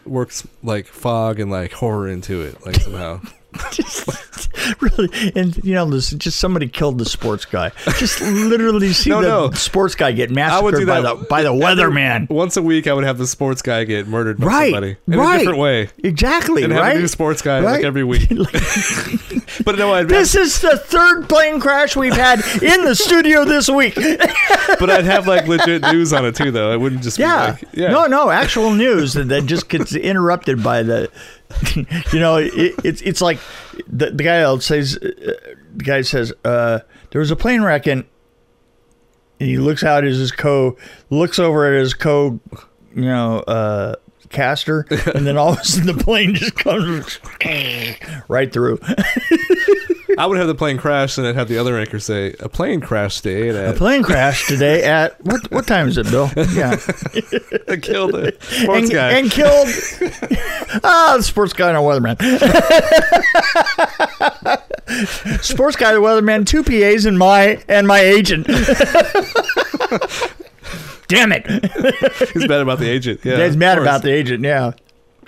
works 0.05 0.47
like 0.61 0.87
fog 0.87 1.39
and 1.39 1.51
like 1.51 1.73
horror 1.73 2.07
into 2.07 2.41
it, 2.41 2.65
like 2.65 2.75
somehow. 2.75 3.21
really, 4.81 5.09
and 5.35 5.57
you 5.63 5.73
know, 5.73 5.85
this, 5.85 6.11
just 6.11 6.39
somebody 6.39 6.67
killed 6.67 6.97
the 6.97 7.05
sports 7.05 7.45
guy. 7.45 7.71
Just 7.97 8.21
literally 8.21 8.93
see 8.93 9.09
No, 9.09 9.21
the 9.21 9.27
no. 9.27 9.51
sports 9.51 9.95
guy 9.95 10.11
get 10.11 10.29
I 10.37 10.61
would 10.61 10.75
do 10.75 10.85
massacred 10.85 10.87
by 10.87 11.01
the 11.01 11.15
by 11.29 11.41
the 11.43 11.51
weatherman. 11.51 12.29
Once 12.29 12.55
a 12.57 12.61
week, 12.61 12.87
I 12.87 12.93
would 12.93 13.03
have 13.03 13.17
the 13.17 13.27
sports 13.27 13.61
guy 13.61 13.83
get 13.83 14.07
murdered 14.07 14.39
by 14.39 14.45
Right, 14.47 14.71
somebody 14.71 14.97
in 15.07 15.19
right. 15.19 15.35
a 15.35 15.39
different 15.39 15.59
way, 15.59 15.89
Exactly, 16.03 16.63
and 16.63 16.71
have 16.73 16.81
right? 16.81 16.95
a 16.95 16.99
new 16.99 17.07
sports 17.07 17.41
guy 17.41 17.59
Right? 17.61 17.75
like 17.77 17.83
every 17.83 18.03
week. 18.03 18.29
but 19.65 19.77
no, 19.77 19.93
I'd 19.93 20.07
This 20.07 20.35
is 20.35 20.59
the 20.61 20.77
third 20.77 21.27
plane 21.29 21.59
crash 21.59 21.95
we've 21.95 22.13
had 22.15 22.39
in 22.61 22.83
the 22.85 22.95
studio 22.95 23.45
this 23.45 23.69
week. 23.69 23.95
but 23.95 24.89
I'd 24.89 25.05
have 25.05 25.27
like 25.27 25.47
legit 25.47 25.81
news 25.83 26.13
on 26.13 26.25
it 26.25 26.35
too, 26.35 26.51
though. 26.51 26.71
I 26.71 26.77
wouldn't 26.77 27.01
just 27.03 27.17
Yeah. 27.19 27.51
be 27.57 27.65
like, 27.65 27.73
yeah, 27.73 27.89
No, 27.91 28.05
no, 28.05 28.29
actual 28.29 28.71
news 28.71 29.13
that 29.13 29.45
just 29.45 29.69
gets 29.69 29.95
interrupted 29.95 30.63
by 30.63 30.83
the, 30.83 31.09
you 31.75 32.19
know, 32.19 32.37
it, 32.37 32.75
it's 32.83 33.01
it's 33.01 33.21
like 33.21 33.39
the, 33.87 34.11
the 34.11 34.23
guy 34.23 34.57
says, 34.59 34.97
uh, 34.97 35.09
the 35.75 35.83
guy 35.83 36.01
says, 36.01 36.33
uh, 36.45 36.79
there 37.11 37.19
was 37.19 37.31
a 37.31 37.35
plane 37.35 37.61
wreck 37.61 37.87
and, 37.87 38.05
and 39.39 39.49
he 39.49 39.57
looks 39.57 39.83
out 39.83 40.03
at 40.03 40.11
his 40.11 40.31
co, 40.31 40.77
looks 41.09 41.39
over 41.39 41.73
at 41.73 41.79
his 41.79 41.93
co, 41.93 42.39
you 42.95 43.03
know, 43.03 43.39
uh, 43.39 43.95
caster, 44.29 44.85
and 45.13 45.25
then 45.25 45.37
all 45.37 45.53
of 45.53 45.59
a 45.59 45.63
sudden 45.63 45.95
the 45.95 46.03
plane 46.03 46.35
just 46.35 46.55
comes 46.55 47.19
right 48.27 48.51
through. 48.51 48.79
I 50.17 50.25
would 50.25 50.37
have 50.37 50.47
the 50.47 50.55
plane 50.55 50.77
crash, 50.77 51.17
and 51.17 51.25
I'd 51.25 51.35
have 51.35 51.47
the 51.47 51.57
other 51.57 51.77
anchor 51.77 51.99
say, 51.99 52.35
"A 52.39 52.49
plane 52.49 52.81
crash 52.81 53.21
today 53.21 53.69
A 53.69 53.73
plane 53.73 54.03
crashed 54.03 54.47
today 54.47 54.83
at 54.83 55.23
what? 55.25 55.49
What 55.51 55.67
time 55.67 55.87
is 55.87 55.97
it, 55.97 56.09
Bill? 56.09 56.29
Yeah, 56.35 56.75
killed 57.81 58.13
the 58.13 58.35
sports 58.39 58.83
and, 58.83 58.91
guy." 58.91 59.11
and 59.11 59.31
killed 59.31 59.67
ah 60.83 61.15
the 61.17 61.23
sports 61.23 61.53
guy 61.53 61.69
and 61.69 61.77
a 61.77 61.81
weatherman. 61.81 62.17
sports 65.43 65.75
guy, 65.75 65.93
the 65.93 65.99
weatherman, 65.99 66.45
two 66.45 66.63
PAs, 66.63 67.05
and 67.05 67.17
my 67.17 67.61
and 67.67 67.87
my 67.87 67.99
agent. 67.99 68.47
Damn 71.07 71.31
it! 71.31 71.45
He's 72.33 72.47
mad 72.47 72.61
about 72.61 72.79
the 72.79 72.89
agent. 72.89 73.21
Yeah, 73.23 73.45
He's 73.45 73.57
mad 73.57 73.77
about 73.77 74.03
the 74.03 74.11
agent. 74.11 74.43
Yeah. 74.43 74.71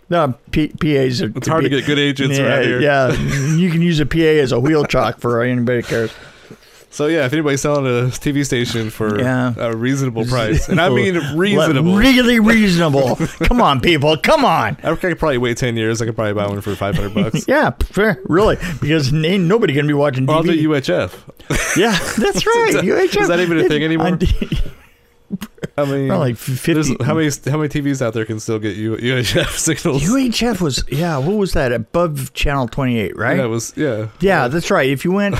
No, 0.09 0.35
P- 0.51 0.67
PAs 0.67 1.21
are. 1.21 1.31
It's 1.35 1.47
hard 1.47 1.63
to 1.63 1.69
get 1.69 1.85
good 1.85 1.97
agents 1.99 2.37
yeah, 2.37 2.45
around 2.45 2.63
here. 2.63 2.79
Yeah, 2.81 3.11
you 3.55 3.71
can 3.71 3.81
use 3.81 3.99
a 3.99 4.05
PA 4.05 4.19
as 4.19 4.51
a 4.51 4.59
wheel 4.59 4.85
chalk 4.85 5.19
for 5.19 5.41
anybody 5.41 5.81
cares. 5.81 6.11
So 6.91 7.07
yeah, 7.07 7.25
if 7.25 7.33
anybody's 7.33 7.59
selling 7.59 7.85
a 7.85 8.07
TV 8.09 8.45
station 8.45 8.89
for 8.89 9.19
Yeah. 9.19 9.53
a 9.57 9.75
reasonable 9.75 10.23
price, 10.25 10.69
and 10.69 10.79
I 10.79 10.87
mean 11.01 11.15
reasonable, 11.35 11.95
Really 11.97 12.39
reasonable. 12.39 13.17
Come 13.43 13.59
on, 13.59 13.81
people. 13.81 14.15
Come 14.15 14.45
on. 14.45 14.77
I 14.81 14.95
could 14.95 15.19
probably 15.19 15.37
wait 15.39 15.57
ten 15.57 15.75
years. 15.75 16.01
I 16.01 16.05
could 16.05 16.15
probably 16.15 16.33
buy 16.33 16.47
one 16.47 16.61
for 16.61 16.73
five 16.75 16.95
hundred 16.95 17.13
bucks. 17.13 17.45
Yeah, 17.49 17.71
fair, 17.71 18.21
really, 18.25 18.55
because 18.79 19.13
ain't 19.13 19.43
nobody 19.43 19.73
gonna 19.73 19.87
be 19.87 19.93
watching 19.93 20.29
Or 20.29 20.35
I'll 20.35 20.43
do 20.43 20.69
UHF. 20.69 21.75
yeah, 21.75 21.91
that's 22.17 22.45
right. 22.45 22.65
Is 22.69 22.75
that- 22.75 22.83
UHF. 22.85 23.21
is 23.23 23.27
that 23.27 23.39
even 23.41 23.57
a 23.59 23.67
thing 23.67 23.83
anymore? 23.83 24.17
I 25.77 25.85
mean, 25.85 26.07
Probably 26.07 26.09
like 26.09 26.37
50. 26.37 27.03
how 27.03 27.15
many 27.15 27.29
how 27.45 27.57
many 27.57 27.69
TVs 27.69 28.01
out 28.01 28.13
there 28.13 28.25
can 28.25 28.39
still 28.39 28.59
get 28.59 28.75
U, 28.77 28.95
UHF 28.95 29.49
signals? 29.57 30.03
UHF 30.03 30.61
was 30.61 30.83
yeah. 30.89 31.17
What 31.17 31.35
was 31.37 31.53
that 31.53 31.71
above 31.73 32.31
channel 32.33 32.67
twenty 32.67 32.99
eight? 32.99 33.17
Right. 33.17 33.37
Yeah, 33.37 33.45
was 33.45 33.73
yeah. 33.75 34.07
Yeah, 34.19 34.47
that's 34.47 34.69
right. 34.71 34.89
If 34.89 35.03
you 35.03 35.11
went, 35.11 35.35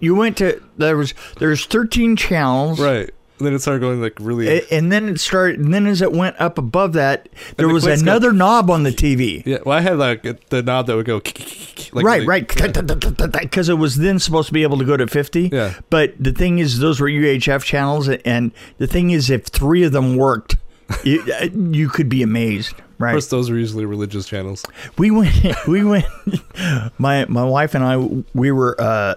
you 0.00 0.14
went 0.14 0.38
to 0.38 0.62
there 0.78 0.96
was 0.96 1.12
there's 1.38 1.66
thirteen 1.66 2.16
channels. 2.16 2.80
Right. 2.80 3.10
Then 3.38 3.52
it 3.52 3.58
started 3.60 3.80
going 3.80 4.00
like 4.00 4.14
really. 4.20 4.48
A- 4.48 4.66
And 4.70 4.90
then 4.90 5.08
it 5.08 5.20
started. 5.20 5.60
And 5.60 5.72
then 5.74 5.86
as 5.86 6.00
it 6.00 6.12
went 6.12 6.36
up 6.40 6.56
above 6.58 6.94
that, 6.94 7.28
there 7.56 7.66
the 7.68 7.74
was 7.74 7.84
another 7.86 8.32
knob 8.32 8.70
on 8.70 8.82
the 8.82 8.90
TV. 8.90 9.42
yeah. 9.44 9.58
Well, 9.64 9.76
I 9.76 9.82
had 9.82 9.98
like 9.98 10.48
the 10.48 10.62
knob 10.62 10.86
that 10.86 10.96
would 10.96 11.06
go. 11.06 11.16
Like 11.92 12.04
right, 12.04 12.20
the- 12.20 12.26
right. 12.26 12.48
Because 13.42 13.68
it 13.68 13.74
was 13.78 13.96
then 13.96 14.18
supposed 14.18 14.46
to 14.48 14.54
be 14.54 14.62
able 14.62 14.78
to 14.78 14.84
go 14.84 14.96
to 14.96 15.06
50. 15.06 15.50
Yeah. 15.52 15.74
But 15.90 16.14
the 16.18 16.32
thing 16.32 16.58
is, 16.58 16.78
those 16.78 17.00
were 17.00 17.08
UHF 17.08 17.62
channels. 17.62 18.08
And 18.08 18.52
the 18.78 18.86
thing 18.86 19.10
is, 19.10 19.28
if 19.30 19.44
three 19.46 19.82
of 19.82 19.92
them 19.92 20.16
worked, 20.16 20.56
you, 21.04 21.22
you 21.70 21.88
could 21.88 22.08
be 22.08 22.22
amazed. 22.22 22.72
Of 22.78 22.84
Right. 22.98 23.12
course, 23.12 23.26
those 23.26 23.50
are 23.50 23.58
usually 23.58 23.84
religious 23.84 24.26
channels. 24.26 24.64
We 24.96 25.10
went, 25.10 25.34
we 25.68 25.84
went, 25.84 26.06
my, 26.98 27.26
my 27.26 27.44
wife 27.44 27.74
and 27.74 27.84
I, 27.84 27.96
we 28.34 28.50
were, 28.50 28.74
uh, 28.80 29.16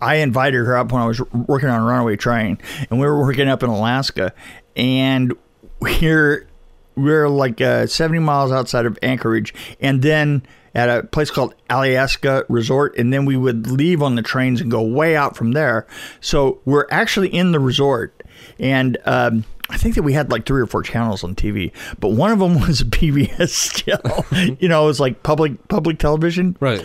I 0.00 0.16
invited 0.16 0.64
her 0.66 0.76
up 0.76 0.92
when 0.92 1.02
I 1.02 1.06
was 1.06 1.20
working 1.32 1.68
on 1.68 1.80
a 1.80 1.84
Runaway 1.84 2.16
Train, 2.16 2.58
and 2.90 3.00
we 3.00 3.06
were 3.06 3.18
working 3.18 3.48
up 3.48 3.62
in 3.62 3.70
Alaska, 3.70 4.32
and 4.76 5.32
we're 5.80 6.46
we're 6.94 7.28
like 7.28 7.60
uh, 7.60 7.86
70 7.86 8.20
miles 8.20 8.52
outside 8.52 8.86
of 8.86 8.98
Anchorage, 9.02 9.54
and 9.80 10.02
then 10.02 10.42
at 10.74 10.90
a 10.90 11.04
place 11.04 11.30
called 11.30 11.54
Alyeska 11.70 12.44
Resort, 12.48 12.96
and 12.98 13.12
then 13.12 13.24
we 13.24 13.36
would 13.36 13.66
leave 13.66 14.02
on 14.02 14.14
the 14.14 14.22
trains 14.22 14.60
and 14.60 14.70
go 14.70 14.82
way 14.82 15.16
out 15.16 15.36
from 15.36 15.52
there. 15.52 15.86
So 16.20 16.60
we're 16.64 16.86
actually 16.90 17.28
in 17.28 17.52
the 17.52 17.60
resort, 17.60 18.22
and 18.58 18.98
um, 19.06 19.44
I 19.70 19.78
think 19.78 19.94
that 19.94 20.02
we 20.02 20.12
had 20.12 20.30
like 20.30 20.46
three 20.46 20.60
or 20.60 20.66
four 20.66 20.82
channels 20.82 21.24
on 21.24 21.34
TV, 21.34 21.72
but 21.98 22.10
one 22.10 22.30
of 22.30 22.38
them 22.38 22.60
was 22.66 22.82
a 22.82 22.84
PBS 22.84 23.84
channel. 23.84 24.56
you 24.60 24.68
know, 24.68 24.84
it 24.84 24.86
was 24.86 25.00
like 25.00 25.22
public 25.22 25.66
public 25.68 25.98
television, 25.98 26.56
Right. 26.60 26.84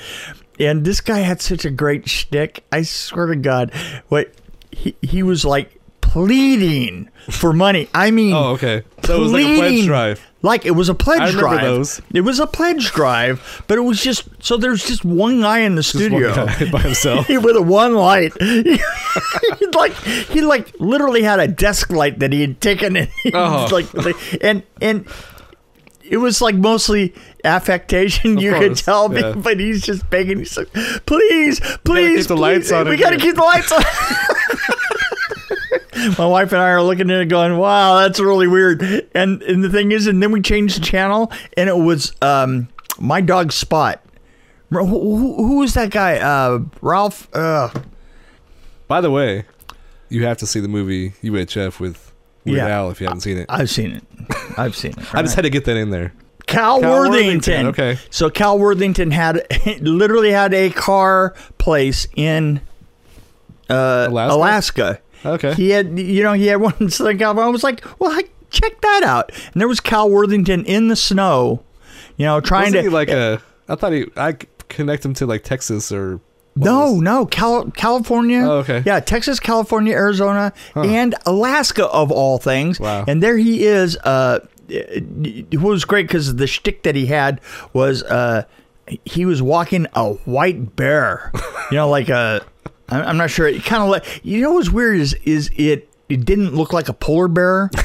And 0.60 0.84
this 0.86 1.02
guy 1.02 1.20
had 1.20 1.42
such 1.42 1.66
a 1.66 1.70
great 1.72 2.08
shtick. 2.10 2.64
I 2.72 2.84
swear 2.84 3.28
to 3.28 3.36
God, 3.36 3.72
what 4.10 4.34
he 4.72 4.96
he 5.02 5.24
was 5.24 5.44
like 5.46 5.80
pleading 6.02 7.10
for 7.30 7.54
money. 7.54 7.88
I 7.94 8.12
mean, 8.12 8.34
Oh, 8.34 8.52
okay. 8.52 8.84
So 9.04 9.16
it 9.16 9.20
was 9.20 9.32
like 9.32 9.46
a 9.46 9.56
pledge 9.58 9.86
drive. 9.86 10.28
Like 10.44 10.66
it 10.66 10.72
was 10.72 10.90
a 10.90 10.96
pledge 10.96 11.20
I 11.22 11.26
remember 11.28 11.42
drive. 11.42 11.62
those. 11.62 12.02
It 12.14 12.22
was 12.22 12.40
a 12.40 12.48
pledge 12.48 12.92
drive, 12.92 13.64
but 13.68 13.78
it 13.78 13.82
was 13.82 14.02
just 14.02 14.28
so 14.44 14.58
there's 14.58 14.84
just 14.86 15.06
one 15.06 15.42
guy 15.42 15.60
in 15.60 15.76
the 15.76 15.82
Just 15.84 15.96
studio. 15.96 16.34
by 16.72 16.80
himself. 16.82 17.30
with 17.30 17.56
a 17.56 17.62
one 17.62 17.94
light. 17.96 18.34
he 18.42 18.80
like 19.76 19.94
he 19.94 20.42
like 20.42 20.74
literally 20.80 21.22
had 21.22 21.40
a 21.40 21.48
desk 21.48 21.92
light 21.92 22.20
that 22.20 22.34
he 22.34 22.42
had 22.42 22.60
taken 22.60 22.98
and 22.98 23.10
he 23.24 23.32
Oh. 23.34 23.68
like 23.72 23.88
and 24.44 24.64
and 24.82 25.08
it 26.04 26.18
was 26.18 26.42
like 26.42 26.56
mostly 26.56 27.14
affectation. 27.44 28.38
Of 28.38 28.44
you 28.44 28.54
could 28.54 28.78
tell, 28.78 29.14
yeah. 29.14 29.34
but 29.34 29.60
he's 29.60 29.82
just 29.82 30.10
begging. 30.10 30.40
He's 30.40 30.58
like, 30.58 30.72
"Please, 31.06 31.60
please, 31.84 32.22
keep 32.22 32.28
the 32.28 32.38
lights 32.38 32.72
on 32.72 32.88
We 32.88 32.98
got 32.98 33.12
to 33.12 33.18
keep 33.18 33.36
the 33.36 33.42
lights 33.42 33.72
on." 33.72 33.84
My 36.18 36.26
wife 36.26 36.52
and 36.52 36.62
I 36.62 36.70
are 36.70 36.82
looking 36.82 37.12
at 37.12 37.22
it, 37.22 37.26
going, 37.26 37.58
"Wow, 37.58 38.00
that's 38.00 38.20
really 38.20 38.48
weird." 38.48 38.82
And 39.14 39.42
and 39.44 39.64
the 39.64 39.70
thing 39.70 39.92
is, 39.92 40.08
and 40.08 40.22
then 40.22 40.32
we 40.32 40.42
changed 40.42 40.78
the 40.78 40.86
channel, 40.86 41.32
and 41.56 41.70
it 41.70 41.78
was 41.78 42.14
um, 42.22 42.70
my 43.00 43.22
dog 43.22 43.52
Spot. 43.52 44.02
Who, 44.70 44.86
who, 44.86 45.36
who 45.36 45.58
was 45.58 45.74
that 45.74 45.90
guy? 45.92 46.18
Uh, 46.18 46.60
Ralph. 46.82 47.28
Uh, 47.36 47.70
By 48.88 49.02
the 49.02 49.12
way, 49.12 49.44
you 50.08 50.26
have 50.26 50.38
to 50.38 50.48
see 50.48 50.62
the 50.62 50.70
movie 50.70 51.12
UHF 51.22 51.80
with 51.80 52.12
Weird 52.46 52.58
Yeah. 52.58 52.68
Al 52.68 52.90
if 52.90 53.00
you 53.00 53.08
haven't 53.08 53.22
seen 53.22 53.38
it. 53.38 53.46
I've 53.50 53.70
seen 53.70 53.92
it. 53.92 54.04
I've 54.58 54.76
seen 54.76 54.94
it. 54.98 55.00
I 55.14 55.22
just 55.22 55.36
had 55.36 55.44
to 55.44 55.50
get 55.50 55.66
that 55.66 55.78
in 55.78 55.90
there. 55.90 56.14
Cal, 56.52 56.80
Cal 56.82 56.92
Worthington. 56.92 57.66
Worthington, 57.66 57.66
okay. 57.68 58.00
So 58.10 58.30
Cal 58.30 58.58
Worthington 58.60 59.12
had 59.12 59.46
literally 59.82 60.32
had 60.32 60.54
a 60.54 60.70
car 60.70 61.34
place 61.58 62.08
in 62.16 62.62
uh, 63.70 64.08
Alaska? 64.10 64.36
Alaska. 64.36 65.02
Okay. 65.26 65.54
He 65.54 65.70
had, 65.70 65.98
you 66.00 66.24
know, 66.24 66.34
he 66.34 66.48
had 66.48 66.60
one 66.62 66.74
in 66.80 66.90
Southern 66.90 67.18
California. 67.18 67.48
I 67.48 67.52
was 67.52 67.64
like, 67.64 67.84
well, 68.00 68.12
I, 68.12 68.24
check 68.50 68.82
that 68.82 69.04
out. 69.04 69.32
And 69.54 69.62
there 69.62 69.68
was 69.68 69.80
Cal 69.80 70.10
Worthington 70.10 70.66
in 70.66 70.88
the 70.88 70.96
snow, 70.96 71.64
you 72.18 72.26
know, 72.26 72.42
trying 72.42 72.74
Wasn't 72.74 72.86
to. 72.86 72.92
like 72.92 73.10
a? 73.10 73.42
I 73.68 73.76
thought 73.76 73.94
he. 73.94 74.08
I 74.18 74.34
connect 74.70 75.06
him 75.06 75.14
to 75.16 75.26
like 75.26 75.44
Texas 75.44 75.92
or. 75.92 76.20
no, 76.56 76.92
was- 76.94 77.02
no, 77.02 77.26
Cal- 77.28 77.70
California. 77.72 78.40
Oh, 78.44 78.58
okay. 78.60 78.84
Yeah, 78.86 79.00
Texas, 79.00 79.40
California, 79.40 79.94
Arizona, 79.94 80.52
Huh. 80.74 80.82
and 80.82 81.16
Alaska 81.26 81.86
of 81.86 82.12
all 82.12 82.38
things. 82.40 82.80
Wow. 82.80 83.06
And 83.08 83.22
there 83.22 83.38
he 83.38 83.64
is. 83.64 83.96
Uh, 83.98 84.40
it 84.72 85.60
was 85.60 85.86
great 85.86 86.08
because 86.08 86.36
the 86.36 86.48
shtick 86.48 86.84
that 86.84 86.96
he 86.96 87.08
had 87.08 87.42
was 87.74 88.04
uh, 88.04 88.44
he 89.06 89.26
was 89.26 89.42
walking 89.42 89.88
a 89.94 90.14
white 90.14 90.76
bear. 90.76 91.32
you 91.72 91.78
know, 91.78 91.90
like 91.90 92.10
a. 92.10 92.46
I'm 92.90 93.06
I'm 93.08 93.18
not 93.18 93.30
sure. 93.30 93.48
It 93.48 93.64
kind 93.64 93.84
of 93.84 93.90
like 93.90 94.22
you 94.24 94.42
know 94.42 94.54
what's 94.54 94.70
weird 94.70 95.00
is 95.00 95.14
is 95.26 95.50
it 95.56 95.91
it 96.14 96.26
didn't 96.26 96.56
look 96.56 96.74
like 96.74 96.90
a 96.90 96.94
polar 96.94 97.28
bear. 97.28 97.70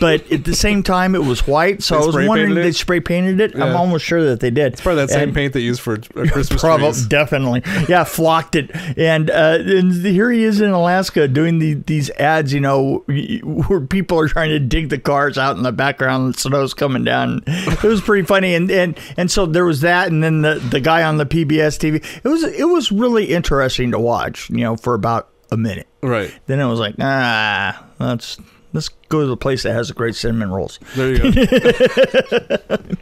But 0.00 0.30
at 0.32 0.44
the 0.44 0.56
same 0.56 0.82
time, 0.82 1.14
it 1.14 1.22
was 1.22 1.46
white, 1.46 1.80
so 1.80 1.94
They 1.94 2.02
I 2.02 2.06
was 2.06 2.14
spray 2.16 2.26
wondering 2.28 2.50
painted 2.50 2.64
they 2.64 2.68
it? 2.70 2.74
spray 2.74 2.98
painted 3.00 3.38
it. 3.40 3.54
I'm 3.54 3.60
Yeah. 3.60 3.76
almost 3.76 4.04
sure 4.04 4.24
that 4.24 4.40
they 4.40 4.50
did. 4.50 4.72
It's 4.72 4.80
probably 4.80 5.06
that 5.06 5.10
same 5.12 5.32
paint 5.32 5.52
they 5.52 5.60
use 5.60 5.78
for 5.78 5.94
uh, 5.94 6.26
Christmas 6.32 6.60
Probably, 6.60 6.86
trees. 6.90 7.06
definitely. 7.06 7.62
Yeah, 7.88 8.02
flocked 8.02 8.56
it. 8.56 8.72
And, 8.98 9.30
uh, 9.30 9.58
and 9.60 9.92
here 9.92 10.32
he 10.32 10.42
is 10.42 10.60
in 10.60 10.70
Alaska 10.70 11.28
doing 11.28 11.60
the, 11.60 11.74
these 11.74 12.10
ads, 12.10 12.52
you 12.52 12.58
know, 12.58 13.04
where 13.44 13.80
people 13.82 14.18
are 14.18 14.26
trying 14.26 14.50
to 14.50 14.58
dig 14.58 14.88
the 14.88 14.98
cars 14.98 15.38
out 15.38 15.56
in 15.56 15.62
the 15.62 15.70
background. 15.72 16.34
The 16.34 16.40
snow's 16.40 16.74
coming 16.74 17.04
down. 17.04 17.42
It 17.46 17.84
was 17.84 18.00
pretty 18.00 18.26
funny. 18.26 18.56
And, 18.56 18.68
and, 18.72 18.98
and 19.16 19.30
so 19.30 19.46
there 19.46 19.64
was 19.64 19.82
that. 19.82 20.08
And 20.08 20.24
then 20.24 20.42
the, 20.42 20.56
the 20.56 20.80
guy 20.80 21.04
on 21.04 21.18
the 21.18 21.26
PBS 21.26 21.78
TV. 21.78 22.04
It 22.24 22.28
was, 22.28 22.42
it 22.42 22.68
was 22.68 22.90
really 22.90 23.26
interesting 23.26 23.92
to 23.92 24.00
watch, 24.00 24.50
you 24.50 24.56
know, 24.58 24.74
for 24.76 24.94
about 24.94 25.28
a 25.52 25.56
minute. 25.56 25.86
Right. 26.06 26.32
Then 26.46 26.60
I 26.60 26.66
was 26.66 26.78
like, 26.80 26.94
ah, 27.00 27.84
let's, 27.98 28.38
let's 28.72 28.88
go 29.08 29.20
to 29.20 29.26
the 29.26 29.36
place 29.36 29.62
that 29.64 29.72
has 29.72 29.88
the 29.88 29.94
great 29.94 30.14
cinnamon 30.14 30.50
rolls. 30.50 30.78
There 30.96 31.12
you 31.14 31.32
go. 31.32 32.76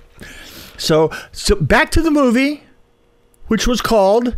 So, 0.79 1.11
so 1.31 1.55
back 1.55 1.91
to 1.93 2.03
the 2.03 2.11
movie, 2.11 2.65
which 3.47 3.69
was 3.69 3.81
called 3.81 4.37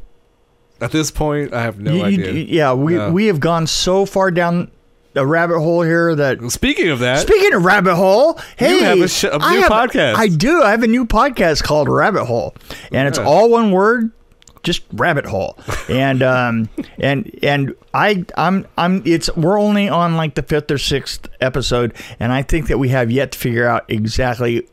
At 0.80 0.90
this 0.90 1.10
point, 1.10 1.54
I 1.54 1.62
have 1.62 1.78
no 1.80 1.92
You- 1.92 2.06
you- 2.06 2.24
idea. 2.26 2.32
yeah, 2.44 2.72
we 2.74 2.94
No. 2.96 3.10
we 3.12 3.26
have 3.26 3.40
gone 3.40 3.66
so 3.66 4.04
far 4.04 4.30
down 4.30 4.70
a 5.14 5.24
rabbit 5.24 5.60
hole 5.60 5.80
here 5.82 6.14
that. 6.14 6.42
Speaking 6.50 6.88
of 6.88 6.98
that, 6.98 7.20
Speaking 7.20 7.54
of 7.54 7.64
rabbit 7.64 7.94
hole, 7.94 8.38
hey, 8.56 8.80
have 8.80 9.00
a 9.00 9.08
sh- 9.08 9.24
a 9.24 9.38
I 9.40 9.54
new 9.54 9.60
have- 9.62 9.70
podcast. 9.70 10.16
I 10.16 10.26
do. 10.28 10.62
I 10.62 10.70
have 10.72 10.82
a 10.82 10.86
new 10.88 11.06
podcast 11.06 11.62
called 11.62 11.88
Rabbit 11.88 12.24
Hole, 12.26 12.54
and 12.92 13.08
it's 13.08 13.18
all 13.18 13.48
one 13.48 13.70
word, 13.70 14.10
just 14.64 14.82
rabbit 14.92 15.26
hole. 15.26 15.56
And 15.88 16.22
um 16.22 16.68
and 16.98 17.30
and 17.42 17.74
I 17.92 18.24
I'm 18.36 18.66
I'm 18.76 19.02
it's 19.04 19.34
we're 19.36 19.60
only 19.60 19.88
on 19.88 20.16
like 20.16 20.34
the 20.34 20.42
fifth 20.42 20.70
or 20.70 20.78
sixth 20.78 21.28
episode, 21.40 21.94
and 22.18 22.32
I 22.32 22.42
think 22.42 22.66
that 22.68 22.78
we 22.78 22.88
have 22.88 23.10
yet 23.10 23.32
to 23.32 23.38
figure 23.38 23.66
out 23.68 23.84
exactly 23.88 24.66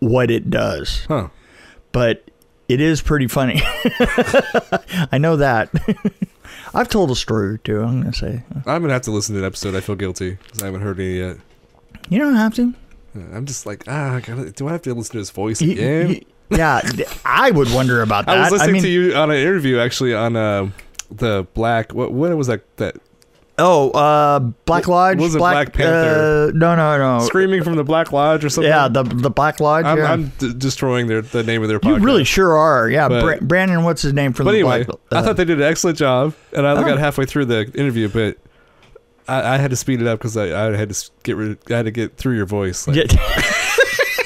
what 0.00 0.30
it 0.30 0.50
does, 0.50 1.04
huh? 1.06 1.28
but 1.92 2.24
it 2.68 2.80
is 2.80 3.00
pretty 3.02 3.28
funny. 3.28 3.60
I 5.12 5.18
know 5.18 5.36
that. 5.36 5.70
I've 6.74 6.88
told 6.88 7.10
a 7.10 7.14
story 7.14 7.48
or 7.50 7.56
two. 7.58 7.82
I'm 7.82 8.00
gonna 8.00 8.14
say 8.14 8.42
I'm 8.66 8.80
gonna 8.82 8.94
have 8.94 9.02
to 9.02 9.10
listen 9.10 9.34
to 9.34 9.40
the 9.42 9.46
episode. 9.46 9.74
I 9.74 9.80
feel 9.80 9.94
guilty 9.94 10.38
because 10.42 10.62
I 10.62 10.66
haven't 10.66 10.80
heard 10.80 10.98
any 10.98 11.18
yet. 11.18 11.36
you 12.08 12.18
don't 12.18 12.34
have 12.34 12.54
to. 12.54 12.74
I'm 13.14 13.44
just 13.44 13.66
like, 13.66 13.84
ah, 13.88 14.14
I 14.14 14.20
gotta, 14.20 14.50
do 14.52 14.68
I 14.68 14.72
have 14.72 14.82
to 14.82 14.94
listen 14.94 15.12
to 15.12 15.18
his 15.18 15.30
voice 15.30 15.60
again? 15.60 16.22
Yeah, 16.56 16.80
I 17.24 17.50
would 17.50 17.72
wonder 17.72 18.02
about 18.02 18.26
that. 18.26 18.36
I 18.38 18.40
was 18.42 18.52
listening 18.52 18.74
mean, 18.74 18.82
to 18.82 18.88
you 18.88 19.14
on 19.14 19.30
an 19.30 19.36
interview 19.36 19.78
actually 19.78 20.14
on 20.14 20.36
uh, 20.36 20.70
the 21.10 21.46
Black. 21.54 21.92
What 21.94 22.12
what 22.12 22.36
was 22.36 22.46
that? 22.48 22.76
That 22.76 22.96
Oh, 23.58 23.90
uh, 23.90 24.38
Black 24.38 24.88
Lodge. 24.88 25.18
was 25.18 25.34
it 25.34 25.38
Black 25.38 25.74
Panther? 25.74 26.48
Uh, 26.48 26.52
no, 26.56 26.74
no, 26.74 26.96
no. 26.96 27.20
screaming 27.24 27.62
from 27.62 27.76
the 27.76 27.84
Black 27.84 28.10
Lodge 28.10 28.44
or 28.44 28.48
something. 28.48 28.70
Yeah, 28.70 28.88
the 28.88 29.02
the 29.02 29.28
Black 29.30 29.60
Lodge. 29.60 29.84
I'm, 29.84 29.98
yeah. 29.98 30.10
I'm 30.12 30.28
d- 30.38 30.54
destroying 30.56 31.06
their 31.06 31.20
the 31.20 31.42
name 31.42 31.62
of 31.62 31.68
their 31.68 31.76
you 31.82 31.96
podcast. 31.96 32.02
really 32.04 32.24
sure 32.24 32.56
are. 32.56 32.88
Yeah, 32.88 33.08
But- 33.08 33.22
Bra- 33.22 33.36
Brandon. 33.46 33.84
What's 33.84 34.00
his 34.02 34.14
name 34.14 34.32
from 34.32 34.44
But 34.46 34.52
the 34.52 34.58
anyway, 34.60 34.84
Black? 34.84 34.98
I 35.12 35.22
thought 35.22 35.36
they 35.36 35.44
did 35.44 35.58
an 35.60 35.66
excellent 35.68 35.98
job, 35.98 36.34
and 36.56 36.66
I 36.66 36.72
Oh. 36.72 36.82
got 36.82 36.98
halfway 36.98 37.26
through 37.26 37.44
the 37.44 37.70
interview, 37.74 38.08
but 38.08 38.38
I, 39.28 39.54
I 39.54 39.58
had 39.58 39.70
to 39.70 39.76
speed 39.76 40.00
it 40.00 40.06
up 40.08 40.18
because 40.18 40.36
I, 40.36 40.68
I 40.68 40.74
had 40.74 40.88
to 40.90 41.10
get 41.22 41.36
rid. 41.36 41.58
I 41.70 41.76
had 41.76 41.84
to 41.84 41.90
get 41.92 42.16
through 42.16 42.36
your 42.36 42.46
voice, 42.46 42.88
like, 42.88 42.96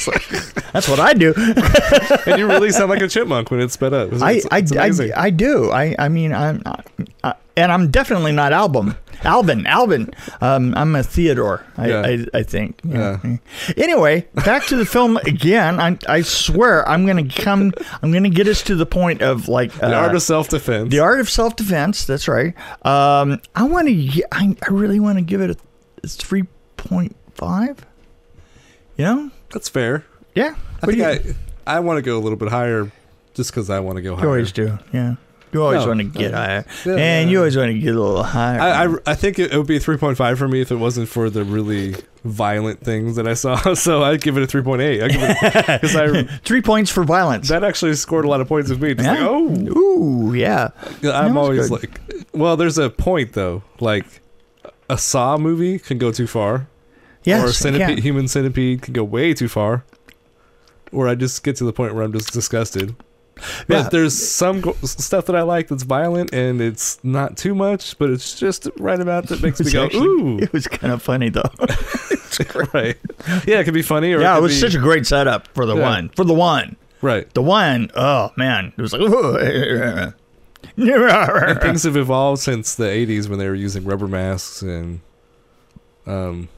Yeah. 0.06 0.40
That's 0.72 0.88
what 0.88 1.00
I 1.00 1.14
do. 1.14 1.32
and 2.26 2.38
you 2.38 2.46
really 2.46 2.70
sound 2.70 2.90
like 2.90 3.02
a 3.02 3.08
chipmunk 3.16 3.50
when 3.50 3.60
it's 3.60 3.74
sped 3.74 3.94
up. 3.94 4.12
It's, 4.12 4.22
I, 4.22 4.32
it's, 4.32 4.46
I, 4.72 4.86
it's. 4.86 5.00
I, 5.00 5.12
I 5.16 5.30
do. 5.30 5.70
I, 5.70 5.94
I 5.98 6.08
mean, 6.08 6.34
I'm, 6.34 6.62
uh, 7.24 7.32
and 7.56 7.72
I'm 7.72 7.90
definitely 7.90 8.32
not 8.32 8.52
Album. 8.52 8.96
Alvin, 9.22 9.66
Alvin. 9.66 10.10
Um, 10.42 10.74
I'm 10.76 10.94
a 10.94 11.02
Theodore. 11.02 11.64
I, 11.78 11.88
Yeah. 11.88 12.02
I, 12.02 12.38
I 12.38 12.42
think. 12.42 12.80
Yeah. 12.84 13.18
Anyway, 13.76 14.26
back 14.34 14.66
to 14.66 14.76
the 14.76 14.84
film 14.84 15.16
again. 15.18 15.80
I, 15.80 15.98
I 16.06 16.20
swear, 16.20 16.86
I'm 16.86 17.06
gonna 17.06 17.28
come. 17.28 17.72
I'm 18.02 18.12
gonna 18.12 18.28
get 18.28 18.46
us 18.46 18.62
to 18.64 18.76
the 18.76 18.84
point 18.86 19.22
of 19.22 19.48
like 19.48 19.72
the 19.72 19.96
uh, 19.96 20.00
art 20.00 20.14
of 20.14 20.22
self 20.22 20.50
defense. 20.50 20.90
The 20.90 21.00
art 21.00 21.20
of 21.20 21.30
self 21.30 21.56
defense. 21.56 22.04
That's 22.04 22.28
right. 22.28 22.54
Um, 22.84 23.40
I 23.54 23.64
want 23.64 23.88
to. 23.88 24.22
I, 24.32 24.54
I 24.62 24.70
really 24.70 25.00
want 25.00 25.16
to 25.16 25.24
give 25.24 25.40
it 25.40 25.50
a, 25.50 25.56
a 26.04 26.08
three 26.08 26.44
point 26.76 27.16
five. 27.34 27.86
You 28.96 29.04
know? 29.04 29.30
That's 29.52 29.68
fair. 29.68 30.04
Yeah. 30.34 30.54
I 30.82 30.86
What 30.86 30.94
think 30.96 31.24
you- 31.24 31.34
I 31.66 31.76
I 31.76 31.80
want 31.80 31.98
to 31.98 32.02
go 32.02 32.16
a 32.18 32.20
little 32.20 32.38
bit 32.38 32.48
higher, 32.50 32.90
just 33.34 33.50
because 33.50 33.70
I 33.70 33.80
want 33.80 33.96
to 33.96 34.02
go 34.02 34.14
higher. 34.14 34.24
You 34.24 34.28
always 34.30 34.52
do. 34.52 34.78
Yeah. 34.92 35.16
You 35.52 35.62
always 35.62 35.80
No, 35.82 35.86
want 35.88 35.98
to 36.00 36.04
get 36.04 36.32
no. 36.32 36.36
higher, 36.36 36.64
Yeah, 36.84 36.92
and 36.96 37.28
yeah. 37.28 37.32
you 37.32 37.38
always 37.38 37.56
want 37.56 37.70
to 37.72 37.78
get 37.78 37.94
a 37.94 38.00
little 38.00 38.22
higher. 38.24 38.60
I, 38.60 38.84
I, 38.84 38.96
I 39.06 39.14
think 39.14 39.38
it, 39.38 39.52
it 39.52 39.56
would 39.56 39.66
be 39.68 39.76
a 39.76 39.80
3.5 39.80 40.36
for 40.36 40.48
me 40.48 40.60
if 40.60 40.70
it 40.70 40.76
wasn't 40.76 41.08
for 41.08 41.30
the 41.30 41.44
really 41.44 41.94
violent 42.24 42.80
things 42.80 43.16
that 43.16 43.26
I 43.26 43.34
saw. 43.34 43.56
So 43.74 44.02
I'd 44.02 44.20
give 44.20 44.36
it 44.36 44.42
a 44.42 44.46
3.8. 44.46 45.02
I 45.04 45.08
give 45.08 45.20
it 45.22 45.80
because 45.80 45.96
I 45.96 46.24
Three 46.44 46.60
points 46.60 46.90
for 46.90 47.04
violence. 47.04 47.48
that 47.48 47.64
actually 47.64 47.94
scored 47.94 48.24
a 48.24 48.28
lot 48.28 48.40
of 48.40 48.48
points 48.48 48.68
with 48.70 48.82
me. 48.82 48.94
Just 48.94 49.06
yeah. 49.06 49.12
like, 49.12 49.20
oh, 49.22 49.78
Ooh, 49.78 50.34
yeah. 50.34 50.70
I'm 51.04 51.38
always 51.38 51.70
good. 51.70 51.80
like, 51.82 52.00
well, 52.34 52.56
there's 52.56 52.76
a 52.76 52.90
point 52.90 53.32
though. 53.32 53.62
Like 53.80 54.04
a 54.90 54.98
Saw 54.98 55.38
movie 55.38 55.78
can 55.78 55.96
go 55.96 56.12
too 56.12 56.26
far, 56.26 56.66
Yes. 57.26 57.44
or 57.44 57.52
centipede. 57.52 57.98
Human 57.98 58.28
Centipede 58.28 58.82
can 58.82 58.92
go 58.94 59.04
way 59.04 59.34
too 59.34 59.48
far. 59.48 59.84
Or 60.92 61.08
I 61.08 61.14
just 61.14 61.42
get 61.42 61.56
to 61.56 61.64
the 61.64 61.72
point 61.72 61.94
where 61.94 62.04
I'm 62.04 62.12
just 62.12 62.32
disgusted. 62.32 62.94
But 63.66 63.74
Yeah. 63.76 63.88
there's 63.90 64.14
some 64.16 64.60
go- 64.62 64.76
stuff 64.84 65.26
that 65.26 65.36
I 65.36 65.42
like 65.42 65.68
that's 65.68 65.82
violent 65.82 66.32
and 66.32 66.60
it's 66.62 66.98
not 67.04 67.36
too 67.36 67.54
much, 67.54 67.98
but 67.98 68.08
it's 68.08 68.38
just 68.38 68.68
right 68.78 68.98
about 69.00 69.26
that 69.26 69.42
makes 69.42 69.60
me 69.64 69.70
go, 69.72 69.84
actually- 69.84 70.06
ooh. 70.06 70.38
It 70.38 70.52
was 70.52 70.66
kind 70.68 70.92
of 70.92 71.02
funny 71.02 71.28
though. 71.28 71.42
right. 72.72 72.96
Yeah, 73.46 73.60
it 73.60 73.64
could 73.64 73.74
be 73.74 73.82
funny 73.82 74.12
or 74.14 74.20
yeah, 74.20 74.32
it 74.32 74.36
could 74.36 74.42
was 74.44 74.52
be- 74.54 74.60
such 74.60 74.74
a 74.74 74.78
great 74.78 75.06
setup 75.06 75.48
for 75.48 75.66
the 75.66 75.76
Yeah. 75.76 75.82
one. 75.82 76.08
For 76.16 76.24
the 76.24 76.32
one. 76.34 76.76
right. 77.02 77.28
The 77.34 77.42
one. 77.42 77.90
Oh 77.94 78.30
man, 78.36 78.72
it 78.76 78.80
was 78.80 78.92
like. 78.94 79.02
Ooh. 79.02 79.36
and 79.36 80.14
things 81.60 81.82
have 81.82 81.96
evolved 81.96 82.40
since 82.40 82.74
the 82.74 82.84
80s 82.84 83.28
when 83.28 83.38
they 83.38 83.48
were 83.48 83.54
using 83.54 83.84
rubber 83.84 84.08
masks 84.08 84.62
and 84.62 85.00
um, 86.06 86.48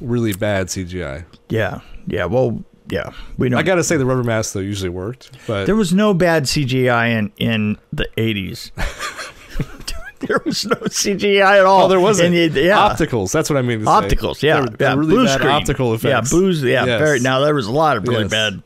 really 0.00 0.32
bad 0.32 0.66
CGI. 0.68 1.24
yeah, 1.48 1.80
yeah. 2.06 2.24
Well, 2.26 2.62
yeah. 2.88 3.10
We 3.38 3.48
don't. 3.48 3.58
I 3.58 3.62
got 3.62 3.76
to 3.76 3.84
say 3.84 3.96
the 3.96 4.06
rubber 4.06 4.24
masks 4.24 4.52
though 4.52 4.60
usually 4.60 4.90
worked, 4.90 5.30
but 5.46 5.64
There 5.66 5.76
was 5.76 5.92
no 5.92 6.12
bad 6.14 6.44
CGI 6.44 7.10
in 7.18 7.32
in 7.38 7.78
the 7.92 8.06
eighties. 8.16 8.72
there 10.20 10.40
was 10.44 10.64
no 10.64 10.76
CGI 10.76 11.58
at 11.60 11.64
all. 11.66 11.84
Oh, 11.84 11.88
there 11.88 12.00
wasn't. 12.00 12.34
And 12.34 12.54
yeah. 12.54 12.76
Opticals. 12.88 13.32
That's 13.32 13.48
what 13.50 13.56
I 13.58 13.62
mean. 13.62 13.80
To 13.80 13.84
say. 13.84 13.90
Opticals, 13.90 14.42
yeah, 14.42 14.56
They 14.56 14.60
were- 14.62 14.66
they 14.76 14.84
yeah, 14.84 14.94
really 14.94 15.06
blue 15.14 15.24
bad 15.26 15.34
screen. 15.34 15.50
optical 15.50 15.94
effects. 15.94 16.32
Yeah, 16.32 16.38
booze, 16.38 16.62
yeah, 16.62 16.84
Yes. 16.84 16.98
very. 17.00 17.20
Now 17.20 17.40
there 17.40 17.54
was 17.54 17.66
a 17.66 17.72
lot 17.72 17.96
of 17.96 18.06
really 18.08 18.22
Yes. 18.22 18.30
bad 18.30 18.62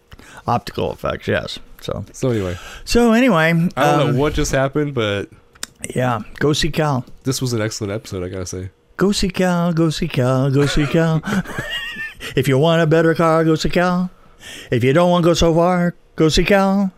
optical 0.46 0.92
effects. 0.92 1.26
Yes. 1.28 1.58
So, 1.80 2.04
So 2.12 2.30
anyway, 2.30 2.56
so 2.84 3.12
anyway, 3.12 3.36
I 3.36 3.52
don't 3.52 3.76
um, 3.76 4.12
know 4.14 4.20
what 4.20 4.34
just 4.34 4.50
happened, 4.50 4.94
but 4.94 5.28
Yeah, 5.94 6.20
go 6.40 6.52
see 6.52 6.70
Cal. 6.70 7.04
this 7.22 7.40
was 7.40 7.52
an 7.52 7.60
excellent 7.60 7.92
episode. 7.92 8.24
I 8.24 8.28
gotta 8.28 8.46
say. 8.46 8.70
Go 8.98 9.12
see 9.12 9.28
Cal. 9.28 9.72
Go 9.72 9.90
see 9.90 10.08
Cal. 10.08 10.50
Go 10.50 10.66
see 10.66 10.84
Cal. 10.84 11.22
if 12.34 12.48
you 12.48 12.58
want 12.58 12.82
a 12.82 12.86
better 12.86 13.14
car, 13.14 13.44
go 13.44 13.54
see 13.54 13.70
Cal. 13.70 14.10
If 14.72 14.82
you 14.82 14.92
don't 14.92 15.08
want 15.08 15.22
to 15.22 15.30
go 15.30 15.34
so 15.34 15.54
far, 15.54 15.94
go 16.16 16.28
see 16.28 16.42
Cal. 16.42 16.90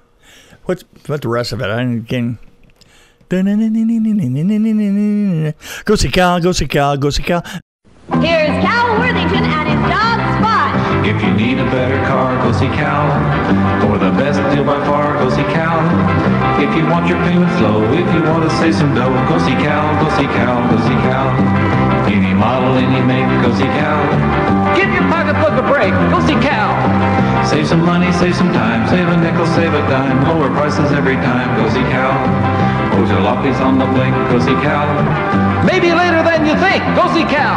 What's 0.64 0.82
what 1.06 1.20
the 1.20 1.28
rest 1.28 1.52
of 1.52 1.60
it? 1.60 1.68
I 1.68 2.00
can. 2.08 2.38
Go 5.84 5.94
see 5.94 6.10
Cal. 6.10 6.40
Go 6.40 6.52
see 6.52 6.66
Cal. 6.66 6.96
Go 6.96 7.10
see 7.10 7.22
Cal. 7.22 7.44
Here's 8.16 8.48
Cal 8.64 8.98
Worthington 8.98 9.44
and 9.44 9.68
his 9.68 9.82
dog 9.92 10.20
Spot. 10.40 11.06
If 11.06 11.22
you 11.22 11.34
need 11.34 11.58
a 11.58 11.68
better 11.68 12.00
car, 12.06 12.34
go 12.42 12.52
see 12.56 12.68
Cal. 12.68 13.12
For 13.82 13.98
the 13.98 14.10
best 14.12 14.40
deal 14.54 14.64
by 14.64 14.82
far, 14.86 15.18
go 15.18 15.28
see 15.28 15.44
Cal. 15.52 16.19
If 16.60 16.76
you 16.76 16.84
want 16.92 17.08
your 17.08 17.16
payments 17.24 17.56
low, 17.64 17.80
if 17.88 18.04
you 18.12 18.20
want 18.20 18.44
to 18.44 18.52
save 18.60 18.76
some 18.76 18.94
dough, 18.94 19.08
go 19.32 19.40
see 19.40 19.56
Cal, 19.56 19.80
go 19.96 20.12
see 20.12 20.28
Cal, 20.28 20.60
go 20.68 20.76
see 20.84 20.98
Cal. 21.08 21.32
Any 22.04 22.36
model, 22.36 22.76
any 22.76 23.00
make, 23.00 23.24
go 23.40 23.48
see 23.56 23.64
Cal. 23.80 23.96
Give 24.76 24.92
your 24.92 25.08
pocketbook 25.08 25.56
a 25.56 25.64
break, 25.64 25.96
go 26.12 26.20
see 26.28 26.36
Cal. 26.44 26.76
Save 27.48 27.66
some 27.66 27.80
money, 27.80 28.12
save 28.12 28.36
some 28.36 28.52
time, 28.52 28.86
save 28.92 29.08
a 29.08 29.16
nickel, 29.16 29.46
save 29.56 29.72
a 29.72 29.80
dime, 29.88 30.20
lower 30.28 30.52
prices 30.52 30.92
every 30.92 31.16
time, 31.24 31.48
go 31.56 31.64
see 31.72 31.80
Cal. 31.88 32.12
Oh, 32.92 33.08
jalopies 33.08 33.56
on 33.64 33.78
the 33.80 33.88
blink, 33.96 34.12
go 34.28 34.36
see 34.38 34.52
Cal. 34.60 34.84
Maybe 35.64 35.96
later 35.96 36.20
than 36.22 36.44
you 36.44 36.60
think, 36.60 36.84
go 36.92 37.08
see 37.16 37.24
Cal. 37.24 37.56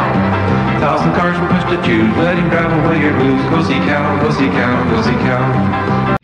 Thousand 0.80 1.12
cars 1.12 1.36
from 1.36 1.52
push 1.52 1.64
to 1.68 1.76
choose, 1.84 2.08
let 2.24 2.40
him 2.40 2.48
drive 2.48 2.72
away 2.72 3.04
your 3.04 3.12
blues. 3.20 3.44
Go 3.52 3.60
see 3.60 3.78
Cal, 3.84 4.16
go 4.24 4.32
see 4.32 4.48
Cal, 4.48 4.72
go 4.88 5.02
see 5.04 5.18
Cal. 5.28 6.23